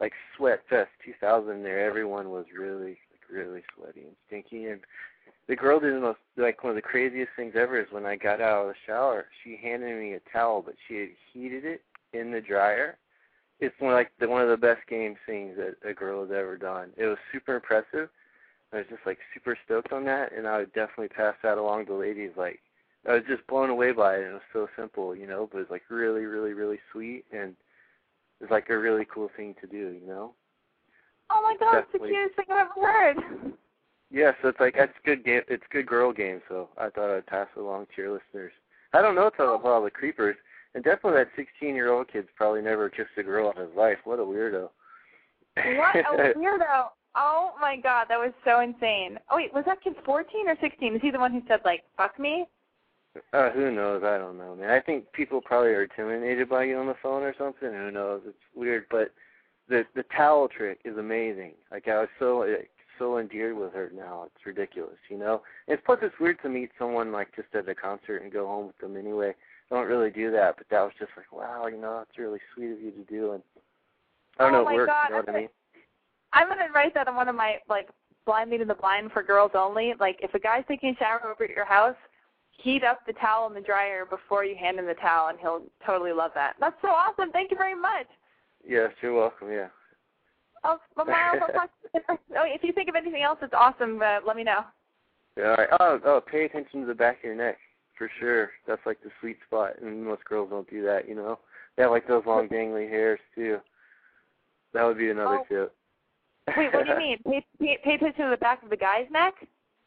like 0.00 0.12
Sweat 0.36 0.62
Fest 0.68 0.90
2000 1.04 1.62
there. 1.62 1.84
Everyone 1.84 2.30
was 2.30 2.46
really, 2.56 2.98
like, 3.10 3.30
really 3.30 3.62
sweaty 3.74 4.02
and 4.02 4.16
stinky. 4.26 4.66
And 4.66 4.80
the 5.48 5.56
girl 5.56 5.80
did 5.80 5.94
the 5.94 6.00
most, 6.00 6.18
like 6.36 6.62
one 6.62 6.70
of 6.70 6.76
the 6.76 6.82
craziest 6.82 7.30
things 7.36 7.54
ever 7.56 7.80
is 7.80 7.90
when 7.90 8.06
I 8.06 8.16
got 8.16 8.40
out 8.40 8.62
of 8.62 8.68
the 8.68 8.74
shower, 8.86 9.26
she 9.42 9.58
handed 9.60 9.98
me 9.98 10.14
a 10.14 10.20
towel, 10.32 10.62
but 10.62 10.74
she 10.86 10.96
had 10.96 11.08
heated 11.32 11.64
it 11.64 11.82
in 12.12 12.30
the 12.30 12.40
dryer. 12.40 12.96
It's 13.60 13.74
one 13.80 13.92
like 13.94 14.12
the 14.20 14.28
one 14.28 14.42
of 14.42 14.48
the 14.48 14.56
best 14.56 14.86
game 14.88 15.16
things 15.26 15.56
that 15.56 15.76
a 15.88 15.92
girl 15.92 16.22
has 16.22 16.30
ever 16.30 16.56
done. 16.56 16.90
It 16.96 17.06
was 17.06 17.18
super 17.32 17.56
impressive. 17.56 18.08
I 18.72 18.76
was 18.78 18.86
just 18.88 19.04
like 19.06 19.18
super 19.34 19.56
stoked 19.64 19.92
on 19.92 20.04
that, 20.04 20.32
and 20.32 20.46
I 20.46 20.58
would 20.58 20.72
definitely 20.74 21.08
pass 21.08 21.34
that 21.42 21.58
along 21.58 21.86
to 21.86 21.94
ladies. 21.94 22.30
Like 22.36 22.60
I 23.08 23.14
was 23.14 23.22
just 23.28 23.46
blown 23.46 23.70
away 23.70 23.92
by 23.92 24.16
it. 24.16 24.24
and 24.24 24.30
It 24.30 24.34
was 24.34 24.42
so 24.52 24.68
simple, 24.76 25.16
you 25.16 25.26
know, 25.26 25.48
but 25.50 25.58
it 25.58 25.62
was 25.62 25.70
like 25.70 25.82
really, 25.88 26.24
really, 26.24 26.52
really 26.52 26.78
sweet, 26.92 27.24
and 27.32 27.56
was 28.40 28.50
like 28.50 28.70
a 28.70 28.78
really 28.78 29.06
cool 29.12 29.30
thing 29.36 29.54
to 29.60 29.66
do, 29.66 29.96
you 30.00 30.06
know. 30.06 30.34
Oh 31.30 31.42
my 31.42 31.56
God, 31.58 31.78
it's 31.78 31.92
the 31.92 31.98
cutest 31.98 32.36
thing 32.36 32.46
I've 32.50 32.68
ever 32.76 32.86
heard. 32.86 33.52
Yeah, 34.10 34.32
so 34.40 34.48
it's 34.48 34.60
like 34.60 34.74
that's 34.76 34.92
good 35.04 35.24
game. 35.24 35.42
It's 35.48 35.64
good 35.70 35.86
girl 35.86 36.12
game. 36.12 36.40
So 36.48 36.68
I 36.78 36.88
thought 36.88 37.14
I'd 37.14 37.26
pass 37.26 37.48
it 37.54 37.60
along 37.60 37.86
to 37.94 38.02
your 38.02 38.12
listeners. 38.12 38.52
I 38.94 39.02
don't 39.02 39.14
know 39.14 39.26
about 39.26 39.64
all 39.64 39.84
the 39.84 39.90
creepers, 39.90 40.36
and 40.74 40.82
definitely 40.82 41.18
that 41.18 41.46
16-year-old 41.62 42.10
kid's 42.10 42.28
probably 42.34 42.62
never 42.62 42.88
kissed 42.88 43.10
a 43.18 43.22
girl 43.22 43.50
in 43.50 43.62
his 43.62 43.76
life. 43.76 43.98
What 44.04 44.18
a 44.18 44.22
weirdo. 44.22 44.70
What 45.56 45.96
a 45.96 46.32
weirdo. 46.38 46.86
Oh 47.14 47.52
my 47.60 47.76
God, 47.76 48.06
that 48.08 48.18
was 48.18 48.32
so 48.44 48.60
insane. 48.60 49.18
Oh 49.30 49.36
wait, 49.36 49.52
was 49.52 49.64
that 49.66 49.82
kid 49.82 49.94
14 50.04 50.48
or 50.48 50.56
16? 50.60 50.94
Is 50.94 51.02
he 51.02 51.10
the 51.10 51.18
one 51.18 51.32
who 51.32 51.42
said 51.48 51.60
like 51.64 51.82
"fuck 51.96 52.18
me"? 52.18 52.46
Uh, 53.32 53.50
who 53.50 53.70
knows? 53.72 54.02
I 54.04 54.18
don't 54.18 54.38
know, 54.38 54.54
man. 54.54 54.70
I 54.70 54.80
think 54.80 55.10
people 55.12 55.40
probably 55.40 55.70
are 55.70 55.84
intimidated 55.84 56.48
by 56.48 56.64
you 56.64 56.76
on 56.76 56.86
the 56.86 56.94
phone 57.02 57.22
or 57.22 57.34
something. 57.36 57.72
Who 57.72 57.90
knows? 57.90 58.22
It's 58.26 58.36
weird, 58.54 58.86
but 58.90 59.12
the 59.68 59.84
the 59.94 60.04
towel 60.16 60.48
trick 60.48 60.78
is 60.84 60.96
amazing. 60.96 61.52
Like 61.70 61.88
I 61.88 62.00
was 62.00 62.08
so 62.18 62.38
like, 62.38 62.70
so 62.98 63.18
endeared 63.18 63.56
with 63.56 63.72
her 63.72 63.90
now. 63.94 64.24
It's 64.26 64.46
ridiculous, 64.46 64.98
you 65.08 65.18
know. 65.18 65.42
And 65.68 65.78
plus, 65.84 65.98
it's 66.02 66.18
weird 66.20 66.40
to 66.42 66.48
meet 66.48 66.70
someone 66.78 67.12
like 67.12 67.34
just 67.34 67.48
at 67.54 67.68
a 67.68 67.74
concert 67.74 68.22
and 68.22 68.32
go 68.32 68.46
home 68.46 68.66
with 68.68 68.78
them 68.78 68.96
anyway. 68.96 69.34
I 69.70 69.74
don't 69.74 69.86
really 69.86 70.10
do 70.10 70.30
that, 70.32 70.56
but 70.56 70.66
that 70.70 70.80
was 70.80 70.92
just 70.98 71.10
like, 71.16 71.30
wow, 71.32 71.66
you 71.66 71.78
know, 71.78 71.98
that's 71.98 72.18
really 72.18 72.40
sweet 72.54 72.72
of 72.72 72.80
you 72.80 72.90
to 72.90 73.04
do. 73.04 73.32
And 73.32 73.42
I 74.38 74.44
don't 74.44 74.54
Oh 74.54 74.58
know, 74.58 74.64
my 74.64 74.72
it 74.72 74.76
works. 74.76 74.88
God, 74.88 75.04
You 75.08 75.14
know 75.14 75.20
what 75.20 75.28
I 75.28 75.40
mean? 75.40 75.48
I'm 76.32 76.48
gonna 76.48 76.68
write 76.74 76.94
that 76.94 77.08
on 77.08 77.16
one 77.16 77.28
of 77.28 77.34
my 77.34 77.56
like 77.68 77.88
blind 78.26 78.50
leading 78.50 78.68
the 78.68 78.74
blind 78.74 79.12
for 79.12 79.22
girls 79.22 79.52
only. 79.54 79.94
Like 79.98 80.18
if 80.22 80.34
a 80.34 80.38
guy's 80.38 80.64
taking 80.68 80.90
a 80.90 80.96
shower 80.96 81.20
over 81.24 81.44
at 81.44 81.50
your 81.50 81.64
house, 81.64 81.96
heat 82.58 82.84
up 82.84 83.00
the 83.06 83.12
towel 83.14 83.46
in 83.48 83.54
the 83.54 83.60
dryer 83.60 84.04
before 84.04 84.44
you 84.44 84.54
hand 84.56 84.78
him 84.78 84.86
the 84.86 84.94
towel, 84.94 85.28
and 85.28 85.38
he'll 85.38 85.62
totally 85.86 86.12
love 86.12 86.32
that. 86.34 86.54
That's 86.60 86.76
so 86.82 86.88
awesome. 86.88 87.30
Thank 87.32 87.50
you 87.50 87.56
very 87.56 87.74
much. 87.74 88.06
Yes, 88.66 88.90
you're 89.00 89.14
welcome. 89.14 89.50
Yeah. 89.50 89.68
Oh, 90.64 90.78
well, 90.96 91.06
Miles, 91.06 91.38
I'll 91.40 91.54
talk 91.54 91.70
to 91.82 91.88
you. 91.94 92.00
Oh, 92.36 92.44
if 92.44 92.62
you 92.64 92.72
think 92.72 92.88
of 92.88 92.96
anything 92.96 93.22
else 93.22 93.38
that's 93.40 93.54
awesome, 93.56 94.02
uh, 94.02 94.18
let 94.26 94.36
me 94.36 94.42
know. 94.44 94.60
Yeah, 95.36 95.50
all 95.50 95.56
right. 95.56 95.68
Oh, 95.80 96.00
oh, 96.04 96.20
pay 96.20 96.44
attention 96.44 96.80
to 96.80 96.86
the 96.86 96.94
back 96.94 97.18
of 97.18 97.24
your 97.24 97.36
neck 97.36 97.58
for 97.96 98.10
sure. 98.18 98.50
That's 98.66 98.84
like 98.84 99.00
the 99.02 99.10
sweet 99.20 99.38
spot, 99.46 99.74
and 99.80 100.04
most 100.04 100.24
girls 100.24 100.50
don't 100.50 100.68
do 100.68 100.82
that. 100.84 101.08
You 101.08 101.14
know, 101.14 101.38
they 101.76 101.84
have 101.84 101.92
like 101.92 102.08
those 102.08 102.24
long 102.26 102.48
dangly 102.52 102.88
hairs 102.88 103.20
too. 103.36 103.58
That 104.74 104.82
would 104.84 104.98
be 104.98 105.10
another 105.10 105.38
Oh. 105.40 105.44
tip. 105.48 105.74
Wait, 106.56 106.74
what 106.74 106.86
do 106.86 106.92
you 106.92 106.98
mean? 106.98 107.18
Pay, 107.24 107.46
pay, 107.60 107.78
pay 107.84 107.94
attention 107.94 108.24
to 108.24 108.30
the 108.30 108.36
back 108.36 108.62
of 108.64 108.70
the 108.70 108.76
guy's 108.76 109.06
neck? 109.12 109.34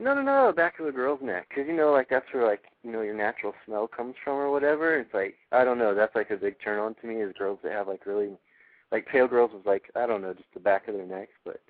No, 0.01 0.15
no, 0.15 0.23
no, 0.23 0.47
the 0.47 0.53
back 0.53 0.79
of 0.79 0.87
the 0.87 0.91
girl's 0.91 1.21
neck, 1.21 1.49
because 1.49 1.67
you 1.67 1.75
know, 1.75 1.91
like 1.91 2.09
that's 2.09 2.25
where 2.31 2.47
like 2.47 2.63
you 2.83 2.91
know 2.91 3.01
your 3.01 3.15
natural 3.15 3.53
smell 3.65 3.87
comes 3.87 4.15
from 4.23 4.33
or 4.33 4.49
whatever. 4.49 4.97
It's 4.97 5.13
like 5.13 5.35
I 5.51 5.63
don't 5.63 5.77
know. 5.77 5.93
That's 5.93 6.15
like 6.15 6.31
a 6.31 6.37
big 6.37 6.55
turn 6.59 6.79
on 6.79 6.95
to 6.95 7.07
me 7.07 7.21
is 7.21 7.33
girls 7.37 7.59
that 7.61 7.71
have 7.71 7.87
like 7.87 8.07
really, 8.07 8.31
like 8.91 9.05
pale 9.05 9.27
girls 9.27 9.51
with 9.53 9.67
like 9.67 9.91
I 9.95 10.07
don't 10.07 10.23
know, 10.23 10.33
just 10.33 10.51
the 10.55 10.59
back 10.59 10.87
of 10.87 10.95
their 10.95 11.05
necks, 11.05 11.33
but 11.45 11.61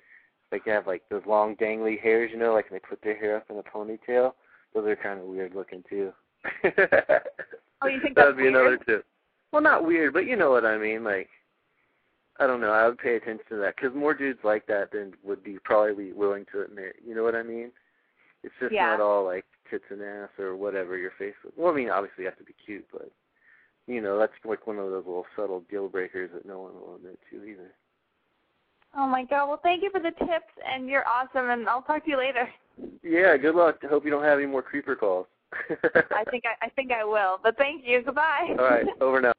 like 0.50 0.64
they 0.64 0.70
have 0.70 0.86
like 0.86 1.02
those 1.10 1.22
long 1.26 1.56
dangly 1.56 2.00
hairs, 2.00 2.30
you 2.32 2.38
know, 2.38 2.54
like 2.54 2.70
they 2.70 2.78
put 2.78 3.02
their 3.02 3.18
hair 3.18 3.36
up 3.36 3.50
in 3.50 3.58
a 3.58 3.62
ponytail. 3.62 4.32
Those 4.72 4.86
are 4.86 4.96
kind 4.96 5.20
of 5.20 5.26
weird 5.26 5.54
looking 5.54 5.84
too. 5.90 6.12
Oh, 6.64 7.88
you 7.88 8.00
think 8.00 8.14
that 8.16 8.28
would 8.28 8.38
be 8.38 8.44
weird? 8.44 8.54
another 8.54 8.78
tip. 8.78 9.04
Well, 9.52 9.60
not 9.60 9.84
weird, 9.84 10.14
but 10.14 10.24
you 10.24 10.36
know 10.36 10.50
what 10.50 10.64
I 10.64 10.78
mean. 10.78 11.04
Like, 11.04 11.28
I 12.40 12.46
don't 12.46 12.62
know. 12.62 12.70
I 12.70 12.88
would 12.88 12.96
pay 12.96 13.16
attention 13.16 13.44
to 13.50 13.56
that 13.56 13.76
because 13.76 13.94
more 13.94 14.14
dudes 14.14 14.40
like 14.42 14.66
that 14.68 14.92
than 14.92 15.12
would 15.22 15.44
be 15.44 15.58
probably 15.62 16.12
willing 16.14 16.46
to 16.52 16.62
admit. 16.62 16.96
You 17.06 17.14
know 17.14 17.24
what 17.24 17.34
I 17.34 17.42
mean? 17.42 17.72
It's 18.42 18.54
just 18.60 18.72
Yeah. 18.72 18.86
not 18.86 19.00
all 19.00 19.24
like 19.24 19.44
tits 19.70 19.84
and 19.90 20.02
ass 20.02 20.28
or 20.38 20.56
whatever 20.56 20.96
your 20.96 21.12
face. 21.18 21.34
Well, 21.56 21.72
I 21.72 21.76
mean, 21.76 21.90
obviously 21.90 22.24
you 22.24 22.30
have 22.30 22.38
to 22.38 22.44
be 22.44 22.54
cute, 22.64 22.86
but 22.92 23.10
you 23.86 24.00
know 24.00 24.18
that's 24.18 24.32
like 24.44 24.66
one 24.66 24.78
of 24.78 24.90
those 24.90 25.04
little 25.06 25.26
subtle 25.36 25.60
deal 25.70 25.88
breakers 25.88 26.30
that 26.34 26.46
no 26.46 26.60
one 26.60 26.74
will 26.74 26.96
admit 26.96 27.18
to 27.30 27.44
either. 27.44 27.72
Oh 28.96 29.06
my 29.06 29.24
god. 29.24 29.46
Well, 29.48 29.60
thank 29.62 29.82
you 29.82 29.90
for 29.90 30.00
the 30.00 30.10
tips, 30.10 30.52
and 30.70 30.88
you're 30.88 31.06
awesome. 31.08 31.48
And 31.50 31.68
I'll 31.68 31.82
talk 31.82 32.04
to 32.04 32.10
you 32.10 32.18
later. 32.18 32.48
Yeah. 33.02 33.36
Good 33.36 33.54
luck. 33.54 33.78
I 33.82 33.86
hope 33.86 34.04
you 34.04 34.10
don't 34.10 34.24
have 34.24 34.38
any 34.38 34.46
more 34.46 34.62
creeper 34.62 34.96
calls. 34.96 35.26
I 35.70 36.24
think 36.30 36.44
I, 36.46 36.66
I 36.66 36.68
think 36.70 36.92
I 36.92 37.04
will. 37.04 37.38
But 37.42 37.56
thank 37.58 37.84
you. 37.86 38.02
Goodbye. 38.02 38.48
all 38.58 38.64
right. 38.64 38.86
Over 39.00 39.20
now. 39.20 39.32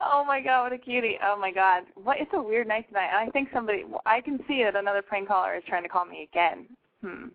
Oh 0.00 0.24
my 0.26 0.40
god, 0.40 0.64
what 0.64 0.72
a 0.72 0.78
cutie! 0.78 1.18
Oh 1.24 1.38
my 1.38 1.50
god, 1.52 1.84
what? 1.94 2.18
It's 2.20 2.30
a 2.34 2.42
weird 2.42 2.66
night 2.68 2.86
tonight. 2.88 3.08
And 3.12 3.28
I 3.28 3.30
think 3.30 3.48
somebody, 3.54 3.84
I 4.04 4.20
can 4.20 4.38
see 4.46 4.62
that 4.62 4.76
another 4.76 5.00
prank 5.02 5.28
caller 5.28 5.54
is 5.54 5.62
trying 5.66 5.82
to 5.84 5.88
call 5.88 6.04
me 6.04 6.28
again. 6.30 6.66
Hmm. 7.02 7.28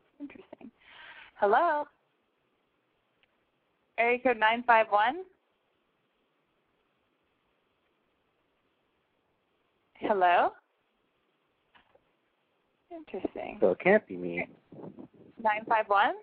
Hello. 1.39 1.85
Area 3.97 4.19
code 4.19 4.37
nine 4.37 4.61
five 4.67 4.87
one. 4.89 5.23
Hello. 9.95 10.51
Interesting. 12.91 13.57
So 13.61 13.71
it 13.71 13.79
can't 13.79 14.05
be 14.05 14.17
me. 14.17 14.45
Nine 15.41 15.63
five 15.67 15.85
one. 15.87 16.15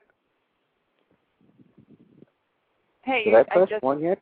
Hey, 3.02 3.24
Did 3.24 3.30
you 3.30 3.36
I 3.38 3.42
press 3.44 3.68
just. 3.70 3.82
one 3.82 4.00
yet? 4.00 4.18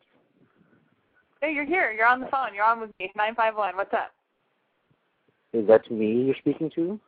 Hey, 1.40 1.52
you're 1.52 1.64
here. 1.64 1.90
You're 1.90 2.06
on 2.06 2.20
the 2.20 2.26
phone. 2.26 2.54
You're 2.54 2.64
on 2.64 2.80
with 2.80 2.90
me. 3.00 3.10
Nine 3.16 3.34
five 3.34 3.56
one. 3.56 3.76
What's 3.76 3.92
up? 3.92 4.12
Is 5.52 5.66
that 5.66 5.90
me 5.90 6.22
you're 6.26 6.36
speaking 6.36 6.70
to? 6.76 7.00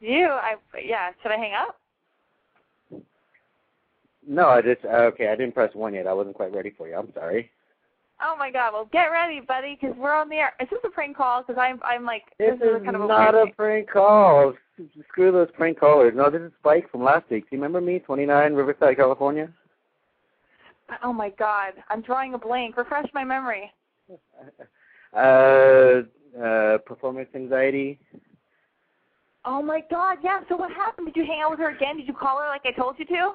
You? 0.00 0.26
I 0.26 0.56
yeah. 0.82 1.12
Should 1.22 1.32
I 1.32 1.38
hang 1.38 1.54
up? 1.54 1.79
No, 4.26 4.48
I 4.48 4.62
just 4.62 4.84
okay. 4.84 5.28
I 5.28 5.36
didn't 5.36 5.54
press 5.54 5.74
one 5.74 5.94
yet. 5.94 6.06
I 6.06 6.12
wasn't 6.12 6.36
quite 6.36 6.54
ready 6.54 6.70
for 6.76 6.88
you. 6.88 6.94
I'm 6.94 7.12
sorry. 7.14 7.50
Oh 8.22 8.36
my 8.38 8.50
God! 8.50 8.72
Well, 8.74 8.88
get 8.92 9.06
ready, 9.06 9.40
buddy, 9.40 9.78
because 9.80 9.96
we're 9.96 10.14
on 10.14 10.28
the 10.28 10.36
air. 10.36 10.52
Is 10.60 10.68
this 10.70 10.80
a 10.84 10.90
prank 10.90 11.16
call? 11.16 11.42
Because 11.42 11.58
I'm 11.58 11.80
I'm 11.82 12.04
like 12.04 12.24
This 12.38 12.58
this 12.60 12.68
is 12.68 12.84
kind 12.84 12.94
of 12.94 13.02
a 13.02 13.06
not 13.06 13.34
a 13.34 13.46
prank 13.56 13.90
call. 13.90 14.52
Screw 15.08 15.32
those 15.32 15.48
prank 15.54 15.78
callers. 15.80 16.12
No, 16.14 16.28
this 16.30 16.42
is 16.42 16.52
Spike 16.60 16.90
from 16.90 17.02
last 17.02 17.30
week. 17.30 17.44
Do 17.44 17.56
you 17.56 17.62
remember 17.62 17.80
me? 17.80 17.98
29 17.98 18.52
Riverside, 18.52 18.96
California. 18.96 19.50
Oh 21.02 21.12
my 21.12 21.30
God! 21.30 21.72
I'm 21.88 22.02
drawing 22.02 22.34
a 22.34 22.38
blank. 22.38 22.76
Refresh 22.76 23.08
my 23.14 23.24
memory. 23.24 23.72
Uh, 25.12 26.02
uh, 26.40 26.78
performance 26.86 27.28
anxiety. 27.34 27.98
Oh 29.44 29.60
my 29.60 29.82
God! 29.90 30.18
Yeah. 30.22 30.42
So 30.48 30.54
what 30.56 30.70
happened? 30.70 31.08
Did 31.08 31.16
you 31.16 31.26
hang 31.26 31.40
out 31.42 31.50
with 31.50 31.58
her 31.58 31.70
again? 31.70 31.96
Did 31.96 32.06
you 32.06 32.14
call 32.14 32.38
her 32.38 32.46
like 32.46 32.60
I 32.64 32.70
told 32.70 32.96
you 32.96 33.04
to? 33.06 33.32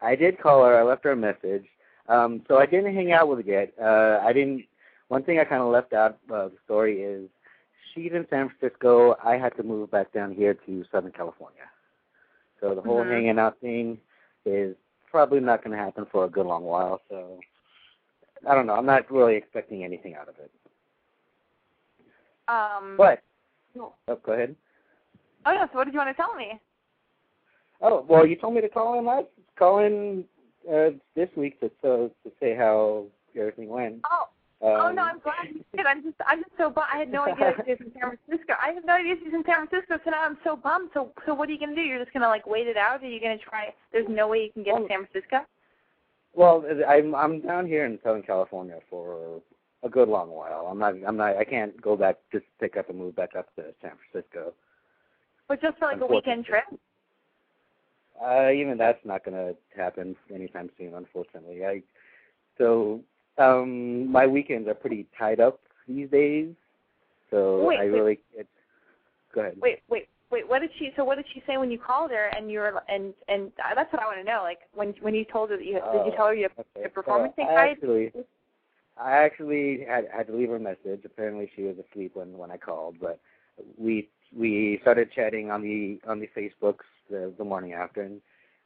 I 0.00 0.14
did 0.14 0.40
call 0.40 0.64
her. 0.64 0.78
I 0.78 0.82
left 0.82 1.04
her 1.04 1.12
a 1.12 1.16
message. 1.16 1.66
Um, 2.08 2.42
so 2.48 2.58
I 2.58 2.66
didn't 2.66 2.94
hang 2.94 3.12
out 3.12 3.28
with 3.28 3.44
her 3.44 3.52
yet. 3.52 3.72
Uh, 3.80 4.20
I 4.24 4.32
didn't. 4.32 4.64
One 5.08 5.22
thing 5.22 5.38
I 5.38 5.44
kind 5.44 5.62
of 5.62 5.68
left 5.68 5.92
out 5.92 6.18
of 6.30 6.52
the 6.52 6.58
story 6.64 7.02
is 7.02 7.28
she's 7.94 8.12
in 8.12 8.26
San 8.30 8.50
Francisco. 8.50 9.16
I 9.24 9.36
had 9.36 9.56
to 9.56 9.62
move 9.62 9.90
back 9.90 10.12
down 10.12 10.34
here 10.34 10.54
to 10.54 10.84
Southern 10.90 11.12
California. 11.12 11.62
So 12.60 12.74
the 12.74 12.82
whole 12.82 13.04
Mhm. 13.04 13.10
hanging 13.10 13.38
out 13.38 13.58
thing 13.60 14.00
is 14.44 14.76
probably 15.10 15.40
not 15.40 15.62
going 15.62 15.76
to 15.76 15.82
happen 15.82 16.06
for 16.06 16.24
a 16.24 16.28
good 16.28 16.46
long 16.46 16.64
while. 16.64 17.00
So 17.08 17.40
I 18.46 18.54
don't 18.54 18.66
know. 18.66 18.74
I'm 18.74 18.86
not 18.86 19.10
really 19.10 19.36
expecting 19.36 19.84
anything 19.84 20.14
out 20.14 20.28
of 20.28 20.38
it. 20.38 20.50
Um. 22.48 22.96
But 22.96 23.22
Oh 23.78 23.92
oh, 24.08 24.16
go 24.16 24.32
ahead. 24.32 24.56
Oh 25.46 25.52
no. 25.52 25.66
So 25.70 25.78
what 25.78 25.84
did 25.84 25.94
you 25.94 25.98
want 25.98 26.14
to 26.14 26.20
tell 26.20 26.34
me? 26.34 26.60
Oh 27.80 28.04
well, 28.08 28.26
you 28.26 28.36
told 28.36 28.54
me 28.54 28.60
to 28.60 28.68
call 28.68 28.98
in 28.98 29.06
last 29.06 29.26
call 29.58 29.78
in 29.80 30.24
uh, 30.70 30.90
this 31.14 31.28
week 31.36 31.60
to 31.60 31.68
to 31.82 32.10
to 32.24 32.32
say 32.40 32.54
how 32.56 33.06
everything 33.38 33.68
went. 33.68 34.00
Oh. 34.10 34.28
oh 34.62 34.86
Um, 34.86 34.96
no, 34.96 35.02
I'm 35.02 35.20
glad 35.20 35.46
you 35.54 35.64
did. 35.76 35.86
I'm 35.86 36.02
just 36.02 36.16
I'm 36.26 36.40
just 36.40 36.56
so 36.58 36.70
bummed. 36.70 36.88
I 36.92 36.98
had 36.98 37.12
no 37.12 37.24
idea 37.24 37.54
she 37.64 37.70
was 37.70 37.80
in 37.80 37.92
San 37.92 38.18
Francisco. 38.26 38.54
I 38.60 38.72
have 38.72 38.84
no 38.84 38.94
idea 38.94 39.14
she's 39.22 39.32
in 39.32 39.44
San 39.46 39.66
Francisco, 39.66 39.98
so 40.04 40.10
now 40.10 40.24
I'm 40.24 40.38
so 40.42 40.56
bummed. 40.56 40.90
So 40.94 41.12
so 41.24 41.34
what 41.34 41.48
are 41.48 41.52
you 41.52 41.60
gonna 41.60 41.76
do? 41.76 41.82
You're 41.82 42.02
just 42.02 42.12
gonna 42.12 42.28
like 42.28 42.46
wait 42.46 42.66
it 42.66 42.76
out? 42.76 43.02
Are 43.02 43.06
you 43.08 43.20
gonna 43.20 43.38
try? 43.38 43.72
There's 43.92 44.08
no 44.08 44.26
way 44.28 44.38
you 44.44 44.52
can 44.52 44.64
get 44.64 44.76
to 44.76 44.86
San 44.88 45.06
Francisco. 45.06 45.46
Well, 46.34 46.64
I'm 46.86 47.14
I'm 47.14 47.40
down 47.40 47.66
here 47.66 47.86
in 47.86 47.98
Southern 48.02 48.22
California 48.22 48.78
for 48.90 49.40
a 49.84 49.88
good 49.88 50.08
long 50.08 50.30
while. 50.30 50.66
I'm 50.70 50.78
not 50.78 50.94
I'm 51.06 51.16
not 51.16 51.36
I 51.36 51.44
can't 51.44 51.80
go 51.80 51.96
back 51.96 52.16
just 52.32 52.44
pick 52.58 52.76
up 52.76 52.90
and 52.90 52.98
move 52.98 53.14
back 53.14 53.36
up 53.38 53.54
to 53.56 53.66
San 53.80 53.92
Francisco. 54.10 54.52
But 55.46 55.62
just 55.62 55.78
for 55.78 55.86
like 55.86 56.00
a 56.00 56.06
weekend 56.06 56.44
trip. 56.44 56.64
Uh, 58.24 58.50
even 58.50 58.76
that's 58.76 59.04
not 59.04 59.24
going 59.24 59.36
to 59.36 59.56
happen 59.76 60.16
anytime 60.34 60.70
soon, 60.76 60.94
unfortunately. 60.94 61.64
I 61.64 61.82
so 62.56 63.00
um 63.38 64.10
my 64.10 64.26
weekends 64.26 64.68
are 64.68 64.74
pretty 64.74 65.06
tied 65.16 65.38
up 65.40 65.60
these 65.86 66.10
days, 66.10 66.48
so 67.30 67.64
Wait, 67.66 67.78
I 67.78 67.84
wait. 67.84 67.92
really 67.92 68.18
it's 68.34 68.48
go 69.34 69.42
ahead. 69.42 69.56
Wait, 69.60 69.80
wait, 69.88 70.08
wait. 70.30 70.48
What 70.48 70.60
did 70.60 70.70
she? 70.78 70.90
So 70.96 71.04
what 71.04 71.16
did 71.16 71.26
she 71.32 71.42
say 71.46 71.56
when 71.56 71.70
you 71.70 71.78
called 71.78 72.10
her 72.10 72.30
and 72.36 72.50
you 72.50 72.58
were 72.58 72.82
and 72.88 73.14
and 73.28 73.52
uh, 73.64 73.74
that's 73.76 73.92
what 73.92 74.02
I 74.02 74.06
want 74.06 74.18
to 74.18 74.24
know. 74.24 74.40
Like 74.42 74.60
when 74.74 74.94
when 75.00 75.14
you 75.14 75.24
told 75.24 75.50
her 75.50 75.56
that 75.56 75.64
you 75.64 75.74
did 75.74 75.82
you 76.06 76.12
Oh, 76.12 76.16
tell 76.16 76.26
her 76.26 76.34
you 76.34 76.42
have 76.44 76.66
okay. 76.76 76.86
a 76.86 76.88
performance 76.88 77.34
So 77.36 77.42
I 77.42 77.46
anxiety? 77.46 77.70
actually 77.70 78.12
I 79.00 79.12
actually 79.12 79.84
had 79.88 80.08
had 80.12 80.26
to 80.26 80.34
leave 80.36 80.48
her 80.48 80.56
a 80.56 80.60
message. 80.60 81.04
Apparently 81.04 81.50
she 81.54 81.62
was 81.62 81.76
asleep 81.78 82.12
when 82.14 82.36
when 82.36 82.50
I 82.50 82.56
called, 82.56 82.96
but 83.00 83.20
we 83.76 84.08
we 84.36 84.78
started 84.82 85.12
chatting 85.12 85.50
on 85.52 85.62
the 85.62 86.00
on 86.08 86.18
the 86.18 86.28
Facebooks 86.36 86.84
the, 87.10 87.32
the 87.36 87.44
morning 87.44 87.72
after, 87.72 88.02
and 88.02 88.20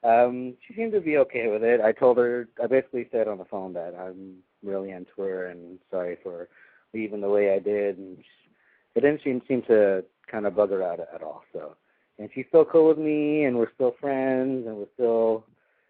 um, 0.05 0.55
she 0.67 0.75
seemed 0.75 0.93
to 0.93 1.01
be 1.01 1.17
okay 1.19 1.49
with 1.49 1.63
it. 1.63 1.81
I 1.81 1.93
told 1.93 2.19
her 2.19 2.49
I 2.63 2.67
basically 2.67 3.09
said 3.13 3.29
on 3.29 3.39
the 3.39 3.45
phone 3.45 3.73
that 3.75 3.95
I'm 3.95 4.37
really 4.63 4.91
into 4.91 5.11
her 5.19 5.47
and 5.47 5.79
sorry 5.91 6.19
for 6.23 6.49
leaving 6.93 7.21
the 7.21 7.31
way 7.31 7.55
I 7.55 7.59
did, 7.59 7.99
and 7.99 8.17
she, 8.19 8.51
it 8.95 9.01
didn't 9.01 9.23
seem 9.23 9.43
seem 9.47 9.63
to 9.63 10.05
kind 10.31 10.47
of 10.47 10.57
bug 10.57 10.71
her 10.71 10.83
out 10.83 11.01
at 11.01 11.23
all. 11.23 11.43
So, 11.53 11.77
and 12.19 12.29
she's 12.35 12.47
still 12.49 12.65
cool 12.65 12.89
with 12.89 12.99
me, 12.99 13.45
and 13.45 13.57
we're 13.57 13.73
still 13.75 13.95
friends, 14.01 14.67
and 14.67 14.77
we're 14.77 14.93
still 14.95 15.45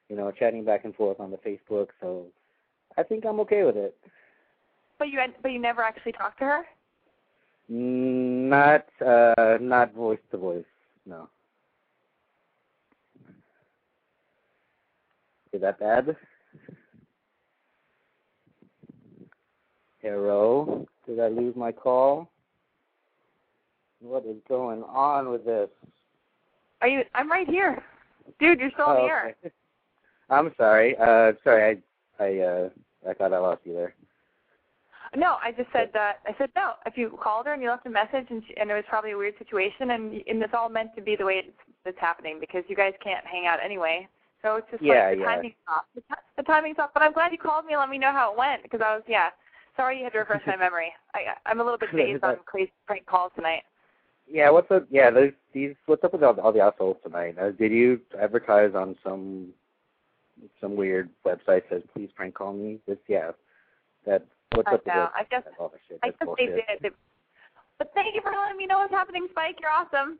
you 0.09 0.17
know 0.17 0.31
chatting 0.31 0.65
back 0.65 0.85
and 0.85 0.95
forth 0.95 1.19
on 1.21 1.31
the 1.31 1.39
Facebook. 1.39 1.89
So, 2.01 2.27
I 2.99 3.03
think 3.03 3.25
I'm 3.25 3.41
okay 3.41 3.65
with 3.65 3.77
it. 3.77 3.97
But 4.99 5.09
you 5.09 5.21
but 5.41 5.53
you 5.53 5.59
never 5.59 5.83
actually 5.83 6.13
talked 6.13 6.39
to 6.41 6.45
her. 6.45 6.67
Not 7.69 8.87
uh 9.05 9.57
not 9.61 9.95
voice 9.95 10.19
to 10.31 10.37
voice, 10.37 10.65
no. 11.07 11.29
Is 15.53 15.61
that 15.61 15.79
bad? 15.79 16.17
Hello? 20.01 20.87
Did 21.07 21.21
I 21.21 21.29
lose 21.29 21.55
my 21.57 21.73
call? 21.73 22.31
What 24.01 24.25
is 24.27 24.37
going 24.49 24.83
on 24.85 25.31
with 25.31 25.45
this? 25.45 25.69
Are 26.81 26.89
you? 26.89 27.03
I'm 27.15 27.31
right 27.31 27.49
here, 27.49 27.83
dude. 28.41 28.59
You're 28.59 28.71
still 28.73 28.87
on 28.87 28.97
Oh, 28.97 29.03
the 29.03 29.09
air. 29.09 29.37
okay. 29.45 29.55
I'm 30.31 30.53
sorry. 30.57 30.97
Uh 30.97 31.33
sorry, 31.45 31.83
I 32.19 32.25
I 32.25 32.39
uh 32.41 32.69
I 33.09 33.15
thought 33.15 33.33
I 33.33 33.39
lost 33.39 33.61
you 33.65 33.75
there. 33.75 33.95
No, 35.15 35.37
I 35.45 35.53
just 35.53 35.71
said 35.73 35.91
that. 35.93 36.17
I 36.27 36.35
said 36.39 36.51
no. 36.57 36.73
If 36.87 36.97
you 36.97 37.17
called 37.23 37.47
her 37.47 37.53
and 37.53 37.63
you 37.63 37.69
left 37.69 37.87
a 37.87 37.91
message, 37.91 38.27
and 38.31 38.43
she, 38.49 38.57
and 38.57 38.71
it 38.71 38.75
was 38.75 38.85
probably 38.89 39.13
a 39.13 39.17
weird 39.17 39.35
situation, 39.39 39.91
and 39.91 40.15
and 40.27 40.43
it's 40.43 40.55
all 40.57 40.69
meant 40.71 40.97
to 40.97 41.03
be 41.03 41.15
the 41.15 41.25
way 41.25 41.35
it's, 41.47 41.57
it's 41.85 41.99
happening 42.01 42.39
because 42.41 42.65
you 42.67 42.75
guys 42.75 42.95
can't 43.05 43.25
hang 43.27 43.47
out 43.47 43.59
anyway. 43.63 44.09
So 44.43 44.57
it's 44.57 44.67
just 44.71 44.83
Yeah, 44.83 45.09
like 45.09 45.19
the 45.19 45.21
yeah. 45.21 45.27
timing's 45.27 45.55
off. 45.69 45.85
The, 45.95 46.01
ti- 46.01 46.27
the 46.37 46.43
timing's 46.43 46.79
off. 46.79 46.91
But 46.93 47.03
I'm 47.03 47.13
glad 47.13 47.33
you 47.33 47.39
called 47.39 47.65
me 47.65 47.73
and 47.75 47.81
let 47.81 47.89
me 47.89 47.99
know 47.99 48.13
how 48.13 48.33
it 48.33 48.39
went 48.39 48.63
because 48.63 48.81
I 48.85 48.95
was 48.95 49.05
yeah. 49.07 49.31
Sorry 49.77 49.99
you 49.99 50.05
had 50.05 50.13
to 50.13 50.19
refresh 50.21 50.43
my 50.47 50.57
memory. 50.59 50.93
I 51.15 51.35
I'm 51.47 51.61
a 51.61 51.65
little 51.65 51.79
bit 51.79 51.91
dazed 51.97 52.25
on 52.25 52.37
crazy 52.45 52.73
prank 52.87 53.07
calls 53.07 53.33
tonight. 53.35 53.63
Yeah, 54.31 54.51
what's 54.51 54.71
up? 54.71 54.87
Yeah, 54.91 55.11
those 55.11 55.33
these. 55.53 55.75
What's 55.87 56.05
up 56.05 56.13
with 56.13 56.23
all, 56.23 56.39
all 56.41 56.53
the 56.53 56.61
assholes 56.61 56.97
tonight? 57.05 57.37
Uh, 57.39 57.51
did 57.51 57.73
you 57.73 58.01
advertise 58.21 58.75
on 58.75 58.97
some 59.05 59.49
some 60.61 60.75
weird 60.75 61.11
website 61.25 61.63
that 61.71 61.71
says 61.71 61.83
please 61.95 62.11
prank 62.15 62.35
call 62.35 62.53
me? 62.53 62.79
This 62.87 62.99
yeah, 63.09 63.31
that 64.07 64.27
what's 64.53 64.69
I 64.69 64.75
up 64.75 64.85
with 64.85 64.95
know. 64.95 65.03
this? 65.03 65.11
I 65.15 65.25
guess 65.31 65.43
all 65.59 65.69
that 65.69 65.81
shit. 65.89 65.99
I 66.03 66.09
That's 66.09 66.19
guess 66.21 66.35
they 66.39 66.47
did. 66.47 66.93
But 67.79 67.91
thank 67.95 68.15
you 68.15 68.21
for 68.23 68.33
letting 68.33 68.57
me 68.59 68.67
know 68.67 68.79
what's 68.79 68.93
happening, 68.93 69.27
Spike. 69.31 69.59
You're 69.61 69.71
awesome. 69.71 70.19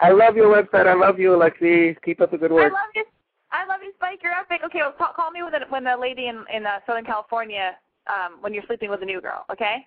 I 0.00 0.10
love 0.12 0.34
your 0.34 0.48
website. 0.54 0.86
I 0.86 0.94
love 0.94 1.18
you, 1.18 1.30
Alexi. 1.30 1.94
Keep 2.02 2.22
up 2.22 2.30
the 2.30 2.38
good 2.38 2.52
I 2.52 2.54
work. 2.54 2.72
love 2.72 2.88
you. 2.94 3.04
I 3.52 3.66
love 3.66 3.80
you, 3.82 3.92
Spike. 3.96 4.20
You're 4.22 4.32
epic. 4.32 4.60
Okay, 4.64 4.78
well, 4.80 4.92
call, 4.92 5.12
call 5.14 5.30
me 5.30 5.42
when 5.42 5.52
the 5.52 5.60
when 5.68 5.84
the 5.84 5.96
lady 5.96 6.28
in 6.28 6.44
in 6.52 6.66
uh, 6.66 6.80
Southern 6.86 7.04
California 7.04 7.76
um 8.06 8.38
when 8.40 8.54
you're 8.54 8.64
sleeping 8.66 8.90
with 8.90 9.02
a 9.02 9.04
new 9.04 9.20
girl. 9.20 9.44
Okay. 9.50 9.86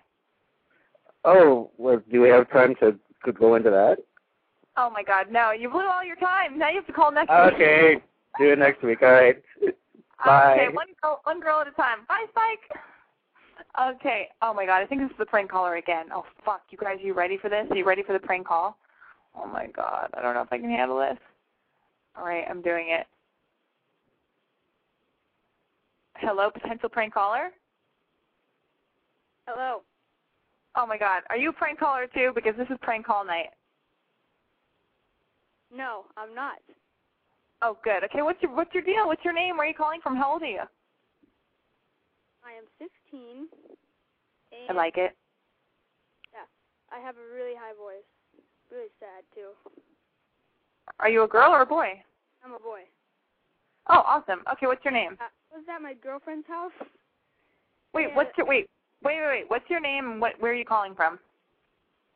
Oh, 1.24 1.70
well, 1.78 2.02
do 2.10 2.20
we 2.20 2.28
have 2.28 2.50
time 2.50 2.74
to 2.80 2.98
could 3.22 3.38
go 3.38 3.54
into 3.54 3.70
that? 3.70 3.98
Oh 4.76 4.90
my 4.90 5.02
God, 5.02 5.26
no! 5.30 5.52
You 5.52 5.70
blew 5.70 5.86
all 5.86 6.04
your 6.04 6.16
time. 6.16 6.58
Now 6.58 6.68
you 6.68 6.76
have 6.76 6.86
to 6.86 6.92
call 6.92 7.10
next 7.12 7.30
week. 7.30 7.54
Okay, 7.54 7.96
do 8.38 8.52
it 8.52 8.58
next 8.58 8.82
week. 8.82 9.02
All 9.02 9.12
right. 9.12 9.42
Bye. 10.24 10.54
Okay, 10.54 10.68
one 10.74 10.86
girl, 11.02 11.20
one 11.24 11.40
girl 11.40 11.60
at 11.60 11.68
a 11.68 11.72
time. 11.72 11.98
Bye, 12.08 12.24
Spike. 12.30 12.80
Okay. 13.96 14.28
Oh 14.42 14.52
my 14.52 14.66
god, 14.66 14.82
I 14.82 14.86
think 14.86 15.00
this 15.02 15.10
is 15.10 15.16
the 15.18 15.26
prank 15.26 15.50
caller 15.50 15.76
again. 15.76 16.06
Oh 16.12 16.24
fuck, 16.44 16.62
you 16.70 16.78
guys, 16.78 16.98
are 16.98 17.06
you 17.06 17.14
ready 17.14 17.38
for 17.38 17.48
this? 17.48 17.66
Are 17.70 17.76
you 17.76 17.84
ready 17.84 18.02
for 18.02 18.12
the 18.12 18.18
prank 18.18 18.46
call? 18.46 18.76
Oh 19.36 19.46
my 19.46 19.66
god, 19.66 20.10
I 20.14 20.22
don't 20.22 20.34
know 20.34 20.42
if 20.42 20.52
I 20.52 20.58
can 20.58 20.70
handle 20.70 20.98
this. 20.98 21.18
All 22.16 22.24
right, 22.24 22.44
I'm 22.48 22.62
doing 22.62 22.88
it. 22.90 23.06
Hello, 26.16 26.50
potential 26.50 26.88
prank 26.88 27.14
caller. 27.14 27.50
Hello. 29.46 29.82
Oh 30.76 30.86
my 30.86 30.98
god, 30.98 31.22
are 31.30 31.36
you 31.36 31.50
a 31.50 31.52
prank 31.52 31.78
caller 31.78 32.06
too? 32.12 32.32
Because 32.34 32.54
this 32.56 32.68
is 32.70 32.78
prank 32.82 33.06
call 33.06 33.24
night. 33.24 33.50
No, 35.74 36.04
I'm 36.16 36.34
not. 36.34 36.58
Oh 37.62 37.76
good. 37.84 38.04
Okay, 38.04 38.22
what's 38.22 38.42
your 38.42 38.54
what's 38.54 38.72
your 38.74 38.82
deal? 38.82 39.06
What's 39.06 39.24
your 39.24 39.34
name? 39.34 39.56
Where 39.56 39.66
are 39.66 39.68
you 39.68 39.74
calling 39.74 40.00
from? 40.02 40.16
How 40.16 40.32
old 40.32 40.42
are 40.42 40.46
you? 40.46 40.62
I 42.44 42.52
am 42.52 42.64
15. 43.10 43.48
I 44.68 44.72
like 44.72 44.96
it. 44.96 45.16
Yeah, 46.32 46.46
I 46.92 47.00
have 47.00 47.16
a 47.16 47.34
really 47.34 47.54
high 47.54 47.74
voice. 47.74 48.04
Really 48.70 48.90
sad 49.00 49.24
too. 49.34 49.50
Are 51.00 51.08
you 51.08 51.22
a 51.22 51.28
girl 51.28 51.52
or 51.52 51.62
a 51.62 51.66
boy? 51.66 52.02
I'm 52.44 52.52
a 52.52 52.58
boy. 52.58 52.80
Oh, 53.88 54.02
awesome. 54.06 54.42
Okay, 54.52 54.66
what's 54.66 54.84
your 54.84 54.92
name? 54.92 55.16
I 55.20 55.28
was 55.54 55.64
at 55.74 55.80
my 55.82 55.94
girlfriend's 55.94 56.46
house. 56.46 56.72
Wait, 57.92 58.08
Yeah. 58.08 58.16
what's 58.16 58.36
your 58.36 58.46
wait, 58.46 58.68
wait, 59.02 59.20
wait, 59.20 59.26
wait. 59.28 59.50
What's 59.50 59.68
your 59.70 59.80
name 59.80 60.10
and 60.12 60.20
what 60.20 60.38
where 60.40 60.52
are 60.52 60.54
you 60.56 60.64
calling 60.64 60.94
from? 60.94 61.18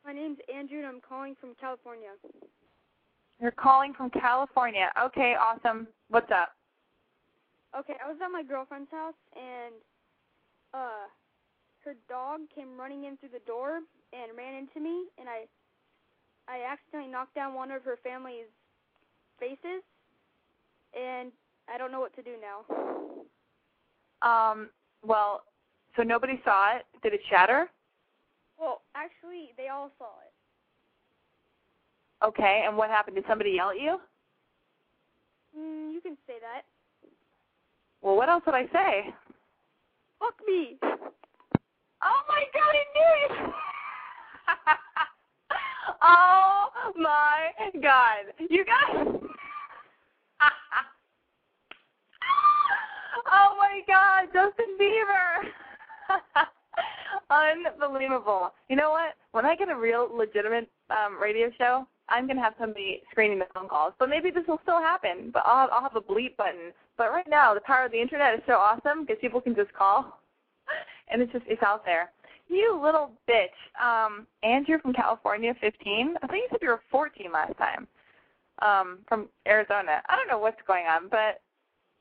My 0.05 0.13
name's 0.13 0.39
Andrew 0.53 0.79
and 0.79 0.87
I'm 0.87 1.01
calling 1.01 1.35
from 1.35 1.55
California. 1.55 2.11
You're 3.39 3.51
calling 3.51 3.93
from 3.93 4.09
California. 4.09 4.91
Okay, 5.01 5.35
awesome. 5.39 5.87
What's 6.09 6.31
up? 6.31 6.55
Okay, 7.77 7.95
I 8.03 8.07
was 8.09 8.17
at 8.23 8.29
my 8.31 8.43
girlfriend's 8.43 8.91
house 8.91 9.15
and 9.35 9.75
uh 10.73 11.07
her 11.85 11.95
dog 12.09 12.41
came 12.53 12.77
running 12.77 13.05
in 13.05 13.15
through 13.17 13.29
the 13.29 13.45
door 13.47 13.79
and 14.11 14.37
ran 14.37 14.55
into 14.55 14.79
me 14.79 15.07
and 15.17 15.29
I 15.29 15.45
I 16.47 16.63
accidentally 16.69 17.11
knocked 17.11 17.35
down 17.35 17.53
one 17.53 17.71
of 17.71 17.83
her 17.83 17.97
family's 18.03 18.49
faces 19.39 19.83
and 20.93 21.31
I 21.71 21.77
don't 21.77 21.91
know 21.91 21.99
what 22.01 22.15
to 22.15 22.23
do 22.23 22.35
now. 22.41 22.65
Um, 24.21 24.69
well, 25.05 25.43
so 25.95 26.03
nobody 26.03 26.41
saw 26.43 26.75
it. 26.75 26.85
Did 27.03 27.13
it 27.13 27.21
shatter? 27.29 27.69
Well, 28.59 28.81
actually 28.95 29.53
they 29.57 29.67
all 29.69 29.91
saw 29.97 30.05
it. 30.05 30.33
Okay, 32.25 32.63
and 32.67 32.75
what 32.75 32.89
happened? 32.89 33.15
Did 33.15 33.25
somebody 33.27 33.51
yell 33.51 33.69
at 33.69 33.79
you? 33.79 33.97
Mm, 35.57 35.93
you 35.93 36.01
can 36.01 36.17
say 36.27 36.33
that. 36.41 36.63
Well, 38.01 38.15
what 38.17 38.29
else 38.29 38.43
would 38.45 38.55
I 38.55 38.65
say? 38.73 39.13
Fuck 40.19 40.35
me. 40.45 40.77
Oh 40.83 42.21
my 42.27 42.43
god, 42.53 42.75
I 42.75 42.83
knew 42.95 43.11
it! 43.25 43.53
oh 46.01 46.93
my 46.97 47.49
god. 47.81 48.33
You 48.49 48.65
guys 48.65 49.19
Oh 53.31 53.55
my 53.57 53.81
god, 53.87 54.27
Justin 54.33 54.77
Bieber. 54.79 56.45
Unbelievable. 57.79 58.53
You 58.69 58.75
know 58.75 58.91
what? 58.91 59.15
When 59.31 59.45
I 59.45 59.55
get 59.55 59.69
a 59.69 59.75
real 59.75 60.09
legitimate 60.11 60.69
um 60.89 61.21
radio 61.21 61.51
show, 61.57 61.87
I'm 62.09 62.27
gonna 62.27 62.41
have 62.41 62.55
somebody 62.59 63.01
screening 63.11 63.39
the 63.39 63.45
phone 63.53 63.69
calls. 63.69 63.93
But 63.99 64.09
maybe 64.09 64.31
this 64.31 64.45
will 64.47 64.59
still 64.63 64.79
happen. 64.79 65.29
But 65.31 65.43
I'll 65.45 65.67
have, 65.67 65.69
I'll 65.71 65.83
have 65.83 65.95
a 65.95 66.01
bleep 66.01 66.37
button. 66.37 66.73
But 66.97 67.11
right 67.11 67.27
now, 67.29 67.53
the 67.53 67.61
power 67.61 67.85
of 67.85 67.91
the 67.91 68.01
internet 68.01 68.33
is 68.33 68.41
so 68.47 68.53
awesome 68.53 69.01
because 69.05 69.17
people 69.21 69.41
can 69.41 69.55
just 69.55 69.73
call, 69.73 70.19
and 71.11 71.21
it's 71.21 71.31
just 71.31 71.45
it's 71.47 71.63
out 71.63 71.85
there. 71.85 72.11
You 72.47 72.79
little 72.81 73.11
bitch. 73.29 73.55
Um, 73.79 74.25
Andrew 74.41 74.79
from 74.81 74.93
California, 74.93 75.53
15. 75.61 76.15
I 76.21 76.27
think 76.27 76.43
you 76.43 76.47
said 76.49 76.59
you 76.63 76.69
were 76.69 76.81
14 76.89 77.31
last 77.31 77.55
time. 77.57 77.87
Um, 78.61 78.99
from 79.07 79.29
Arizona. 79.47 80.01
I 80.09 80.17
don't 80.17 80.27
know 80.27 80.39
what's 80.39 80.59
going 80.67 80.85
on, 80.85 81.07
but 81.09 81.39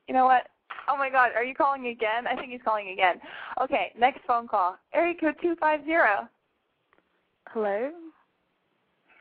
you 0.08 0.14
know 0.14 0.24
what? 0.24 0.48
Oh 0.88 0.96
my 0.96 1.10
God, 1.10 1.30
are 1.36 1.44
you 1.44 1.54
calling 1.54 1.86
again? 1.88 2.26
I 2.26 2.34
think 2.34 2.50
he's 2.50 2.60
calling 2.64 2.90
again. 2.90 3.20
Okay, 3.60 3.92
next 3.98 4.20
phone 4.26 4.48
call. 4.48 4.76
Area 4.94 5.14
code 5.20 5.34
250. 5.42 5.92
Hello. 7.48 7.90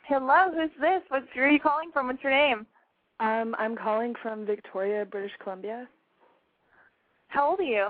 Hello, 0.08 0.52
who's 0.54 0.72
this? 0.80 1.02
What's 1.10 1.26
where 1.36 1.48
are 1.48 1.52
you 1.52 1.60
calling 1.60 1.90
from? 1.92 2.08
What's 2.08 2.24
your 2.24 2.32
name? 2.32 2.66
Um, 3.20 3.56
I'm 3.58 3.76
calling 3.76 4.14
from 4.22 4.46
Victoria, 4.46 5.06
British 5.06 5.34
Columbia. 5.44 5.88
How 7.28 7.50
old 7.50 7.60
are 7.60 7.64
you? 7.64 7.88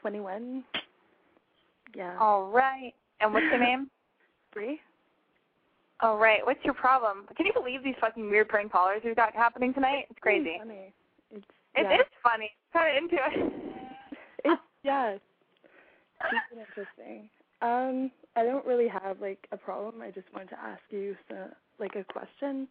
21. 0.00 0.64
Yeah. 1.94 2.16
All 2.18 2.48
right. 2.48 2.92
And 3.20 3.34
what's 3.34 3.46
your 3.50 3.60
name? 3.60 3.90
Bree. 4.52 4.80
All 6.00 6.18
right. 6.18 6.44
What's 6.44 6.64
your 6.64 6.74
problem? 6.74 7.26
Can 7.36 7.46
you 7.46 7.52
believe 7.52 7.84
these 7.84 7.94
fucking 8.00 8.30
weird 8.30 8.48
prank 8.48 8.72
callers 8.72 9.02
we've 9.04 9.16
got 9.16 9.34
happening 9.34 9.74
tonight? 9.74 10.06
It's 10.10 10.18
crazy. 10.20 10.56
Funny. 10.58 10.92
It 11.74 11.86
yeah. 11.88 11.94
is 11.96 12.06
funny. 12.22 12.50
Kind 12.72 12.96
of 12.96 13.02
into 13.04 13.16
it. 13.16 13.52
It's 14.44 14.60
yeah. 14.82 15.16
It's 16.32 16.68
interesting. 16.68 17.28
Um, 17.60 18.10
I 18.34 18.44
don't 18.44 18.66
really 18.66 18.88
have 18.88 19.20
like 19.20 19.46
a 19.52 19.56
problem. 19.56 20.02
I 20.02 20.10
just 20.10 20.26
wanted 20.32 20.50
to 20.50 20.60
ask 20.60 20.82
you 20.90 21.16
so, 21.28 21.36
like 21.78 21.94
a 21.94 22.04
question. 22.04 22.66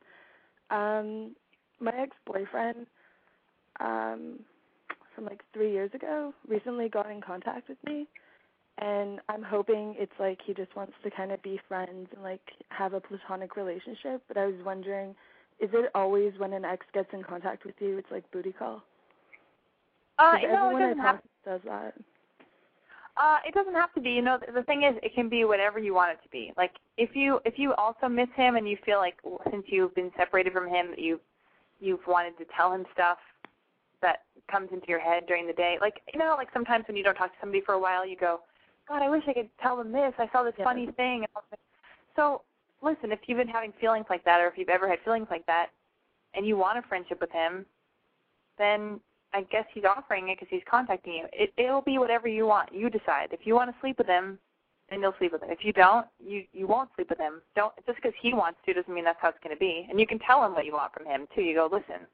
Um, 0.70 1.36
my 1.80 1.94
ex-boyfriend, 1.98 2.88
um, 3.80 4.40
from 5.16 5.26
like 5.26 5.42
three 5.54 5.72
years 5.72 5.92
ago, 5.94 6.34
recently 6.48 6.90
got 6.90 7.10
in 7.10 7.22
contact 7.22 7.70
with 7.70 7.78
me, 7.86 8.08
and 8.78 9.20
I'm 9.30 9.44
hoping 9.44 9.96
it's 9.98 10.12
like 10.20 10.40
he 10.46 10.54
just 10.54 10.76
wants 10.76 10.94
to 11.04 11.12
kind 11.12 11.32
of 11.32 11.42
be 11.42 11.60
friends 11.68 12.10
and 12.14 12.24
like 12.24 12.42
have 12.70 12.94
a 12.94 13.00
platonic 13.00 13.56
relationship. 13.56 14.24
But 14.28 14.38
I 14.38 14.46
was 14.46 14.56
wondering, 14.66 15.12
is 15.60 15.70
it 15.74 15.92
always 15.96 16.34
when 16.38 16.54
an 16.54 16.66
ex 16.66 16.86
gets 16.94 17.10
in 17.14 17.24
contact 17.24 17.66
with 17.66 17.76
you, 17.80 17.98
it's 17.98 18.12
like 18.12 18.30
booty 18.32 18.52
call? 18.52 18.84
Uh, 20.22 20.38
know, 20.54 20.78
it 20.78 20.80
doesn't 20.80 21.00
have. 21.00 21.22
to 21.22 21.30
does 21.44 21.62
that. 21.66 21.94
Uh, 23.18 23.38
it 23.46 23.54
doesn't 23.54 23.74
have 23.74 23.94
to 23.94 24.02
be. 24.02 24.12
You 24.12 24.22
know, 24.22 24.38
the, 24.46 24.52
the 24.52 24.64
thing 24.64 24.84
is, 24.84 24.96
it 25.02 25.14
can 25.16 25.30
be 25.30 25.44
whatever 25.46 25.80
you 25.80 25.94
want 25.94 26.12
it 26.12 26.20
to 26.24 26.30
be. 26.30 26.54
Like 26.58 26.72
if 26.98 27.16
you 27.16 27.40
if 27.44 27.58
you 27.58 27.74
also 27.74 28.08
miss 28.08 28.30
him 28.36 28.56
and 28.56 28.70
you 28.70 28.78
feel 28.86 29.00
like 29.00 29.16
since 29.52 29.66
you've 29.68 29.96
been 29.96 30.12
separated 30.16 30.54
from 30.54 30.68
him, 30.68 30.92
that 30.92 31.00
you 31.00 31.20
you've 31.80 32.06
wanted 32.08 32.38
to 32.38 32.46
tell 32.56 32.72
him 32.72 32.86
stuff 32.94 33.18
that 34.02 34.24
comes 34.50 34.70
into 34.72 34.88
your 34.88 35.00
head 35.00 35.24
during 35.28 35.48
the 35.48 35.54
day. 35.54 35.78
Like 35.82 36.02
you 36.14 36.20
know, 36.20 36.36
like 36.38 36.50
sometimes 36.54 36.86
when 36.88 36.96
you 36.96 37.04
don't 37.04 37.16
talk 37.16 37.32
to 37.32 37.38
somebody 37.42 37.62
for 37.66 37.74
a 37.74 37.80
while, 37.80 38.06
you 38.06 38.16
go, 38.16 38.42
God, 38.88 39.02
I 39.02 39.10
wish 39.10 39.24
I 39.28 39.34
could 39.34 39.50
tell 39.62 39.76
them 39.76 39.92
this. 39.92 40.14
I 40.20 40.30
saw 40.32 40.44
this 40.44 40.54
funny 40.64 40.88
thing. 40.98 41.26
So 42.16 42.44
listen, 42.82 43.12
if 43.12 43.20
you've 43.28 43.38
been 43.38 43.48
having 43.48 43.74
feelings 43.82 44.06
like 44.10 44.24
that, 44.26 44.40
or 44.40 44.48
if 44.48 44.54
you've 44.58 44.70
ever 44.70 44.88
had 44.88 45.00
feelings 45.04 45.28
like 45.32 45.46
that, 45.48 45.68
and 46.34 46.46
you 46.46 46.58
want 46.58 46.78
a 46.78 46.82
friendship 46.88 47.20
with 47.20 47.32
him, 47.32 47.66
then 48.58 49.00
I 49.34 49.44
guess 49.44 49.66
he's 49.74 49.84
offering 49.86 50.30
it 50.30 50.38
because 50.40 50.50
he's 50.50 50.64
contacting 50.70 51.14
you. 51.14 51.26
It 51.32 51.54
it'll 51.58 51.82
be 51.82 51.98
whatever 51.98 52.28
you 52.28 52.46
want. 52.46 52.74
You 52.74 52.90
decide. 52.90 53.30
If 53.32 53.42
you 53.46 53.56
want 53.56 53.70
to 53.72 53.76
sleep 53.80 53.98
with 53.98 54.08
him, 54.08 54.38
then 54.90 55.02
you'll 55.02 55.16
sleep 55.18 55.32
with 55.32 55.44
him. 55.44 55.50
If 55.52 55.64
you 55.64 55.74
don't, 55.74 56.06
you 56.20 56.44
you 56.52 56.68
won't 56.68 56.90
sleep 56.96 57.10
with 57.10 57.20
him. 57.20 57.42
Don't 57.56 57.74
just 57.86 57.96
because 57.98 58.14
he 58.22 58.34
wants 58.34 58.60
to 58.66 58.74
doesn't 58.74 58.94
mean 58.94 59.06
that's 59.06 59.20
how 59.22 59.30
it's 59.30 59.38
going 59.44 59.56
to 59.56 59.60
be. 59.60 59.88
And 59.90 60.00
you 60.00 60.08
can 60.08 60.20
tell 60.20 60.46
him 60.46 60.54
what 60.54 60.66
you 60.66 60.74
want 60.74 60.94
from 60.94 61.06
him 61.06 61.28
too. 61.34 61.42
You 61.42 61.56
go, 61.56 61.70
listen, 61.72 62.06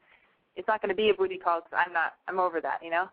it's 0.55 0.67
not 0.67 0.81
going 0.81 0.89
to 0.89 0.95
be 0.95 1.09
a 1.09 1.13
booty 1.13 1.37
call 1.37 1.61
because 1.61 1.83
I'm 1.85 1.93
not. 1.93 2.13
I'm 2.27 2.39
over 2.39 2.61
that. 2.61 2.79
You 2.83 2.91
know. 2.91 3.09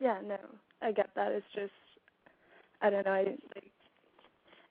Yeah, 0.00 0.18
no, 0.26 0.38
I 0.82 0.92
get 0.92 1.10
that. 1.14 1.32
It's 1.32 1.46
just, 1.54 1.72
I 2.82 2.90
don't 2.90 3.06
know. 3.06 3.12
I 3.12 3.24
like, 3.54 3.70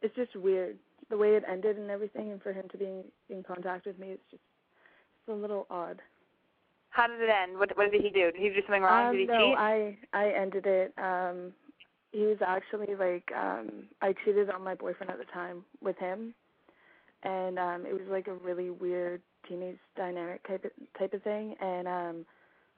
it's 0.02 0.16
just 0.16 0.36
weird 0.36 0.78
the 1.10 1.18
way 1.18 1.36
it 1.36 1.44
ended 1.50 1.78
and 1.78 1.90
everything, 1.90 2.32
and 2.32 2.42
for 2.42 2.54
him 2.54 2.66
to 2.72 2.78
be 2.78 2.86
in, 2.86 3.04
in 3.30 3.44
contact 3.44 3.86
with 3.86 3.98
me, 4.00 4.10
it's 4.10 4.24
just, 4.30 4.44
it's 5.18 5.30
a 5.30 5.34
little 5.34 5.66
odd. 5.70 6.02
How 6.94 7.08
did 7.08 7.22
it 7.22 7.30
end? 7.30 7.58
What 7.58 7.76
what 7.76 7.92
did 7.92 8.02
he 8.02 8.10
do? 8.10 8.32
Did 8.32 8.36
he 8.40 8.50
do 8.50 8.62
something 8.68 8.84
wrong? 8.84 9.08
Um, 9.08 9.14
did 9.14 9.22
he 9.22 9.26
no, 9.26 9.34
cheat? 9.34 9.58
I 9.58 9.98
I 10.14 10.30
ended 10.30 10.66
it. 10.68 10.94
Um, 10.98 11.54
he 12.12 12.26
was 12.26 12.38
actually 12.46 12.94
like, 12.96 13.32
um, 13.36 13.86
I 14.04 14.14
cheated 14.24 14.52
on 14.52 14.64
my 14.64 14.76
boyfriend 14.76 15.10
at 15.12 15.18
the 15.18 15.26
time 15.34 15.66
with 15.82 15.98
him, 15.98 16.36
and 17.24 17.58
um, 17.58 17.86
it 17.88 17.94
was 17.94 18.08
like 18.08 18.28
a 18.28 18.34
really 18.34 18.70
weird 18.70 19.22
teenage 19.50 19.80
dynamic 19.98 20.48
type 20.48 20.64
of, 20.66 20.72
type 20.98 21.14
of 21.14 21.24
thing, 21.24 21.56
and 21.60 21.88
um, 21.88 22.26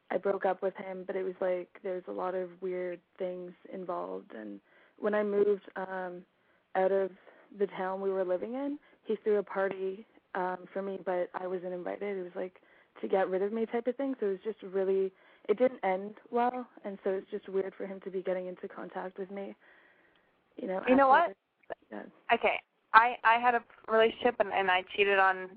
I 0.09 0.17
broke 0.17 0.45
up 0.45 0.63
with 0.63 0.75
him, 0.77 1.03
but 1.05 1.17
it 1.17 1.23
was 1.23 1.35
like 1.41 1.67
there's 1.83 2.05
a 2.07 2.13
lot 2.13 2.35
of 2.35 2.49
weird 2.61 3.01
things 3.19 3.51
involved, 3.73 4.31
and 4.33 4.61
when 4.97 5.13
I 5.13 5.23
moved 5.23 5.63
um, 5.75 6.21
out 6.75 6.93
of 6.93 7.11
the 7.59 7.67
town 7.77 7.99
we 7.99 8.11
were 8.11 8.23
living 8.23 8.53
in, 8.53 8.79
he 9.03 9.17
threw 9.25 9.39
a 9.39 9.43
party 9.43 10.05
um, 10.35 10.59
for 10.71 10.81
me, 10.81 10.99
but 11.05 11.29
I 11.33 11.47
wasn't 11.47 11.73
invited. 11.73 12.17
It 12.17 12.23
was 12.23 12.31
like 12.35 12.61
to 13.01 13.07
get 13.07 13.29
rid 13.29 13.41
of 13.41 13.51
me 13.51 13.65
type 13.65 13.87
of 13.87 13.95
thing. 13.95 14.15
So 14.19 14.27
it 14.27 14.29
was 14.29 14.39
just 14.43 14.73
really 14.73 15.11
it 15.47 15.57
didn't 15.57 15.83
end 15.83 16.15
well 16.31 16.67
and 16.83 16.97
so 17.03 17.11
it's 17.11 17.29
just 17.29 17.47
weird 17.49 17.73
for 17.75 17.85
him 17.85 17.99
to 18.03 18.09
be 18.09 18.21
getting 18.21 18.47
into 18.47 18.67
contact 18.67 19.17
with 19.17 19.31
me. 19.31 19.55
You 20.61 20.67
know. 20.67 20.81
You 20.87 20.95
know 20.95 21.09
what? 21.09 21.35
Yeah. 21.91 22.03
Okay. 22.33 22.59
I 22.93 23.15
I 23.23 23.39
had 23.39 23.55
a 23.55 23.63
relationship 23.91 24.35
and 24.39 24.51
and 24.53 24.69
I 24.69 24.83
cheated 24.95 25.19
on 25.19 25.49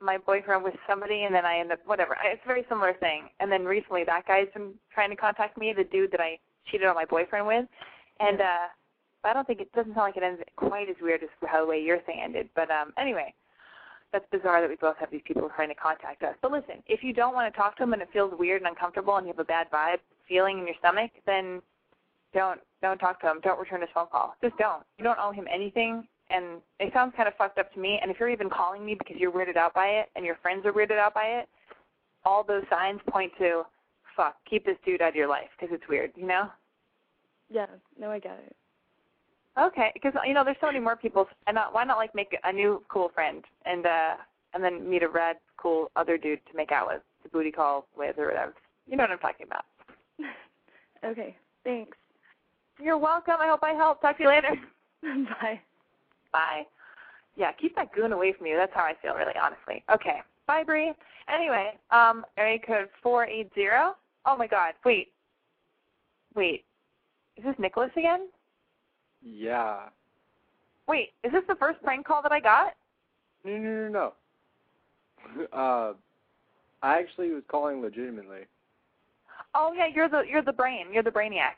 my 0.00 0.18
boyfriend 0.18 0.62
with 0.62 0.74
somebody 0.86 1.22
and 1.22 1.34
then 1.34 1.46
I 1.46 1.58
ended 1.58 1.78
up 1.78 1.86
whatever. 1.86 2.16
It's 2.24 2.42
a 2.44 2.46
very 2.46 2.64
similar 2.68 2.94
thing. 2.94 3.28
And 3.40 3.50
then 3.50 3.64
recently 3.64 4.04
that 4.04 4.26
guy's 4.26 4.48
been 4.52 4.74
trying 4.92 5.10
to 5.10 5.16
contact 5.16 5.56
me, 5.56 5.72
the 5.76 5.84
dude 5.84 6.12
that 6.12 6.20
I 6.20 6.38
cheated 6.66 6.86
on 6.86 6.94
my 6.94 7.04
boyfriend 7.04 7.46
with. 7.46 7.66
And 8.20 8.40
uh 8.40 8.68
I 9.26 9.32
don't 9.32 9.46
think 9.46 9.60
it 9.60 9.72
doesn't 9.72 9.94
sound 9.94 10.06
like 10.06 10.16
it 10.16 10.22
ends 10.22 10.40
quite 10.56 10.88
as 10.88 10.96
weird 11.00 11.22
as 11.22 11.28
how 11.46 11.64
the 11.64 11.66
way 11.66 11.80
your 11.80 11.98
thing 12.00 12.20
ended. 12.22 12.48
But 12.54 12.70
um, 12.70 12.92
anyway, 12.98 13.34
that's 14.12 14.24
bizarre 14.30 14.60
that 14.60 14.70
we 14.70 14.76
both 14.76 14.96
have 14.98 15.10
these 15.10 15.22
people 15.24 15.48
trying 15.54 15.68
to 15.68 15.74
contact 15.74 16.22
us. 16.22 16.34
But 16.40 16.52
listen, 16.52 16.82
if 16.86 17.02
you 17.02 17.12
don't 17.12 17.34
want 17.34 17.52
to 17.52 17.56
talk 17.56 17.76
to 17.76 17.82
them 17.82 17.92
and 17.92 18.02
it 18.02 18.08
feels 18.12 18.32
weird 18.38 18.62
and 18.62 18.68
uncomfortable 18.68 19.16
and 19.16 19.26
you 19.26 19.32
have 19.32 19.40
a 19.40 19.44
bad 19.44 19.70
vibe 19.70 19.98
feeling 20.28 20.58
in 20.58 20.66
your 20.66 20.76
stomach, 20.78 21.10
then 21.26 21.60
don't 22.32 22.60
don't 22.82 22.98
talk 22.98 23.20
to 23.22 23.26
him. 23.26 23.40
Don't 23.42 23.58
return 23.58 23.80
his 23.80 23.90
phone 23.94 24.06
call. 24.10 24.36
Just 24.42 24.56
don't. 24.58 24.82
You 24.98 25.04
don't 25.04 25.18
owe 25.18 25.32
him 25.32 25.46
anything. 25.52 26.06
And 26.28 26.60
it 26.80 26.92
sounds 26.92 27.14
kind 27.16 27.28
of 27.28 27.34
fucked 27.36 27.58
up 27.58 27.72
to 27.74 27.80
me. 27.80 27.98
And 28.02 28.10
if 28.10 28.18
you're 28.18 28.28
even 28.28 28.50
calling 28.50 28.84
me 28.84 28.94
because 28.94 29.16
you're 29.18 29.32
weirded 29.32 29.56
out 29.56 29.74
by 29.74 29.86
it 29.86 30.08
and 30.16 30.24
your 30.24 30.36
friends 30.42 30.66
are 30.66 30.72
weirded 30.72 30.98
out 30.98 31.14
by 31.14 31.24
it, 31.24 31.48
all 32.24 32.42
those 32.42 32.64
signs 32.68 33.00
point 33.08 33.32
to, 33.38 33.62
fuck, 34.16 34.36
keep 34.48 34.66
this 34.66 34.76
dude 34.84 35.00
out 35.00 35.10
of 35.10 35.14
your 35.14 35.28
life 35.28 35.48
because 35.58 35.74
it's 35.74 35.88
weird. 35.88 36.10
You 36.16 36.26
know? 36.26 36.50
Yeah. 37.48 37.66
No, 37.98 38.10
I 38.10 38.18
get 38.18 38.42
it. 38.44 38.56
Okay, 39.58 39.90
because 39.94 40.12
you 40.26 40.34
know 40.34 40.44
there's 40.44 40.56
so 40.60 40.66
many 40.66 40.80
more 40.80 40.96
people, 40.96 41.26
and 41.46 41.58
why 41.72 41.84
not 41.84 41.96
like 41.96 42.14
make 42.14 42.36
a 42.44 42.52
new 42.52 42.82
cool 42.88 43.10
friend 43.14 43.42
and 43.64 43.86
uh 43.86 44.14
and 44.54 44.62
then 44.62 44.88
meet 44.88 45.02
a 45.02 45.08
rad 45.08 45.36
cool 45.56 45.90
other 45.96 46.16
dude 46.18 46.40
to 46.50 46.56
make 46.56 46.72
out 46.72 46.88
with, 46.88 47.02
to 47.22 47.28
booty 47.30 47.50
call 47.50 47.86
with 47.96 48.18
or 48.18 48.26
whatever. 48.26 48.54
You 48.86 48.96
know 48.96 49.04
what 49.04 49.10
I'm 49.10 49.18
talking 49.18 49.46
about. 49.46 49.64
Okay. 51.04 51.36
Thanks. 51.62 51.96
You're 52.82 52.98
welcome. 52.98 53.34
I 53.38 53.46
hope 53.48 53.60
I 53.62 53.72
helped. 53.72 54.02
Talk 54.02 54.16
to 54.16 54.24
you 54.24 54.28
later. 54.28 54.48
Bye. 55.02 55.60
Bye. 56.32 56.62
Yeah, 57.36 57.52
keep 57.52 57.76
that 57.76 57.92
goon 57.92 58.12
away 58.12 58.32
from 58.32 58.46
you. 58.46 58.56
That's 58.56 58.72
how 58.74 58.80
I 58.80 58.94
feel, 59.00 59.14
really, 59.14 59.34
honestly. 59.40 59.84
Okay. 59.92 60.20
Bye, 60.46 60.64
Bree. 60.64 60.92
Anyway, 61.32 61.72
um, 61.90 62.24
area 62.36 62.58
code 62.58 62.88
four 63.02 63.26
eight 63.26 63.50
zero. 63.54 63.94
Oh 64.24 64.36
my 64.36 64.46
God. 64.46 64.74
Wait. 64.84 65.12
Wait. 66.34 66.64
Is 67.36 67.44
this 67.44 67.54
Nicholas 67.58 67.90
again? 67.96 68.28
Yeah. 69.28 69.88
Wait. 70.86 71.10
Is 71.24 71.32
this 71.32 71.42
the 71.48 71.56
first 71.56 71.82
prank 71.82 72.06
call 72.06 72.22
that 72.22 72.32
I 72.32 72.40
got? 72.40 72.74
No, 73.44 73.56
no, 73.56 73.88
no, 73.88 74.12
no. 75.38 75.46
uh, 75.58 75.94
I 76.82 76.98
actually 76.98 77.30
was 77.30 77.42
calling 77.48 77.80
legitimately. 77.80 78.42
Oh 79.54 79.72
yeah, 79.76 79.86
you're 79.92 80.08
the 80.08 80.22
you're 80.28 80.42
the 80.42 80.52
brain. 80.52 80.86
You're 80.92 81.02
the 81.02 81.10
brainiac. 81.10 81.56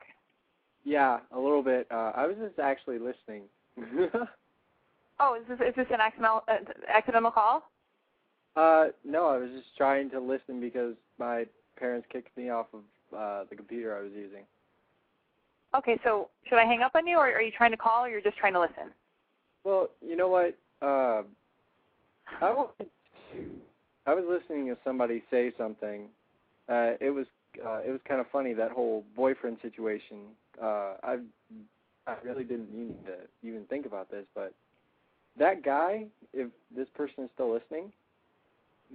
Yeah, 0.85 1.19
a 1.33 1.39
little 1.39 1.63
bit. 1.63 1.87
Uh, 1.91 2.13
I 2.15 2.27
was 2.27 2.37
just 2.41 2.59
actually 2.59 2.99
listening. 2.99 3.43
Oh, 5.21 5.35
is 5.35 5.43
this 5.49 5.59
is 5.69 5.75
this 5.75 5.87
an 5.91 6.01
accidental 6.01 6.45
uh, 6.49 6.59
accidental 6.89 7.31
call? 7.31 7.69
uh, 8.57 8.87
no, 9.05 9.27
I 9.27 9.39
was 9.39 9.51
just 9.51 9.77
trying 9.77 10.11
to 10.11 10.21
listen 10.21 10.61
because 10.61 10.95
my 11.19 11.47
parents 11.77 12.07
kicked 12.13 12.37
me 12.37 12.51
off 12.51 12.67
of 12.73 12.81
uh, 13.17 13.45
the 13.51 13.57
computer 13.57 13.97
I 13.97 14.03
was 14.03 14.13
using. 14.13 14.45
Okay, 15.75 15.99
so 16.03 16.29
should 16.49 16.59
I 16.59 16.65
hang 16.65 16.83
up 16.83 16.93
on 16.95 17.07
you, 17.07 17.17
or 17.17 17.27
are 17.31 17.43
you 17.43 17.53
trying 17.57 17.71
to 17.73 17.77
call, 17.77 18.05
or 18.05 18.09
you're 18.09 18.21
just 18.23 18.39
trying 18.39 18.55
to 18.55 18.61
listen? 18.61 18.91
Well, 19.65 19.89
you 20.01 20.17
know 20.17 20.29
what? 20.29 20.57
Uh, 20.81 21.23
I 22.41 22.53
was 22.53 22.71
I 24.07 24.15
was 24.15 24.25
listening 24.29 24.67
to 24.69 24.79
somebody 24.85 25.23
say 25.31 25.53
something. 25.59 26.09
Uh, 26.69 26.93
it 27.01 27.11
was 27.11 27.27
uh, 27.65 27.81
it 27.87 27.91
was 27.91 28.01
kind 28.09 28.21
of 28.21 28.27
funny 28.33 28.55
that 28.55 28.71
whole 28.71 29.05
boyfriend 29.15 29.59
situation. 29.61 30.19
Uh, 30.61 30.95
I 31.03 31.19
I 32.07 32.17
really 32.25 32.45
didn't 32.45 32.73
mean 32.73 32.95
to 33.07 33.47
even 33.47 33.65
think 33.65 33.85
about 33.85 34.11
this, 34.11 34.25
but 34.35 34.55
that 35.39 35.63
guy, 35.63 36.07
if 36.33 36.49
this 36.75 36.89
person 36.97 37.25
is 37.25 37.31
still 37.35 37.53
listening, 37.53 37.93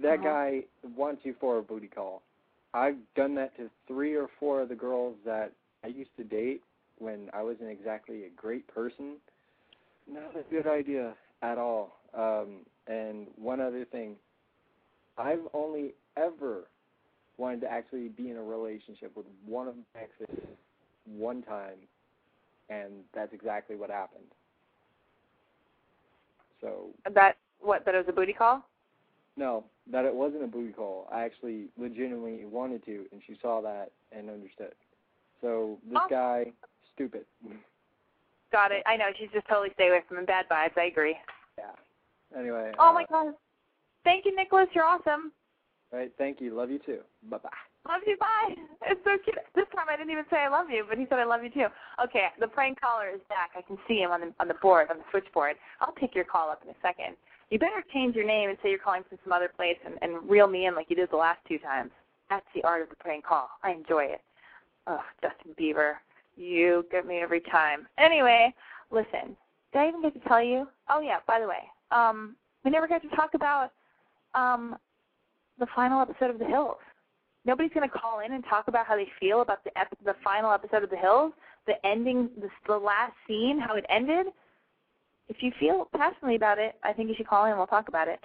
that 0.02 0.18
Uh-huh. 0.18 0.24
guy 0.24 0.64
wants 0.96 1.24
you 1.24 1.34
for 1.38 1.58
a 1.58 1.62
booty 1.62 1.86
call. 1.86 2.22
I've 2.72 2.96
done 3.14 3.36
that 3.36 3.56
to 3.58 3.70
three 3.86 4.16
or 4.16 4.28
four 4.40 4.60
of 4.62 4.68
the 4.68 4.74
girls 4.74 5.14
that 5.24 5.52
I 5.84 5.88
used 5.88 6.16
to 6.16 6.24
date 6.24 6.62
when 6.98 7.30
I 7.34 7.42
wasn't 7.42 7.70
exactly 7.70 8.24
a 8.24 8.30
great 8.30 8.66
person. 8.68 9.16
Not 10.10 10.36
a 10.36 10.42
good 10.50 10.66
idea 10.66 11.14
at 11.42 11.58
all. 11.58 11.98
Um, 12.14 12.60
and 12.88 13.28
one 13.36 13.60
other 13.60 13.84
thing, 13.84 14.16
I've 15.18 15.46
only 15.54 15.94
ever 16.16 16.68
wanted 17.38 17.60
to 17.62 17.70
actually 17.72 18.08
be 18.08 18.30
in 18.30 18.36
a 18.36 18.42
relationship 18.42 19.16
with 19.16 19.26
one 19.46 19.68
of 19.68 19.76
my 19.76 20.02
exes 20.02 20.46
one 21.06 21.42
time, 21.42 21.78
and 22.70 23.04
that's 23.14 23.32
exactly 23.32 23.76
what 23.76 23.90
happened. 23.90 24.24
So 26.60 26.90
That 27.12 27.36
what? 27.60 27.84
That 27.84 27.94
it 27.94 27.98
was 27.98 28.08
a 28.08 28.12
booty 28.12 28.32
call? 28.32 28.64
no, 29.36 29.64
that 29.90 30.04
it 30.04 30.14
wasn't 30.14 30.44
a 30.44 30.46
booty 30.48 30.72
call. 30.72 31.08
I 31.12 31.22
actually 31.24 31.66
legitimately 31.78 32.44
wanted 32.46 32.84
to, 32.86 33.06
and 33.12 33.20
she 33.26 33.36
saw 33.42 33.60
that 33.62 33.92
and 34.12 34.30
understood. 34.30 34.74
So 35.44 35.78
this 35.86 36.00
guy, 36.08 36.46
stupid. 36.94 37.26
Got 38.50 38.72
it. 38.72 38.82
I 38.86 38.96
know. 38.96 39.12
She's 39.18 39.28
just 39.34 39.46
totally 39.46 39.68
stay 39.74 39.88
away 39.88 40.00
from 40.08 40.16
him. 40.16 40.24
Bad 40.24 40.46
vibes. 40.50 40.72
I 40.78 40.86
agree. 40.86 41.16
Yeah. 41.58 41.64
Anyway. 42.38 42.72
Oh 42.78 42.88
uh, 42.88 42.92
my 42.94 43.04
God. 43.10 43.34
Thank 44.04 44.24
you, 44.24 44.34
Nicholas. 44.34 44.68
You're 44.74 44.84
awesome. 44.84 45.32
Right. 45.92 46.10
Thank 46.16 46.40
you. 46.40 46.56
Love 46.56 46.70
you 46.70 46.78
too. 46.78 47.00
Bye 47.28 47.36
bye. 47.42 47.50
Love 47.86 48.00
you. 48.06 48.16
Bye. 48.16 48.54
It's 48.86 49.00
so 49.04 49.16
cute. 49.24 49.36
This 49.54 49.64
time 49.74 49.86
I 49.88 49.96
didn't 49.96 50.12
even 50.12 50.24
say 50.30 50.36
I 50.38 50.48
love 50.48 50.66
you, 50.70 50.84
but 50.88 50.98
he 50.98 51.06
said 51.08 51.18
I 51.18 51.24
love 51.24 51.44
you 51.44 51.50
too. 51.50 51.66
Okay. 52.02 52.28
The 52.40 52.48
prank 52.48 52.80
caller 52.80 53.08
is 53.14 53.20
back. 53.28 53.50
I 53.56 53.60
can 53.60 53.76
see 53.86 54.00
him 54.00 54.12
on 54.12 54.20
the 54.20 54.32
on 54.40 54.48
the 54.48 54.56
board 54.62 54.88
on 54.90 54.96
the 54.96 55.04
switchboard. 55.10 55.56
I'll 55.82 55.92
pick 55.92 56.14
your 56.14 56.24
call 56.24 56.48
up 56.48 56.62
in 56.64 56.70
a 56.70 56.78
second. 56.80 57.16
You 57.50 57.58
better 57.58 57.84
change 57.92 58.16
your 58.16 58.26
name 58.26 58.48
and 58.48 58.56
say 58.62 58.70
you're 58.70 58.78
calling 58.78 59.04
from 59.06 59.18
some 59.22 59.32
other 59.32 59.50
place 59.54 59.76
and, 59.84 59.96
and 60.00 60.28
reel 60.28 60.48
me 60.48 60.66
in 60.66 60.74
like 60.74 60.86
you 60.88 60.96
did 60.96 61.10
the 61.10 61.20
last 61.20 61.40
two 61.46 61.58
times. 61.58 61.90
That's 62.30 62.46
the 62.54 62.64
art 62.64 62.80
of 62.80 62.88
the 62.88 62.96
prank 62.96 63.26
call. 63.26 63.48
I 63.62 63.72
enjoy 63.72 64.04
it. 64.04 64.22
Oh, 64.86 65.00
Justin 65.22 65.54
Bieber, 65.58 65.94
you 66.36 66.84
get 66.90 67.06
me 67.06 67.18
every 67.18 67.40
time. 67.40 67.86
Anyway, 67.98 68.54
listen. 68.90 69.36
Did 69.72 69.78
I 69.78 69.88
even 69.88 70.02
get 70.02 70.14
to 70.14 70.28
tell 70.28 70.42
you? 70.42 70.68
Oh 70.88 71.00
yeah. 71.00 71.18
By 71.26 71.40
the 71.40 71.48
way, 71.48 71.64
um, 71.90 72.36
we 72.64 72.70
never 72.70 72.86
got 72.86 73.02
to 73.02 73.08
talk 73.16 73.34
about 73.34 73.72
um 74.34 74.76
the 75.58 75.66
final 75.74 76.00
episode 76.00 76.30
of 76.30 76.38
The 76.38 76.44
Hills. 76.44 76.76
Nobody's 77.44 77.72
going 77.72 77.88
to 77.88 77.98
call 77.98 78.20
in 78.20 78.32
and 78.32 78.42
talk 78.44 78.68
about 78.68 78.86
how 78.86 78.96
they 78.96 79.08
feel 79.20 79.42
about 79.42 79.62
the 79.64 79.78
ep- 79.78 79.96
the 80.04 80.14
final 80.22 80.50
episode 80.52 80.82
of 80.82 80.90
The 80.90 80.96
Hills, 80.96 81.32
the 81.66 81.74
ending, 81.86 82.30
the, 82.40 82.48
the 82.66 82.76
last 82.76 83.12
scene, 83.26 83.58
how 83.58 83.74
it 83.76 83.84
ended. 83.88 84.26
If 85.28 85.36
you 85.42 85.52
feel 85.58 85.88
passionately 85.96 86.36
about 86.36 86.58
it, 86.58 86.74
I 86.82 86.92
think 86.92 87.08
you 87.08 87.14
should 87.16 87.26
call 87.26 87.44
in 87.44 87.50
and 87.50 87.58
we'll 87.58 87.66
talk 87.66 87.88
about 87.88 88.08
it. 88.08 88.20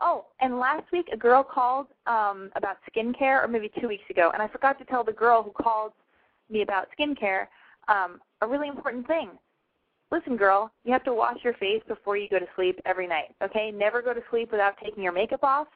Oh, 0.00 0.26
and 0.40 0.58
last 0.58 0.90
week 0.92 1.08
a 1.12 1.16
girl 1.16 1.42
called 1.42 1.86
um, 2.06 2.50
about 2.56 2.78
skincare, 2.90 3.42
or 3.42 3.48
maybe 3.48 3.70
two 3.80 3.88
weeks 3.88 4.04
ago, 4.10 4.30
and 4.32 4.42
I 4.42 4.48
forgot 4.48 4.78
to 4.78 4.84
tell 4.84 5.04
the 5.04 5.12
girl 5.12 5.42
who 5.42 5.50
called 5.50 5.92
me 6.50 6.62
about 6.62 6.88
skincare 6.98 7.46
um, 7.88 8.20
a 8.40 8.46
really 8.46 8.68
important 8.68 9.06
thing. 9.06 9.30
Listen, 10.10 10.36
girl, 10.36 10.70
you 10.84 10.92
have 10.92 11.04
to 11.04 11.14
wash 11.14 11.38
your 11.42 11.54
face 11.54 11.82
before 11.88 12.16
you 12.16 12.28
go 12.28 12.38
to 12.38 12.46
sleep 12.54 12.80
every 12.84 13.06
night. 13.06 13.34
Okay, 13.42 13.70
never 13.70 14.00
go 14.00 14.14
to 14.14 14.20
sleep 14.30 14.52
without 14.52 14.74
taking 14.82 15.02
your 15.02 15.12
makeup 15.12 15.42
off. 15.42 15.66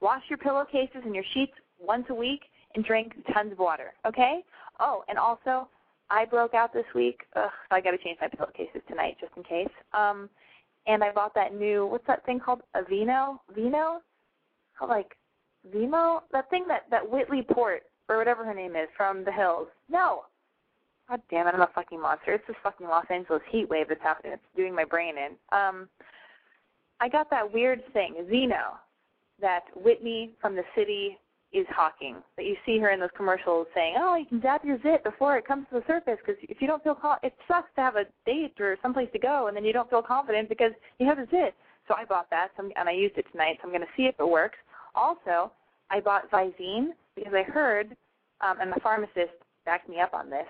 Wash 0.00 0.22
your 0.28 0.38
pillowcases 0.38 1.02
and 1.04 1.14
your 1.14 1.24
sheets 1.34 1.52
once 1.80 2.06
a 2.10 2.14
week, 2.14 2.42
and 2.74 2.84
drink 2.84 3.12
tons 3.34 3.52
of 3.52 3.58
water. 3.58 3.92
Okay? 4.06 4.44
Oh, 4.80 5.04
and 5.08 5.18
also, 5.18 5.68
I 6.10 6.24
broke 6.24 6.54
out 6.54 6.72
this 6.72 6.86
week. 6.94 7.20
Ugh, 7.36 7.50
I 7.70 7.80
got 7.80 7.90
to 7.90 7.98
change 7.98 8.18
my 8.20 8.28
pillowcases 8.28 8.82
tonight 8.88 9.16
just 9.20 9.32
in 9.36 9.42
case. 9.42 9.72
Um, 9.92 10.30
and 10.86 11.04
I 11.04 11.12
bought 11.12 11.34
that 11.34 11.54
new 11.54 11.86
what's 11.86 12.06
that 12.06 12.24
thing 12.26 12.40
called? 12.40 12.62
A 12.74 12.84
Vino? 12.84 13.40
Vino? 13.54 14.00
Called 14.78 14.90
like 14.90 15.16
Vimo? 15.74 16.22
That 16.32 16.50
thing 16.50 16.64
that 16.68 16.86
that 16.90 17.08
Whitley 17.08 17.42
Port 17.42 17.82
or 18.08 18.18
whatever 18.18 18.44
her 18.44 18.54
name 18.54 18.76
is 18.76 18.88
from 18.96 19.24
the 19.24 19.32
hills. 19.32 19.68
No. 19.88 20.22
God 21.08 21.20
damn 21.30 21.46
it, 21.46 21.54
I'm 21.54 21.62
a 21.62 21.70
fucking 21.74 22.00
monster. 22.00 22.32
It's 22.32 22.46
this 22.46 22.56
fucking 22.62 22.86
Los 22.86 23.06
Angeles 23.10 23.42
heat 23.50 23.68
wave 23.68 23.88
that's 23.88 24.02
happening. 24.02 24.32
It's 24.32 24.56
doing 24.56 24.74
my 24.74 24.84
brain 24.84 25.14
in. 25.18 25.32
Um 25.56 25.88
I 27.00 27.08
got 27.08 27.30
that 27.30 27.52
weird 27.52 27.82
thing, 27.92 28.14
Zeno, 28.30 28.78
that 29.40 29.64
Whitney 29.74 30.30
from 30.40 30.54
the 30.54 30.62
city 30.76 31.18
is 31.52 31.66
hawking. 31.68 32.16
That 32.36 32.46
you 32.46 32.56
see 32.64 32.78
her 32.78 32.90
in 32.90 33.00
those 33.00 33.10
commercials 33.16 33.66
saying, 33.74 33.96
"Oh, 33.98 34.14
you 34.14 34.24
can 34.24 34.40
dab 34.40 34.64
your 34.64 34.80
zit 34.82 35.02
before 35.04 35.36
it 35.36 35.44
comes 35.44 35.66
to 35.68 35.80
the 35.80 35.86
surface 35.86 36.18
because 36.24 36.40
if 36.42 36.62
you 36.62 36.68
don't 36.68 36.82
feel 36.82 36.94
con- 36.94 37.18
it 37.22 37.34
sucks 37.48 37.74
to 37.74 37.80
have 37.80 37.96
a 37.96 38.06
date 38.24 38.58
or 38.60 38.78
someplace 38.80 39.10
to 39.12 39.18
go 39.18 39.48
and 39.48 39.56
then 39.56 39.64
you 39.64 39.72
don't 39.72 39.90
feel 39.90 40.02
confident 40.02 40.48
because 40.48 40.72
you 40.98 41.06
have 41.06 41.18
a 41.18 41.26
zit." 41.26 41.54
So 41.88 41.94
I 41.96 42.04
bought 42.04 42.30
that, 42.30 42.52
so 42.56 42.70
and 42.76 42.88
I 42.88 42.92
used 42.92 43.18
it 43.18 43.26
tonight. 43.32 43.58
So 43.60 43.64
I'm 43.64 43.74
going 43.74 43.82
to 43.82 43.92
see 43.96 44.06
if 44.06 44.14
it 44.18 44.28
works. 44.28 44.58
Also, 44.94 45.50
I 45.90 46.00
bought 46.00 46.30
Visine 46.30 46.90
because 47.16 47.34
I 47.34 47.42
heard, 47.42 47.96
um, 48.40 48.56
and 48.60 48.72
the 48.72 48.80
pharmacist 48.80 49.32
backed 49.64 49.88
me 49.88 50.00
up 50.00 50.14
on 50.14 50.30
this. 50.30 50.46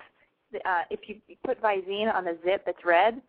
Uh, 0.65 0.83
if 0.89 0.99
you 1.07 1.15
put 1.45 1.61
Visine 1.61 2.13
on 2.13 2.27
a 2.27 2.35
zit 2.43 2.63
that's 2.65 2.85
red, 2.85 3.21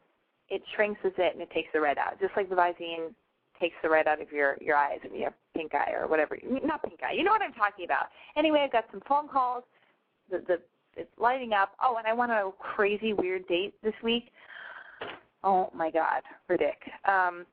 it 0.51 0.63
shrinks 0.75 1.01
the 1.03 1.11
zit 1.17 1.33
and 1.33 1.41
it 1.41 1.51
takes 1.51 1.69
the 1.73 1.81
red 1.81 1.97
out, 1.97 2.21
just 2.21 2.33
like 2.37 2.49
the 2.51 2.55
Visine 2.55 3.15
takes 3.59 3.77
the 3.83 3.89
red 3.89 4.07
out 4.07 4.21
of 4.21 4.31
your 4.33 4.57
your 4.61 4.77
eyes 4.77 4.99
if 5.05 5.13
you 5.13 5.25
have 5.25 5.33
pink 5.55 5.75
eye 5.75 5.93
or 5.93 6.07
whatever. 6.07 6.37
Not 6.65 6.83
pink 6.83 7.01
eye. 7.03 7.13
You 7.13 7.25
know 7.25 7.31
what 7.31 7.43
I'm 7.43 7.53
talking 7.53 7.85
about. 7.85 8.07
Anyway, 8.37 8.61
I've 8.63 8.73
got 8.73 8.85
some 8.91 9.01
phone 9.09 9.29
calls. 9.29 9.65
The 10.31 10.39
the 10.47 10.61
it's 10.97 11.11
lighting 11.19 11.53
up. 11.53 11.73
Oh, 11.83 11.97
and 11.97 12.07
I 12.07 12.13
went 12.13 12.31
on 12.31 12.49
a 12.49 12.53
crazy 12.53 13.13
weird 13.13 13.47
date 13.49 13.75
this 13.83 13.95
week. 14.03 14.31
Oh 15.43 15.71
my 15.75 15.91
God, 15.91 16.23
for 16.47 16.57
Dick. 16.57 16.79
Um, 17.05 17.47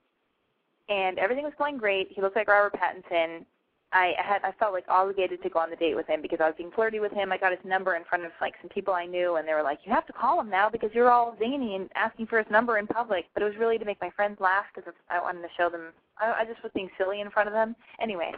and 0.90 1.18
everything 1.20 1.44
was 1.44 1.54
going 1.58 1.78
great. 1.78 2.08
He 2.12 2.22
looked 2.22 2.36
like 2.36 2.48
Robert 2.48 2.74
Pattinson. 2.74 3.46
I 3.94 4.14
had 4.18 4.42
I 4.44 4.54
felt 4.54 4.72
like 4.72 4.86
obligated 4.88 5.44
to 5.44 5.50
go 5.50 5.60
on 5.60 5.70
the 5.70 5.76
date 5.76 5.96
with 5.96 6.08
him 6.08 6.22
because 6.22 6.40
I 6.42 6.46
was 6.46 6.56
being 6.58 6.72
flirty 6.72 7.00
with 7.00 7.12
him. 7.12 7.32
I 7.32 7.38
got 7.38 7.52
his 7.52 7.60
number 7.66 7.96
in 7.96 8.06
front 8.06 8.24
of 8.24 8.32
like 8.40 8.54
some 8.62 8.70
people 8.70 8.94
I 8.94 9.06
knew, 9.06 9.36
and 9.36 9.46
they 9.46 9.54
were 9.54 9.64
like, 9.64 9.80
"You 9.84 9.92
have 9.92 10.08
to 10.08 10.14
call 10.14 10.40
him 10.40 10.50
now 10.50 10.70
because 10.70 10.92
you're 10.94 11.12
all 11.12 11.36
zany 11.40 11.76
and 11.76 11.90
asking 11.96 12.28
for 12.28 12.38
his 12.38 12.50
number 12.50 12.78
in 12.78 12.88
public." 12.88 13.26
But 13.34 13.44
it 13.44 13.48
was 13.48 13.58
really 13.58 13.78
to 13.78 13.86
make 13.86 14.00
my 14.00 14.10
friends 14.12 14.40
laugh 14.40 14.66
because 14.74 14.94
I 15.10 15.22
wanted 15.22 15.42
to 15.42 15.50
show 15.58 15.70
them. 15.70 15.92
I, 16.18 16.42
I 16.42 16.46
just 16.46 16.64
was 16.64 16.72
being 16.74 16.90
silly 16.98 17.20
in 17.20 17.30
front 17.32 17.50
of 17.50 17.54
them. 17.54 17.76
Anyway, 18.02 18.32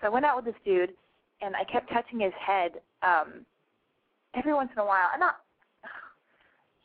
so 0.00 0.06
I 0.06 0.10
went 0.10 0.24
out 0.24 0.36
with 0.36 0.46
this 0.46 0.62
dude, 0.64 0.94
and 1.42 1.54
I 1.54 1.64
kept 1.64 1.92
touching 1.92 2.20
his 2.20 2.32
head 2.34 2.80
um, 3.02 3.44
every 4.34 4.54
once 4.54 4.70
in 4.72 4.80
a 4.80 4.86
while. 4.86 5.10
And 5.12 5.20
not. 5.20 5.36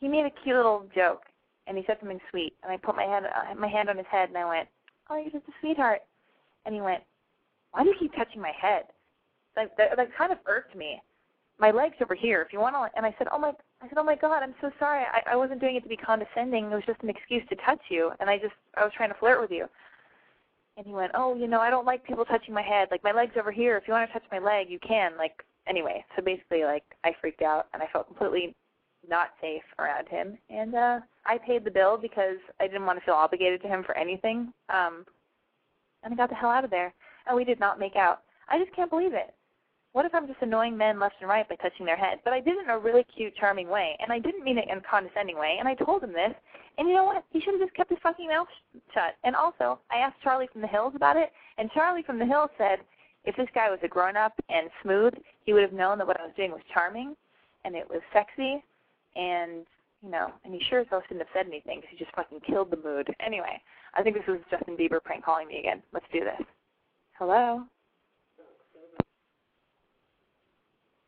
He 0.00 0.08
made 0.08 0.26
a 0.26 0.42
cute 0.42 0.56
little 0.56 0.84
joke, 0.94 1.22
and 1.66 1.78
he 1.78 1.84
said 1.86 1.96
something 1.98 2.20
sweet, 2.28 2.52
and 2.62 2.70
I 2.70 2.76
put 2.76 2.96
my 2.96 3.04
head 3.04 3.24
uh, 3.24 3.54
my 3.54 3.68
hand 3.68 3.88
on 3.88 3.96
his 3.96 4.06
head, 4.10 4.28
and 4.28 4.36
I 4.36 4.46
went, 4.46 4.68
"Oh, 5.08 5.16
you're 5.16 5.30
just 5.30 5.48
a 5.48 5.52
sweetheart." 5.60 6.02
And 6.66 6.74
he 6.74 6.82
went, 6.82 7.02
why 7.74 7.82
do 7.82 7.88
you 7.88 7.96
keep 7.98 8.14
touching 8.14 8.40
my 8.40 8.52
head? 8.60 8.84
Like 9.56 9.76
that, 9.76 9.96
that 9.96 10.16
kind 10.16 10.32
of 10.32 10.38
irked 10.46 10.76
me. 10.76 11.02
My 11.58 11.70
legs 11.70 11.96
over 12.00 12.14
here. 12.14 12.42
If 12.42 12.52
you 12.52 12.60
want 12.60 12.74
to, 12.74 12.96
and 12.96 13.04
I 13.04 13.14
said, 13.18 13.28
oh 13.32 13.38
my, 13.38 13.50
I 13.82 13.88
said, 13.88 13.98
oh 13.98 14.04
my 14.04 14.16
God, 14.16 14.42
I'm 14.42 14.54
so 14.60 14.70
sorry. 14.78 15.04
I, 15.04 15.32
I 15.32 15.36
wasn't 15.36 15.60
doing 15.60 15.76
it 15.76 15.82
to 15.82 15.88
be 15.88 15.96
condescending. 15.96 16.66
It 16.66 16.74
was 16.74 16.84
just 16.86 17.02
an 17.02 17.08
excuse 17.10 17.42
to 17.48 17.56
touch 17.66 17.80
you, 17.90 18.10
and 18.18 18.30
I 18.30 18.38
just, 18.38 18.54
I 18.76 18.84
was 18.84 18.92
trying 18.96 19.10
to 19.10 19.18
flirt 19.18 19.40
with 19.40 19.50
you. 19.50 19.66
And 20.76 20.86
he 20.86 20.92
went, 20.92 21.12
oh, 21.14 21.36
you 21.36 21.46
know, 21.46 21.60
I 21.60 21.70
don't 21.70 21.86
like 21.86 22.04
people 22.04 22.24
touching 22.24 22.54
my 22.54 22.62
head. 22.62 22.88
Like 22.90 23.04
my 23.04 23.12
legs 23.12 23.34
over 23.38 23.52
here. 23.52 23.76
If 23.76 23.86
you 23.86 23.94
want 23.94 24.08
to 24.08 24.12
touch 24.12 24.28
my 24.32 24.40
leg, 24.40 24.68
you 24.68 24.80
can. 24.80 25.12
Like 25.16 25.44
anyway. 25.68 26.04
So 26.16 26.22
basically, 26.22 26.64
like 26.64 26.84
I 27.04 27.12
freaked 27.20 27.42
out, 27.42 27.66
and 27.72 27.82
I 27.82 27.86
felt 27.92 28.08
completely 28.08 28.54
not 29.08 29.30
safe 29.40 29.62
around 29.78 30.08
him, 30.08 30.38
and 30.48 30.74
uh 30.74 30.98
I 31.26 31.38
paid 31.38 31.64
the 31.64 31.70
bill 31.70 31.98
because 31.98 32.38
I 32.58 32.66
didn't 32.66 32.86
want 32.86 32.98
to 32.98 33.04
feel 33.04 33.14
obligated 33.14 33.60
to 33.62 33.68
him 33.68 33.84
for 33.84 33.96
anything. 33.96 34.52
Um, 34.70 35.04
and 36.02 36.12
I 36.12 36.16
got 36.16 36.30
the 36.30 36.34
hell 36.34 36.50
out 36.50 36.64
of 36.64 36.70
there 36.70 36.94
Oh, 37.26 37.30
and 37.30 37.36
we 37.36 37.44
did 37.44 37.60
not 37.60 37.78
make 37.78 37.96
out. 37.96 38.22
I 38.48 38.58
just 38.58 38.74
can't 38.74 38.90
believe 38.90 39.14
it. 39.14 39.34
What 39.92 40.04
if 40.04 40.14
I'm 40.14 40.26
just 40.26 40.42
annoying 40.42 40.76
men 40.76 40.98
left 40.98 41.14
and 41.20 41.28
right 41.28 41.48
by 41.48 41.54
touching 41.56 41.86
their 41.86 41.96
head? 41.96 42.18
But 42.24 42.32
I 42.32 42.40
did 42.40 42.56
it 42.56 42.64
in 42.64 42.70
a 42.70 42.78
really 42.78 43.06
cute, 43.16 43.34
charming 43.36 43.68
way, 43.68 43.96
and 44.00 44.12
I 44.12 44.18
didn't 44.18 44.44
mean 44.44 44.58
it 44.58 44.68
in 44.68 44.78
a 44.78 44.80
condescending 44.80 45.38
way, 45.38 45.56
and 45.60 45.68
I 45.68 45.74
told 45.74 46.02
him 46.02 46.12
this, 46.12 46.34
and 46.76 46.88
you 46.88 46.94
know 46.94 47.04
what? 47.04 47.24
He 47.30 47.40
should 47.40 47.54
have 47.54 47.62
just 47.62 47.76
kept 47.76 47.90
his 47.90 48.00
fucking 48.02 48.26
mouth 48.26 48.48
shut. 48.92 49.14
And 49.22 49.36
also, 49.36 49.78
I 49.92 49.98
asked 49.98 50.20
Charlie 50.22 50.48
from 50.52 50.62
the 50.62 50.66
Hills 50.66 50.94
about 50.96 51.16
it, 51.16 51.30
and 51.58 51.70
Charlie 51.70 52.02
from 52.02 52.18
the 52.18 52.26
Hills 52.26 52.50
said 52.58 52.80
if 53.24 53.36
this 53.36 53.48
guy 53.54 53.70
was 53.70 53.78
a 53.82 53.88
grown-up 53.88 54.34
and 54.48 54.68
smooth, 54.82 55.14
he 55.44 55.52
would 55.52 55.62
have 55.62 55.72
known 55.72 55.98
that 55.98 56.06
what 56.06 56.20
I 56.20 56.24
was 56.24 56.34
doing 56.36 56.50
was 56.50 56.60
charming, 56.72 57.14
and 57.64 57.76
it 57.76 57.88
was 57.88 58.00
sexy, 58.12 58.62
and 59.16 59.64
you 60.02 60.10
know, 60.10 60.32
and 60.44 60.52
he 60.52 60.60
sure 60.68 60.80
as 60.80 60.86
hell 60.90 61.02
shouldn't 61.08 61.26
have 61.26 61.32
said 61.32 61.46
anything 61.46 61.78
because 61.80 61.90
he 61.90 62.04
just 62.04 62.14
fucking 62.14 62.40
killed 62.40 62.70
the 62.70 62.76
mood. 62.76 63.08
Anyway, 63.24 63.60
I 63.94 64.02
think 64.02 64.16
this 64.16 64.26
was 64.26 64.40
Justin 64.50 64.76
Bieber 64.76 65.02
prank 65.02 65.24
calling 65.24 65.48
me 65.48 65.60
again. 65.60 65.82
Let's 65.92 66.04
do 66.12 66.20
this. 66.20 66.46
Hello? 67.18 67.62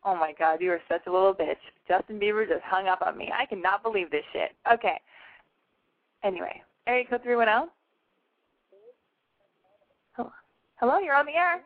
Oh 0.05 0.15
my 0.15 0.33
god, 0.39 0.61
you 0.61 0.71
are 0.71 0.79
such 0.89 1.05
a 1.05 1.11
little 1.11 1.33
bitch. 1.33 1.57
Justin 1.87 2.19
Bieber 2.19 2.47
just 2.47 2.63
hung 2.63 2.87
up 2.87 3.01
on 3.01 3.17
me. 3.17 3.29
I 3.37 3.45
cannot 3.45 3.83
believe 3.83 4.09
this 4.09 4.23
shit. 4.31 4.51
Okay. 4.71 4.99
Anyway, 6.23 6.61
area 6.87 7.03
code 7.09 7.21
310? 7.23 7.69
Hello, 10.79 10.99
you're 10.99 11.15
on 11.15 11.25
the 11.25 11.33
air. 11.33 11.61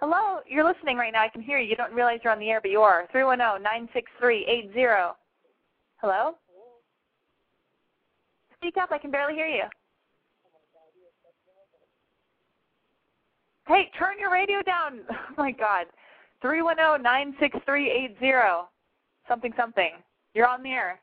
Hello, 0.00 0.38
you're 0.48 0.64
listening 0.64 0.96
right 0.96 1.12
now. 1.12 1.22
I 1.22 1.28
can 1.28 1.42
hear 1.42 1.58
you. 1.58 1.68
You 1.68 1.76
don't 1.76 1.92
realize 1.92 2.20
you're 2.24 2.32
on 2.32 2.38
the 2.38 2.48
air, 2.48 2.60
but 2.60 2.70
you 2.70 2.80
are. 2.80 3.06
310-963-80. 3.14 5.12
Hello? 5.96 6.34
Speak 8.56 8.76
up. 8.76 8.90
I 8.92 8.98
can 8.98 9.10
barely 9.10 9.34
hear 9.34 9.48
you. 9.48 9.64
Hey, 13.66 13.90
turn 13.98 14.18
your 14.18 14.32
radio 14.32 14.62
down. 14.62 15.00
Oh 15.10 15.34
my 15.38 15.52
God. 15.52 15.86
Three 16.42 16.60
one 16.62 16.76
zero 16.76 16.96
nine 16.96 17.34
six 17.40 17.56
three 17.64 17.90
eight 17.90 18.16
zero. 18.18 18.68
Something 19.28 19.52
something. 19.56 19.92
You're 20.34 20.48
on 20.48 20.62
the 20.62 20.70
air. 20.70 21.00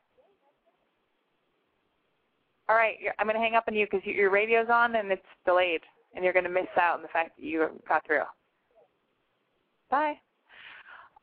All 2.67 2.75
right, 2.75 2.97
I'm 3.17 3.25
going 3.25 3.35
to 3.35 3.41
hang 3.41 3.55
up 3.55 3.63
on 3.67 3.73
you 3.73 3.87
because 3.89 4.05
your 4.05 4.29
radio's 4.29 4.67
on 4.71 4.95
and 4.95 5.11
it's 5.11 5.23
delayed, 5.43 5.81
and 6.13 6.23
you're 6.23 6.33
going 6.33 6.45
to 6.45 6.51
miss 6.51 6.67
out 6.79 6.97
on 6.97 7.01
the 7.01 7.07
fact 7.07 7.31
that 7.37 7.43
you 7.43 7.67
got 7.87 8.05
through. 8.05 8.21
Bye. 9.89 10.13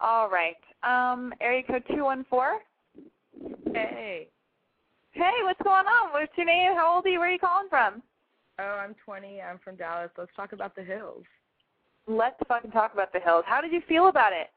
All 0.01 0.29
right. 0.29 0.57
Um, 0.83 1.33
area 1.41 1.63
code 1.63 1.85
two 1.89 2.05
one 2.05 2.25
four. 2.29 2.59
Hey. 3.73 4.29
Hey, 5.13 5.33
what's 5.45 5.63
going 5.63 5.87
on? 5.87 6.13
What's 6.13 6.33
your 6.37 6.47
name? 6.47 6.75
How 6.75 6.97
old 6.97 7.07
are 7.07 7.09
you? 7.09 7.21
Where 7.21 7.29
are 7.29 7.33
you 7.33 7.39
calling 7.39 7.69
from? 7.71 8.03
Oh, 8.59 8.81
I'm 8.83 8.95
20. 9.05 9.41
I'm 9.41 9.59
from 9.63 9.77
Dallas. 9.77 10.11
Let's 10.17 10.35
talk 10.35 10.53
about 10.53 10.75
the 10.75 10.83
hills. 10.83 11.25
Let's 12.07 12.37
fucking 12.49 12.71
talk 12.71 12.95
about 12.95 13.13
the 13.13 13.21
hills. 13.21 13.45
How 13.47 13.61
did 13.61 13.73
you 13.73 13.83
feel 13.89 14.09
about 14.09 14.33
it? 14.33 14.49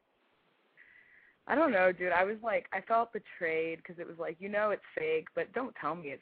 I 1.47 1.55
don't 1.55 1.71
know, 1.71 1.91
dude. 1.91 2.11
I 2.11 2.23
was 2.23 2.37
like, 2.43 2.67
I 2.73 2.81
felt 2.81 3.11
betrayed 3.11 3.79
because 3.79 3.99
it 3.99 4.07
was 4.07 4.17
like, 4.19 4.37
you 4.39 4.49
know, 4.49 4.69
it's 4.69 4.83
fake, 4.95 5.27
but 5.33 5.51
don't 5.53 5.73
tell 5.81 5.95
me 5.95 6.09
it's 6.09 6.21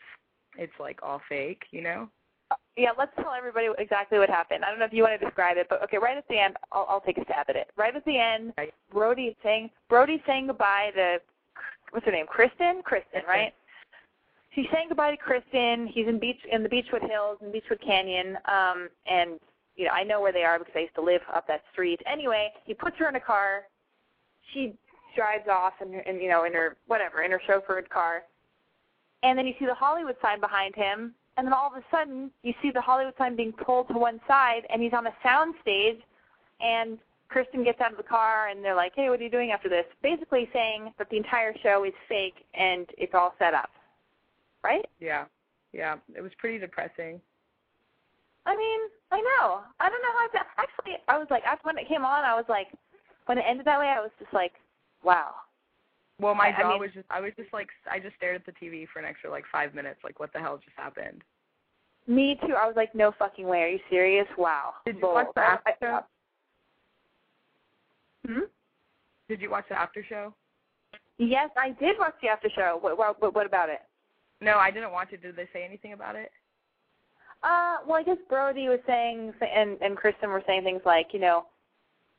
it's 0.57 0.73
like 0.79 0.99
all 1.03 1.21
fake, 1.27 1.63
you 1.71 1.83
know? 1.83 2.09
Uh, 2.49 2.55
yeah, 2.77 2.89
let's 2.97 3.11
tell 3.15 3.33
everybody 3.37 3.67
exactly 3.77 4.17
what 4.17 4.29
happened. 4.29 4.63
I 4.63 4.69
don't 4.69 4.79
know 4.79 4.85
if 4.85 4.93
you 4.93 5.03
want 5.03 5.19
to 5.19 5.25
describe 5.25 5.57
it, 5.57 5.67
but 5.69 5.83
okay, 5.83 5.97
right 5.97 6.17
at 6.17 6.27
the 6.29 6.39
end, 6.39 6.55
I'll, 6.71 6.87
I'll 6.89 7.01
take 7.01 7.17
a 7.17 7.25
stab 7.25 7.47
at 7.49 7.55
it. 7.57 7.67
Right 7.75 7.95
at 7.95 8.05
the 8.05 8.17
end, 8.17 8.53
Brody 8.91 9.35
saying 9.43 9.69
Brody's 9.89 10.21
saying 10.25 10.47
goodbye 10.47 10.91
to 10.95 11.17
what's 11.91 12.05
her 12.05 12.11
name, 12.11 12.25
Kristin, 12.25 12.81
Kristin, 12.81 13.27
right? 13.27 13.53
He's 14.57 14.65
saying 14.73 14.87
goodbye 14.87 15.15
to 15.15 15.17
Kristin. 15.17 15.87
He's 15.87 16.07
in 16.07 16.17
beach 16.17 16.39
in 16.51 16.63
the 16.63 16.69
Beachwood 16.69 17.07
Hills 17.07 17.37
in 17.41 17.51
Beachwood 17.51 17.79
Canyon, 17.79 18.39
um, 18.45 18.89
and 19.05 19.39
you 19.75 19.85
know 19.85 19.91
I 19.91 20.01
know 20.03 20.19
where 20.19 20.33
they 20.33 20.41
are 20.41 20.57
because 20.57 20.73
I 20.75 20.79
used 20.79 20.95
to 20.95 21.01
live 21.03 21.21
up 21.31 21.45
that 21.47 21.61
street. 21.71 22.01
Anyway, 22.11 22.49
he 22.65 22.73
puts 22.73 22.97
her 22.97 23.07
in 23.07 23.15
a 23.15 23.19
car. 23.19 23.65
She 24.55 24.73
drives 25.15 25.47
off 25.47 25.73
her, 25.77 25.85
in 25.85 26.19
you 26.19 26.27
know 26.27 26.45
in 26.45 26.53
her 26.53 26.75
whatever 26.87 27.21
in 27.21 27.29
her 27.29 27.41
chauffeured 27.47 27.87
car, 27.89 28.23
and 29.21 29.37
then 29.37 29.45
you 29.45 29.53
see 29.59 29.67
the 29.67 29.75
Hollywood 29.75 30.15
sign 30.23 30.39
behind 30.39 30.73
him, 30.73 31.13
and 31.37 31.45
then 31.45 31.53
all 31.53 31.67
of 31.67 31.77
a 31.77 31.85
sudden 31.91 32.31
you 32.41 32.55
see 32.59 32.71
the 32.71 32.81
Hollywood 32.81 33.13
sign 33.15 33.35
being 33.35 33.53
pulled 33.53 33.89
to 33.89 33.93
one 33.93 34.19
side, 34.27 34.63
and 34.71 34.81
he's 34.81 34.93
on 34.93 35.05
a 35.05 35.13
sound 35.21 35.53
stage, 35.61 35.99
and 36.61 36.97
Kristin 37.31 37.63
gets 37.63 37.79
out 37.79 37.91
of 37.91 37.97
the 37.97 38.03
car, 38.03 38.47
and 38.47 38.65
they're 38.65 38.73
like, 38.73 38.93
"Hey, 38.95 39.11
what 39.11 39.19
are 39.19 39.23
you 39.23 39.29
doing 39.29 39.51
after 39.51 39.69
this?" 39.69 39.85
Basically 40.01 40.49
saying 40.51 40.95
that 40.97 41.11
the 41.11 41.17
entire 41.17 41.53
show 41.61 41.83
is 41.83 41.93
fake 42.09 42.43
and 42.55 42.87
it's 42.97 43.13
all 43.13 43.35
set 43.37 43.53
up 43.53 43.69
right? 44.63 44.85
Yeah. 44.99 45.25
Yeah. 45.73 45.95
It 46.15 46.21
was 46.21 46.31
pretty 46.37 46.59
depressing. 46.59 47.21
I 48.45 48.55
mean, 48.55 48.79
I 49.11 49.19
know. 49.19 49.61
I 49.79 49.89
don't 49.89 50.01
know 50.01 50.15
how 50.17 50.27
to 50.33 50.39
actually 50.57 50.97
I 51.07 51.17
was 51.17 51.27
like 51.29 51.43
after 51.43 51.65
when 51.67 51.77
it 51.77 51.87
came 51.87 52.05
on 52.05 52.23
I 52.23 52.33
was 52.35 52.45
like 52.47 52.67
when 53.25 53.37
it 53.37 53.43
ended 53.47 53.65
that 53.67 53.79
way 53.79 53.87
I 53.87 53.99
was 53.99 54.11
just 54.19 54.33
like, 54.33 54.53
Wow. 55.03 55.31
Well 56.19 56.33
my 56.33 56.47
I, 56.47 56.51
jaw 56.51 56.67
I 56.67 56.71
mean, 56.71 56.79
was 56.79 56.91
just 56.93 57.05
I 57.09 57.19
was 57.19 57.31
just 57.37 57.51
like 57.53 57.67
I 57.91 57.99
just 57.99 58.15
stared 58.15 58.35
at 58.35 58.45
the 58.45 58.53
TV 58.53 58.85
for 58.91 58.99
an 58.99 59.05
extra 59.05 59.29
like 59.29 59.43
five 59.51 59.75
minutes, 59.75 59.99
like 60.03 60.19
what 60.19 60.31
the 60.33 60.39
hell 60.39 60.57
just 60.57 60.77
happened? 60.77 61.23
Me 62.07 62.39
too. 62.47 62.53
I 62.53 62.65
was 62.65 62.75
like, 62.77 62.95
No 62.95 63.11
fucking 63.19 63.45
way, 63.45 63.59
are 63.63 63.67
you 63.69 63.79
serious? 63.89 64.27
Wow. 64.37 64.73
Did 64.85 64.95
you 64.95 65.01
Bull. 65.01 65.13
watch 65.13 65.27
the 65.35 65.41
after 65.41 65.73
show? 65.81 65.99
Hmm? 68.25 68.39
Did 69.27 69.41
you 69.41 69.49
watch 69.49 69.65
the 69.69 69.77
after 69.77 70.05
show? 70.07 70.33
Yes, 71.17 71.49
I 71.57 71.71
did 71.71 71.97
watch 71.99 72.13
the 72.21 72.29
after 72.29 72.49
show. 72.55 72.77
What 72.79 72.97
what 72.97 73.35
what 73.35 73.45
about 73.45 73.69
it? 73.69 73.81
No, 74.41 74.57
I 74.57 74.71
didn't 74.71 74.91
watch 74.91 75.09
it. 75.11 75.21
Did 75.21 75.35
they 75.35 75.47
say 75.53 75.63
anything 75.63 75.93
about 75.93 76.15
it? 76.15 76.31
Uh, 77.43 77.77
well, 77.87 77.99
I 77.99 78.03
guess 78.03 78.17
Brody 78.29 78.67
was 78.67 78.79
saying, 78.87 79.33
and 79.41 79.77
and 79.81 79.97
Kristin 79.97 80.29
were 80.29 80.43
saying 80.45 80.63
things 80.63 80.81
like, 80.85 81.07
you 81.11 81.19
know, 81.19 81.45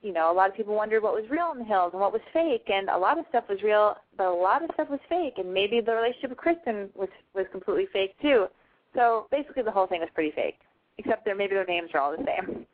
you 0.01 0.13
know, 0.13 0.31
a 0.31 0.35
lot 0.35 0.49
of 0.49 0.57
people 0.57 0.75
wondered 0.75 1.03
what 1.03 1.15
was 1.15 1.29
real 1.29 1.51
in 1.53 1.59
the 1.59 1.65
hills 1.65 1.91
and 1.93 2.01
what 2.01 2.13
was 2.13 2.23
fake, 2.33 2.69
and 2.69 2.89
a 2.89 2.97
lot 2.97 3.19
of 3.19 3.25
stuff 3.29 3.45
was 3.49 3.63
real, 3.63 3.97
but 4.17 4.27
a 4.27 4.33
lot 4.33 4.63
of 4.63 4.71
stuff 4.75 4.89
was 4.89 5.01
fake, 5.09 5.35
and 5.39 5.53
maybe 5.53 5.81
the 5.81 5.93
relationship 5.93 6.31
with 6.31 6.39
Kristin 6.39 6.89
was 6.95 7.09
was 7.35 7.47
completely 7.51 7.87
fake 7.93 8.15
too. 8.23 8.47
So 8.95 9.27
basically, 9.31 9.63
the 9.63 9.71
whole 9.71 9.87
thing 9.87 10.01
was 10.01 10.11
pretty 10.15 10.33
fake, 10.33 10.59
except 10.99 11.25
their 11.25 11.35
maybe 11.35 11.55
their 11.55 11.67
names 11.67 11.91
are 11.95 12.01
all 12.01 12.17
the 12.17 12.25
same. 12.25 12.67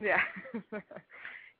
Yeah. 0.00 0.20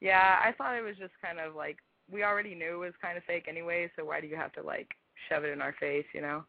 yeah, 0.00 0.36
I 0.44 0.52
thought 0.52 0.76
it 0.76 0.82
was 0.82 0.96
just 0.98 1.12
kind 1.22 1.38
of 1.38 1.54
like 1.54 1.78
we 2.10 2.24
already 2.24 2.54
knew 2.54 2.74
it 2.74 2.86
was 2.86 2.92
kind 3.00 3.16
of 3.16 3.24
fake 3.24 3.46
anyway, 3.48 3.90
so 3.96 4.04
why 4.04 4.20
do 4.20 4.26
you 4.26 4.36
have 4.36 4.52
to 4.52 4.62
like 4.62 4.88
shove 5.28 5.44
it 5.44 5.50
in 5.50 5.62
our 5.62 5.74
face, 5.80 6.04
you 6.12 6.20
know? 6.20 6.44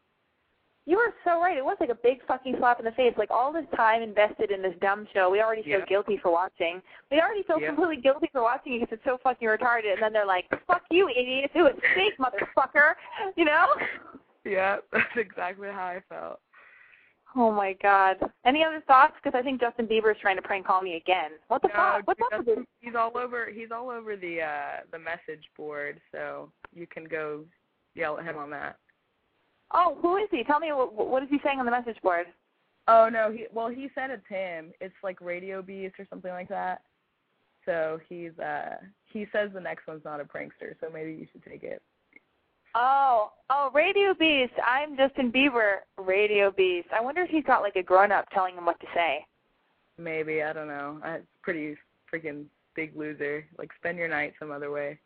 You 0.88 0.98
are 0.98 1.12
so 1.24 1.40
right. 1.40 1.56
It 1.58 1.64
was 1.64 1.76
like 1.80 1.88
a 1.90 1.96
big 1.96 2.24
fucking 2.28 2.54
slap 2.58 2.78
in 2.78 2.84
the 2.84 2.92
face. 2.92 3.12
Like 3.18 3.30
all 3.32 3.52
this 3.52 3.66
time 3.74 4.02
invested 4.02 4.52
in 4.52 4.62
this 4.62 4.74
dumb 4.80 5.06
show, 5.12 5.28
we 5.28 5.40
already 5.42 5.62
feel 5.64 5.80
Yep. 5.80 5.88
guilty 5.88 6.16
for 6.22 6.30
watching. 6.30 6.80
We 7.10 7.20
already 7.20 7.42
feel 7.42 7.58
Yep. 7.60 7.70
completely 7.74 7.96
guilty 7.96 8.28
for 8.30 8.40
watching 8.42 8.74
it 8.74 8.80
because 8.80 8.94
it's 8.94 9.04
so 9.04 9.18
fucking 9.18 9.48
retarded. 9.48 9.94
And 9.94 10.02
then 10.02 10.12
they're 10.12 10.24
like, 10.24 10.46
"Fuck 10.66 10.82
you, 10.90 11.08
idiot! 11.08 11.50
It 11.54 11.62
was 11.62 11.74
fake, 11.94 12.16
motherfucker!" 12.18 12.94
You 13.34 13.46
know? 13.46 13.66
Yeah, 14.44 14.78
that's 14.92 15.16
exactly 15.16 15.68
how 15.68 15.86
I 15.86 16.00
felt. 16.08 16.40
Oh 17.34 17.50
my 17.50 17.72
god. 17.74 18.18
Any 18.44 18.62
other 18.64 18.80
thoughts? 18.86 19.14
Because 19.22 19.36
I 19.36 19.42
think 19.42 19.60
Justin 19.60 19.88
Bieber 19.88 20.12
is 20.14 20.18
trying 20.20 20.36
to 20.36 20.42
prank 20.42 20.66
call 20.66 20.80
me 20.82 20.94
again. 20.94 21.32
What 21.48 21.62
the 21.62 21.68
No, 21.68 21.74
fuck? 21.74 22.06
What's 22.06 22.20
dude, 22.20 22.32
up 22.32 22.46
with 22.46 22.56
this? 22.58 22.66
he's 22.80 22.94
all 22.94 23.18
over 23.18 23.50
he's 23.50 23.72
all 23.72 23.90
over 23.90 24.14
the 24.16 24.40
uh 24.42 24.80
the 24.92 24.98
message 25.00 25.44
board, 25.56 26.00
so 26.12 26.52
you 26.72 26.86
can 26.86 27.04
go 27.04 27.44
yell 27.94 28.18
at 28.18 28.24
him 28.24 28.38
on 28.38 28.50
that. 28.50 28.76
Oh, 29.72 29.96
who 30.00 30.16
is 30.16 30.28
he? 30.30 30.44
Tell 30.44 30.60
me 30.60 30.72
what, 30.72 30.94
what 30.94 31.22
is 31.22 31.28
he 31.30 31.38
saying 31.44 31.58
on 31.58 31.64
the 31.66 31.70
message 31.72 32.00
board? 32.02 32.26
Oh 32.88 33.08
no, 33.12 33.32
he 33.32 33.46
well 33.52 33.68
he 33.68 33.88
said 33.94 34.10
it's 34.10 34.26
him. 34.28 34.72
It's 34.80 34.94
like 35.02 35.20
Radio 35.20 35.60
Beast 35.62 35.96
or 35.98 36.06
something 36.08 36.30
like 36.30 36.48
that. 36.48 36.82
So 37.64 37.98
he's 38.08 38.38
uh 38.38 38.76
he 39.12 39.26
says 39.32 39.50
the 39.52 39.60
next 39.60 39.86
one's 39.88 40.04
not 40.04 40.20
a 40.20 40.24
prankster, 40.24 40.74
so 40.80 40.88
maybe 40.92 41.12
you 41.12 41.26
should 41.32 41.44
take 41.44 41.64
it. 41.64 41.82
Oh, 42.78 43.32
oh, 43.48 43.70
Radio 43.74 44.12
Beast. 44.14 44.52
I'm 44.64 44.96
Justin 44.96 45.32
Bieber. 45.32 45.76
Radio 45.98 46.50
Beast. 46.52 46.88
I 46.94 47.00
wonder 47.00 47.22
if 47.22 47.30
he's 47.30 47.44
got 47.44 47.62
like 47.62 47.74
a 47.76 47.82
grown 47.82 48.12
up 48.12 48.26
telling 48.34 48.54
him 48.54 48.66
what 48.66 48.78
to 48.80 48.86
say. 48.94 49.24
Maybe 49.98 50.42
I 50.42 50.52
don't 50.52 50.68
know. 50.68 51.00
I- 51.02 51.16
It's 51.16 51.26
pretty 51.42 51.76
freaking 52.12 52.44
big 52.74 52.94
loser. 52.94 53.46
Like 53.58 53.70
spend 53.78 53.98
your 53.98 54.08
night 54.08 54.34
some 54.38 54.50
other 54.52 54.70
way. 54.70 54.98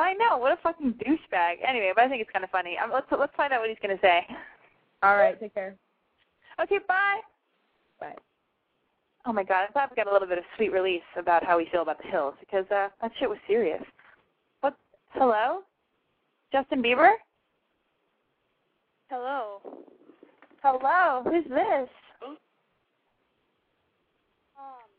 I 0.00 0.14
know. 0.14 0.38
What 0.38 0.52
a 0.52 0.56
fucking 0.62 0.94
douchebag. 0.94 1.56
Anyway, 1.66 1.92
but 1.94 2.04
I 2.04 2.08
think 2.08 2.22
it's 2.22 2.30
kind 2.30 2.44
of 2.44 2.50
funny. 2.50 2.76
Um, 2.82 2.90
let's 2.92 3.06
let's 3.10 3.34
find 3.36 3.52
out 3.52 3.60
what 3.60 3.68
he's 3.68 3.78
gonna 3.82 3.98
say. 4.00 4.26
All 5.02 5.16
right, 5.16 5.38
take 5.38 5.54
care. 5.54 5.74
Okay, 6.62 6.78
bye. 6.86 7.20
Bye. 8.00 8.14
Oh 9.26 9.32
my 9.32 9.44
god, 9.44 9.64
I'm 9.66 9.72
glad 9.72 9.90
we 9.90 9.96
got 9.96 10.08
a 10.08 10.12
little 10.12 10.28
bit 10.28 10.38
of 10.38 10.44
sweet 10.56 10.72
release 10.72 11.02
about 11.18 11.44
how 11.44 11.58
we 11.58 11.68
feel 11.70 11.82
about 11.82 12.02
the 12.02 12.08
hills 12.08 12.34
because 12.40 12.64
uh, 12.70 12.88
that 13.00 13.12
shit 13.18 13.28
was 13.28 13.38
serious. 13.46 13.82
What? 14.60 14.76
Hello? 15.10 15.60
Justin 16.52 16.82
Bieber? 16.82 17.12
Hello. 19.10 19.60
Hello? 20.62 21.22
Who's 21.24 21.44
this? 21.44 21.88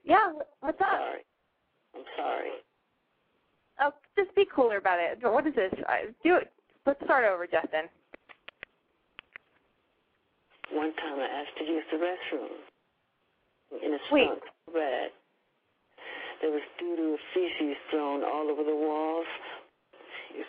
Yeah, 0.03 0.31
what's 0.61 0.81
up? 0.81 0.87
Sorry. 0.89 1.25
I'm 1.95 2.03
sorry. 2.17 2.51
Just 4.17 4.35
be 4.35 4.45
cooler 4.53 4.77
about 4.77 4.99
it. 4.99 5.19
What 5.21 5.47
is 5.47 5.55
this? 5.55 5.71
Do 6.23 6.37
it. 6.37 6.51
Let's 6.85 7.03
start 7.03 7.25
over, 7.25 7.45
Justin. 7.45 7.89
One 10.73 10.93
time 10.95 11.19
I 11.19 11.27
asked 11.41 11.57
to 11.57 11.63
use 11.65 11.83
the 11.91 11.97
restroom, 11.97 12.47
Wait. 14.11 14.25
stunk 14.27 14.43
so 14.65 14.73
bad. 14.73 15.09
There 16.41 16.51
was 16.51 16.61
doo-doo 16.79 17.17
feces 17.33 17.77
thrown 17.91 18.23
all 18.23 18.49
over 18.49 18.63
the 18.63 18.75
walls. 18.75 19.27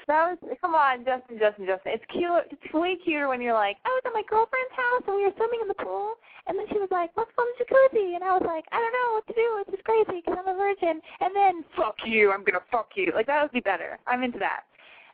That 0.09 0.35
was 0.35 0.39
come 0.61 0.75
on, 0.75 1.05
Justin, 1.05 1.39
Justin, 1.39 1.67
Justin. 1.67 1.93
It's 1.95 2.05
cute. 2.11 2.51
It's 2.51 2.75
way 2.75 2.97
cuter 3.03 3.29
when 3.29 3.41
you're 3.41 3.55
like, 3.55 3.79
I 3.85 3.91
was 3.91 4.03
at 4.07 4.13
my 4.13 4.27
girlfriend's 4.29 4.75
house 4.75 5.05
and 5.07 5.17
we 5.17 5.25
were 5.25 5.37
swimming 5.37 5.63
in 5.63 5.69
the 5.69 5.79
pool, 5.79 6.15
and 6.47 6.59
then 6.59 6.67
she 6.71 6.79
was 6.79 6.91
like, 6.91 7.11
let's 7.17 7.31
go 7.37 7.45
to 7.45 7.53
the 7.59 7.65
jacuzzi, 7.65 8.15
and 8.15 8.25
I 8.25 8.35
was 8.35 8.43
like, 8.45 8.65
I 8.73 8.79
don't 8.83 8.95
know 8.95 9.09
what 9.15 9.27
to 9.31 9.35
do. 9.35 9.49
It's 9.63 9.71
just 9.71 9.87
crazy 9.87 10.23
because 10.23 10.39
I'm 10.39 10.51
a 10.51 10.59
virgin. 10.59 11.01
And 11.21 11.31
then 11.35 11.65
fuck 11.77 11.97
you, 12.05 12.33
I'm 12.33 12.45
gonna 12.45 12.65
fuck 12.71 12.91
you. 12.95 13.13
Like 13.15 13.27
that 13.27 13.43
would 13.43 13.53
be 13.53 13.61
better. 13.61 13.99
I'm 14.07 14.23
into 14.23 14.39
that. 14.39 14.67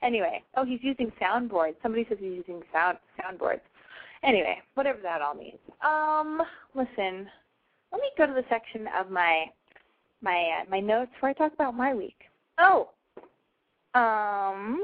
Anyway, 0.03 0.43
oh, 0.57 0.65
he's 0.65 0.83
using 0.83 1.13
soundboards. 1.21 1.77
Somebody 1.83 2.07
says 2.09 2.19
he's 2.21 2.39
using 2.43 2.63
sound 2.73 2.99
soundboards. 3.19 3.65
Anyway, 4.23 4.59
whatever 4.75 4.99
that 5.03 5.23
all 5.23 5.35
means. 5.35 5.59
Um, 5.83 6.43
listen, 6.75 7.29
let 7.93 8.01
me 8.01 8.11
go 8.17 8.27
to 8.27 8.33
the 8.33 8.45
section 8.49 8.87
of 8.99 9.11
my 9.11 9.47
my 10.21 10.61
uh, 10.61 10.71
my 10.71 10.81
notes 10.81 11.13
where 11.21 11.31
I 11.31 11.33
talk 11.35 11.53
about 11.53 11.77
my 11.77 11.95
week. 11.95 12.19
Oh, 12.59 12.91
um, 13.95 14.81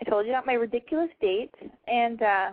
I 0.00 0.04
told 0.08 0.26
you 0.26 0.32
about 0.32 0.46
my 0.46 0.54
ridiculous 0.54 1.10
date, 1.20 1.54
and 1.86 2.22
uh, 2.22 2.50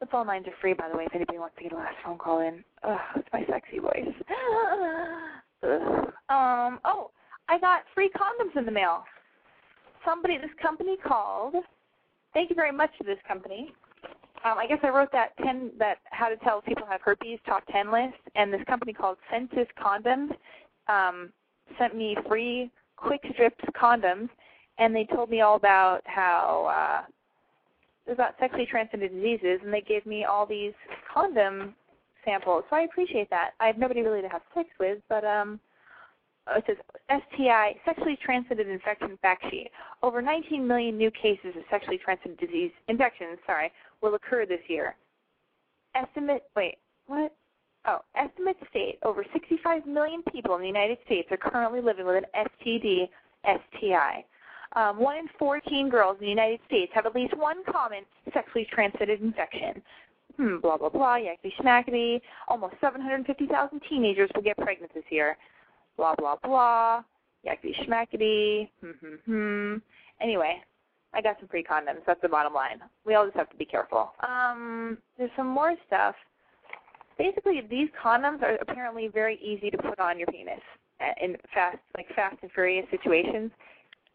the 0.00 0.06
phone 0.06 0.26
lines 0.26 0.46
are 0.46 0.54
free, 0.60 0.74
by 0.74 0.88
the 0.88 0.96
way, 0.96 1.04
if 1.04 1.14
anybody 1.14 1.38
wants 1.38 1.56
to 1.56 1.62
get 1.62 1.72
a 1.72 1.76
last 1.76 1.96
phone 2.04 2.18
call 2.18 2.40
in. 2.40 2.64
Ugh, 2.82 2.98
it's 3.16 3.28
my 3.32 3.44
sexy 3.48 3.78
voice. 3.78 4.14
Um, 6.28 6.80
oh, 6.84 7.10
I 7.48 7.58
got 7.60 7.82
free 7.94 8.10
condoms 8.10 8.56
in 8.58 8.66
the 8.66 8.72
mail. 8.72 9.04
Somebody, 10.04 10.38
this 10.38 10.50
company 10.60 10.96
called. 10.96 11.54
Thank 12.34 12.50
you 12.50 12.56
very 12.56 12.72
much 12.72 12.90
to 12.98 13.04
this 13.04 13.18
company. 13.26 13.72
Um, 14.44 14.58
I 14.58 14.66
guess 14.66 14.78
I 14.82 14.90
wrote 14.90 15.10
that 15.12 15.36
ten 15.42 15.72
that 15.78 15.98
how 16.10 16.28
to 16.28 16.36
tell 16.36 16.60
people 16.60 16.86
have 16.88 17.00
herpes 17.02 17.38
top 17.46 17.64
ten 17.72 17.90
list, 17.90 18.18
and 18.34 18.52
this 18.52 18.60
company 18.68 18.92
called 18.92 19.16
Sensis 19.32 19.66
Condoms 19.82 20.30
um, 20.88 21.32
sent 21.78 21.96
me 21.96 22.16
free 22.28 22.70
quick 22.96 23.20
strips 23.32 23.64
condoms, 23.80 24.28
and 24.78 24.94
they 24.94 25.04
told 25.04 25.30
me 25.30 25.40
all 25.40 25.56
about 25.56 26.00
how 26.04 27.02
uh, 27.04 27.10
it 28.06 28.10
was 28.10 28.14
about 28.16 28.34
sexually 28.38 28.66
transmitted 28.66 29.12
diseases, 29.12 29.60
and 29.64 29.72
they 29.72 29.80
gave 29.80 30.06
me 30.06 30.24
all 30.24 30.46
these 30.46 30.72
condom 31.12 31.74
samples. 32.24 32.64
So 32.70 32.76
I 32.76 32.82
appreciate 32.82 33.30
that. 33.30 33.50
I 33.60 33.66
have 33.66 33.78
nobody 33.78 34.02
really 34.02 34.22
to 34.22 34.28
have 34.28 34.42
sex 34.54 34.68
with, 34.78 34.98
but 35.08 35.24
um, 35.24 35.58
it 36.54 36.64
says 36.66 36.76
STI, 37.32 37.76
sexually 37.84 38.18
transmitted 38.22 38.68
infection 38.68 39.18
fact 39.22 39.44
sheet. 39.50 39.70
Over 40.02 40.22
19 40.22 40.66
million 40.66 40.96
new 40.96 41.10
cases 41.10 41.54
of 41.56 41.62
sexually 41.70 41.98
transmitted 41.98 42.38
disease 42.38 42.70
infections, 42.88 43.38
sorry, 43.46 43.72
will 44.02 44.14
occur 44.14 44.46
this 44.46 44.60
year. 44.68 44.94
Estimate, 45.94 46.44
wait, 46.54 46.76
what? 47.06 47.34
Oh, 47.88 47.98
estimates 48.16 48.58
state 48.68 48.98
over 49.04 49.24
65 49.32 49.86
million 49.86 50.20
people 50.32 50.56
in 50.56 50.60
the 50.60 50.66
United 50.66 50.98
States 51.06 51.28
are 51.30 51.36
currently 51.36 51.80
living 51.80 52.04
with 52.04 52.16
an 52.16 52.46
STD, 52.64 53.08
STI. 53.44 54.24
Um, 54.76 54.98
one 54.98 55.16
in 55.16 55.28
14 55.38 55.88
girls 55.88 56.18
in 56.20 56.26
the 56.26 56.30
United 56.30 56.60
States 56.66 56.92
have 56.94 57.06
at 57.06 57.14
least 57.14 57.36
one 57.36 57.64
common 57.64 58.04
sexually 58.32 58.66
transmitted 58.70 59.22
infection. 59.22 59.82
Hmm, 60.36 60.58
blah, 60.60 60.76
blah, 60.76 60.90
blah, 60.90 61.16
yakety 61.16 61.50
schmackety. 61.58 62.20
Almost 62.48 62.74
750,000 62.82 63.80
teenagers 63.88 64.30
will 64.34 64.42
get 64.42 64.58
pregnant 64.58 64.92
this 64.92 65.04
year. 65.08 65.38
Blah, 65.96 66.14
blah, 66.16 66.36
blah, 66.44 67.02
yakety 67.44 67.72
schmackety. 67.86 68.68
Hmm, 68.82 68.90
hmm, 69.00 69.14
hmm. 69.24 69.76
Anyway, 70.20 70.62
I 71.14 71.22
got 71.22 71.36
some 71.40 71.48
free 71.48 71.64
condoms. 71.64 72.04
That's 72.06 72.20
the 72.20 72.28
bottom 72.28 72.52
line. 72.52 72.80
We 73.06 73.14
all 73.14 73.24
just 73.24 73.36
have 73.36 73.48
to 73.48 73.56
be 73.56 73.64
careful. 73.64 74.12
Um, 74.28 74.98
there's 75.16 75.30
some 75.36 75.48
more 75.48 75.74
stuff. 75.86 76.14
Basically, 77.16 77.62
these 77.70 77.88
condoms 78.04 78.42
are 78.42 78.56
apparently 78.60 79.08
very 79.08 79.38
easy 79.42 79.70
to 79.70 79.78
put 79.78 79.98
on 79.98 80.18
your 80.18 80.26
penis 80.26 80.60
uh, 81.00 81.24
in 81.24 81.38
fast, 81.54 81.78
like 81.96 82.06
fast 82.14 82.36
and 82.42 82.52
furious 82.52 82.86
situations. 82.90 83.50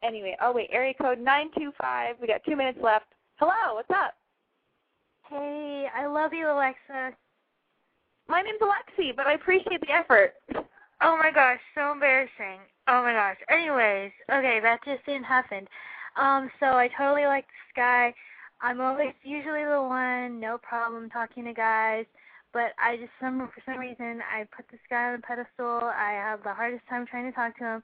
Anyway, 0.03 0.35
oh 0.41 0.51
wait, 0.51 0.69
area 0.71 0.93
code 0.99 1.19
nine 1.19 1.49
two 1.57 1.71
five. 1.79 2.15
We 2.19 2.27
got 2.27 2.41
two 2.43 2.55
minutes 2.55 2.79
left. 2.81 3.05
Hello, 3.35 3.75
what's 3.75 3.89
up? 3.91 4.15
Hey, 5.29 5.87
I 5.95 6.07
love 6.07 6.33
you, 6.33 6.51
Alexa. 6.51 7.15
My 8.27 8.41
name's 8.41 8.59
Alexi, 8.61 9.15
but 9.15 9.27
I 9.27 9.33
appreciate 9.33 9.81
the 9.81 9.91
effort. 9.91 10.33
Oh 11.01 11.17
my 11.17 11.31
gosh, 11.33 11.59
so 11.75 11.91
embarrassing. 11.91 12.59
Oh 12.87 13.01
my 13.03 13.13
gosh. 13.13 13.37
Anyways, 13.49 14.11
okay, 14.31 14.59
that 14.61 14.79
just 14.85 15.05
didn't 15.05 15.23
happen. 15.23 15.67
Um, 16.19 16.49
so 16.59 16.67
I 16.67 16.89
totally 16.97 17.25
like 17.25 17.45
this 17.45 17.75
guy. 17.75 18.13
I'm 18.61 18.81
always 18.81 19.13
usually 19.23 19.63
the 19.63 19.81
one, 19.81 20.39
no 20.39 20.57
problem 20.57 21.09
talking 21.09 21.45
to 21.45 21.53
guys. 21.53 22.05
But 22.53 22.73
I 22.77 22.97
just 22.97 23.11
some 23.21 23.49
for 23.53 23.61
some 23.65 23.79
reason 23.79 24.21
I 24.29 24.45
put 24.55 24.65
this 24.69 24.81
guy 24.89 25.09
on 25.09 25.15
a 25.15 25.19
pedestal. 25.19 25.89
I 25.95 26.11
have 26.11 26.43
the 26.43 26.53
hardest 26.53 26.83
time 26.89 27.05
trying 27.05 27.25
to 27.25 27.31
talk 27.31 27.57
to 27.59 27.63
him. 27.63 27.81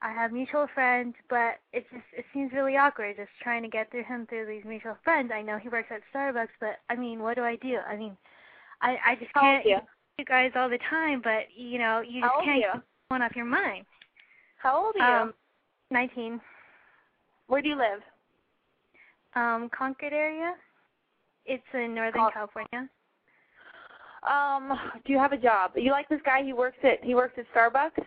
I 0.00 0.12
have 0.12 0.32
mutual 0.32 0.68
friends, 0.74 1.14
but 1.28 1.56
it 1.72 1.84
just 1.90 2.04
it 2.16 2.24
seems 2.32 2.52
really 2.52 2.76
awkward 2.76 3.16
just 3.16 3.30
trying 3.42 3.62
to 3.62 3.68
get 3.68 3.90
through 3.90 4.04
him 4.04 4.26
through 4.28 4.46
these 4.46 4.64
mutual 4.64 4.96
friends. 5.02 5.32
I 5.34 5.42
know 5.42 5.58
he 5.58 5.68
works 5.68 5.90
at 5.90 6.02
Starbucks, 6.14 6.54
but 6.60 6.76
I 6.88 6.94
mean, 6.94 7.20
what 7.20 7.34
do 7.34 7.42
I 7.42 7.56
do? 7.56 7.78
I 7.78 7.96
mean, 7.96 8.16
I 8.80 8.96
I 9.04 9.14
just 9.16 9.30
How 9.34 9.40
can't 9.40 9.66
you? 9.66 9.78
you 10.18 10.24
guys 10.24 10.52
all 10.54 10.68
the 10.68 10.78
time, 10.90 11.20
but 11.22 11.46
you 11.54 11.78
know, 11.78 12.00
you 12.00 12.20
just 12.20 12.34
can't 12.44 12.58
you? 12.58 12.70
get 12.72 12.82
one 13.08 13.22
off 13.22 13.34
your 13.34 13.44
mind. 13.44 13.86
How 14.58 14.84
old 14.84 14.94
are 15.00 15.16
you? 15.16 15.22
Um, 15.22 15.34
19. 15.90 16.40
Where 17.46 17.62
do 17.62 17.68
you 17.68 17.76
live? 17.76 18.00
Um, 19.34 19.70
Concord 19.76 20.12
area. 20.12 20.54
It's 21.46 21.62
in 21.72 21.94
Northern 21.94 22.30
California. 22.32 22.88
Um, 24.28 24.78
do 25.06 25.12
you 25.12 25.18
have 25.18 25.32
a 25.32 25.36
job? 25.36 25.72
You 25.76 25.92
like 25.92 26.08
this 26.08 26.20
guy? 26.24 26.42
He 26.42 26.52
works 26.52 26.76
at 26.82 27.02
he 27.02 27.14
works 27.14 27.38
at 27.38 27.46
Starbucks. 27.54 28.04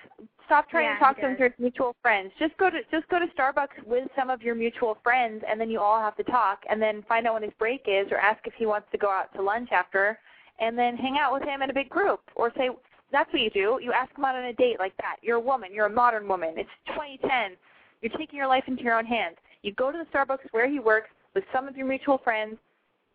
Stop 0.51 0.69
trying 0.69 0.83
Yeah, 0.83 0.95
to 0.95 0.99
talk 0.99 1.15
to 1.15 1.29
him 1.29 1.37
through 1.37 1.53
mutual 1.59 1.95
friends. 2.01 2.33
Just 2.37 2.57
go 2.57 2.69
to 2.69 2.81
just 2.91 3.07
go 3.07 3.19
to 3.19 3.27
Starbucks 3.27 3.85
with 3.85 4.09
some 4.17 4.29
of 4.29 4.41
your 4.41 4.53
mutual 4.53 4.97
friends, 5.01 5.45
and 5.47 5.61
then 5.61 5.69
you 5.69 5.79
all 5.79 6.01
have 6.01 6.17
to 6.17 6.23
talk, 6.23 6.65
and 6.69 6.81
then 6.81 7.03
find 7.03 7.25
out 7.25 7.35
when 7.35 7.43
his 7.43 7.53
break 7.57 7.83
is, 7.87 8.11
or 8.11 8.17
ask 8.17 8.45
if 8.45 8.53
he 8.55 8.65
wants 8.65 8.89
to 8.91 8.97
go 8.97 9.09
out 9.09 9.33
to 9.35 9.41
lunch 9.41 9.69
after, 9.71 10.19
and 10.59 10.77
then 10.77 10.97
hang 10.97 11.17
out 11.17 11.31
with 11.31 11.43
him 11.43 11.61
in 11.61 11.69
a 11.69 11.73
big 11.73 11.87
group, 11.87 12.19
or 12.35 12.51
say 12.57 12.69
that's 13.13 13.31
what 13.31 13.41
you 13.41 13.49
do. 13.49 13.79
You 13.81 13.93
ask 13.93 14.13
him 14.17 14.25
out 14.25 14.35
on 14.35 14.43
a 14.43 14.51
date 14.51 14.77
like 14.77 14.91
that. 14.97 15.15
You're 15.21 15.37
a 15.37 15.39
woman. 15.39 15.69
You're 15.71 15.85
a 15.85 15.89
modern 15.89 16.27
woman. 16.27 16.55
It's 16.57 16.69
2010. 16.87 17.55
You're 18.01 18.17
taking 18.17 18.35
your 18.35 18.47
life 18.47 18.65
into 18.67 18.83
your 18.83 18.97
own 18.97 19.05
hands. 19.05 19.37
You 19.61 19.71
go 19.75 19.89
to 19.89 19.97
the 19.97 20.05
Starbucks 20.17 20.51
where 20.51 20.69
he 20.69 20.79
works 20.81 21.11
with 21.33 21.45
some 21.53 21.65
of 21.69 21.77
your 21.77 21.87
mutual 21.87 22.17
friends. 22.17 22.57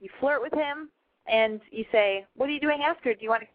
You 0.01 0.09
flirt 0.21 0.41
with 0.41 0.55
him, 0.55 0.89
and 1.27 1.61
you 1.71 1.85
say, 1.93 2.25
"What 2.35 2.49
are 2.49 2.53
you 2.53 2.61
doing 2.61 2.83
after? 2.83 3.13
Do 3.13 3.23
you 3.23 3.29
want 3.29 3.43
to 3.43 3.49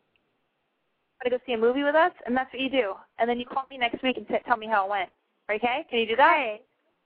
want 1.23 1.25
to 1.25 1.29
go 1.31 1.39
see 1.45 1.53
a 1.53 1.57
movie 1.57 1.83
with 1.83 1.95
us?" 1.95 2.11
And 2.25 2.35
that's 2.35 2.51
what 2.53 2.61
you 2.61 2.69
do. 2.69 2.93
And 3.19 3.29
then 3.29 3.39
you 3.39 3.45
call 3.45 3.65
me 3.69 3.77
next 3.77 4.01
week 4.03 4.17
and 4.17 4.27
t- 4.27 4.35
tell 4.45 4.57
me 4.57 4.67
how 4.67 4.85
it 4.85 4.89
went. 4.89 5.09
Okay? 5.51 5.85
Can 5.89 5.99
you 5.99 6.07
do 6.07 6.15
that? 6.15 6.37
Hey. 6.37 6.61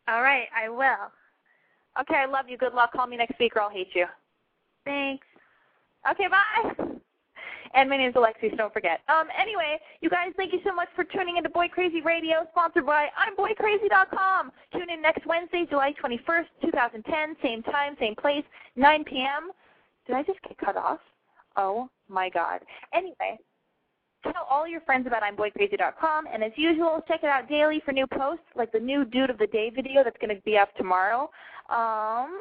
All 0.07 0.21
right, 0.21 0.47
I 0.55 0.69
will. 0.69 1.11
Okay, 2.01 2.15
I 2.15 2.25
love 2.25 2.45
you. 2.49 2.57
Good 2.57 2.73
luck. 2.73 2.93
Call 2.93 3.07
me 3.07 3.17
next 3.17 3.39
week 3.39 3.55
or 3.55 3.61
I'll 3.61 3.69
hate 3.69 3.89
you. 3.93 4.05
Thanks. 4.85 5.25
Okay, 6.09 6.27
bye. 6.27 6.85
And 7.75 7.89
my 7.89 7.97
name's 7.97 8.15
Alexi, 8.15 8.49
so 8.51 8.55
don't 8.55 8.71
forget. 8.71 9.01
Um, 9.09 9.27
anyway, 9.37 9.77
you 9.99 10.09
guys, 10.09 10.31
thank 10.37 10.53
you 10.53 10.59
so 10.65 10.73
much 10.73 10.87
for 10.95 11.03
tuning 11.03 11.35
into 11.35 11.49
Boy 11.49 11.67
Crazy 11.67 11.99
Radio, 11.99 12.47
sponsored 12.51 12.85
by 12.85 13.07
I'mBoyCrazy.com. 13.27 14.51
Tune 14.71 14.89
in 14.89 15.01
next 15.01 15.25
Wednesday, 15.25 15.65
July 15.69 15.93
21st, 16.01 16.45
2010, 16.63 17.35
same 17.43 17.63
time, 17.63 17.97
same 17.99 18.15
place, 18.15 18.45
9 18.77 19.03
p.m. 19.03 19.51
Did 20.07 20.15
I 20.15 20.23
just 20.23 20.41
get 20.43 20.57
cut 20.57 20.77
off? 20.77 20.99
Oh 21.57 21.89
my 22.07 22.29
God. 22.29 22.61
Anyway, 22.93 23.37
tell 24.31 24.47
all 24.49 24.67
your 24.67 24.81
friends 24.81 25.07
about 25.07 25.23
I'mBoyCrazy.com, 25.23 26.25
and 26.31 26.43
as 26.43 26.51
usual, 26.55 27.03
check 27.07 27.21
it 27.23 27.29
out 27.29 27.47
daily 27.49 27.81
for 27.85 27.91
new 27.91 28.07
posts, 28.07 28.45
like 28.55 28.71
the 28.71 28.79
new 28.79 29.05
Dude 29.05 29.29
of 29.29 29.37
the 29.37 29.47
Day 29.47 29.71
video 29.73 30.03
that's 30.03 30.17
going 30.19 30.35
to 30.35 30.41
be 30.43 30.57
up 30.57 30.75
tomorrow. 30.75 31.29
Um, 31.69 32.37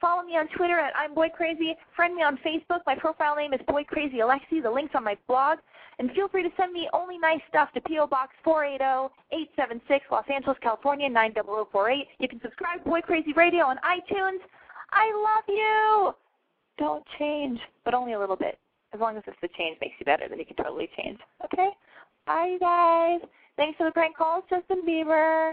follow 0.00 0.22
me 0.22 0.36
on 0.36 0.48
Twitter 0.56 0.78
at 0.78 0.92
I'm 0.96 1.14
Boy 1.14 1.28
Crazy. 1.28 1.74
Friend 1.94 2.14
me 2.14 2.22
on 2.22 2.38
Facebook. 2.38 2.80
My 2.86 2.94
profile 2.94 3.36
name 3.36 3.52
is 3.52 3.60
Boy 3.66 3.84
Crazy 3.84 4.18
Alexi. 4.18 4.62
The 4.62 4.70
link's 4.70 4.94
on 4.94 5.04
my 5.04 5.16
blog. 5.26 5.58
And 5.98 6.10
feel 6.12 6.28
free 6.28 6.42
to 6.42 6.50
send 6.56 6.72
me 6.72 6.88
only 6.92 7.18
nice 7.18 7.40
stuff 7.48 7.70
to 7.72 7.80
P.O. 7.80 8.06
Box 8.08 8.32
480-876, 8.46 10.00
Los 10.10 10.24
Angeles, 10.32 10.58
California 10.62 11.08
90048. 11.08 12.06
You 12.18 12.28
can 12.28 12.40
subscribe 12.42 12.84
to 12.84 12.90
Boy 12.90 13.00
Crazy 13.00 13.32
Radio 13.32 13.64
on 13.64 13.78
iTunes. 13.78 14.40
I 14.92 15.10
love 15.24 15.44
you. 15.48 16.14
Don't 16.78 17.04
change, 17.18 17.58
but 17.84 17.94
only 17.94 18.12
a 18.12 18.20
little 18.20 18.36
bit. 18.36 18.58
As 18.94 19.00
long 19.00 19.16
as 19.16 19.22
if 19.26 19.34
the 19.42 19.48
change 19.58 19.78
makes 19.80 19.94
you 19.98 20.06
better, 20.06 20.26
then 20.28 20.38
you 20.38 20.46
can 20.46 20.56
totally 20.56 20.88
change. 20.96 21.18
Okay? 21.44 21.70
Bye, 22.26 22.50
you 22.52 22.58
guys. 22.58 23.20
Thanks 23.56 23.76
for 23.76 23.84
the 23.84 23.92
prank 23.92 24.16
calls, 24.16 24.44
Justin 24.50 24.82
Bieber. 24.88 25.52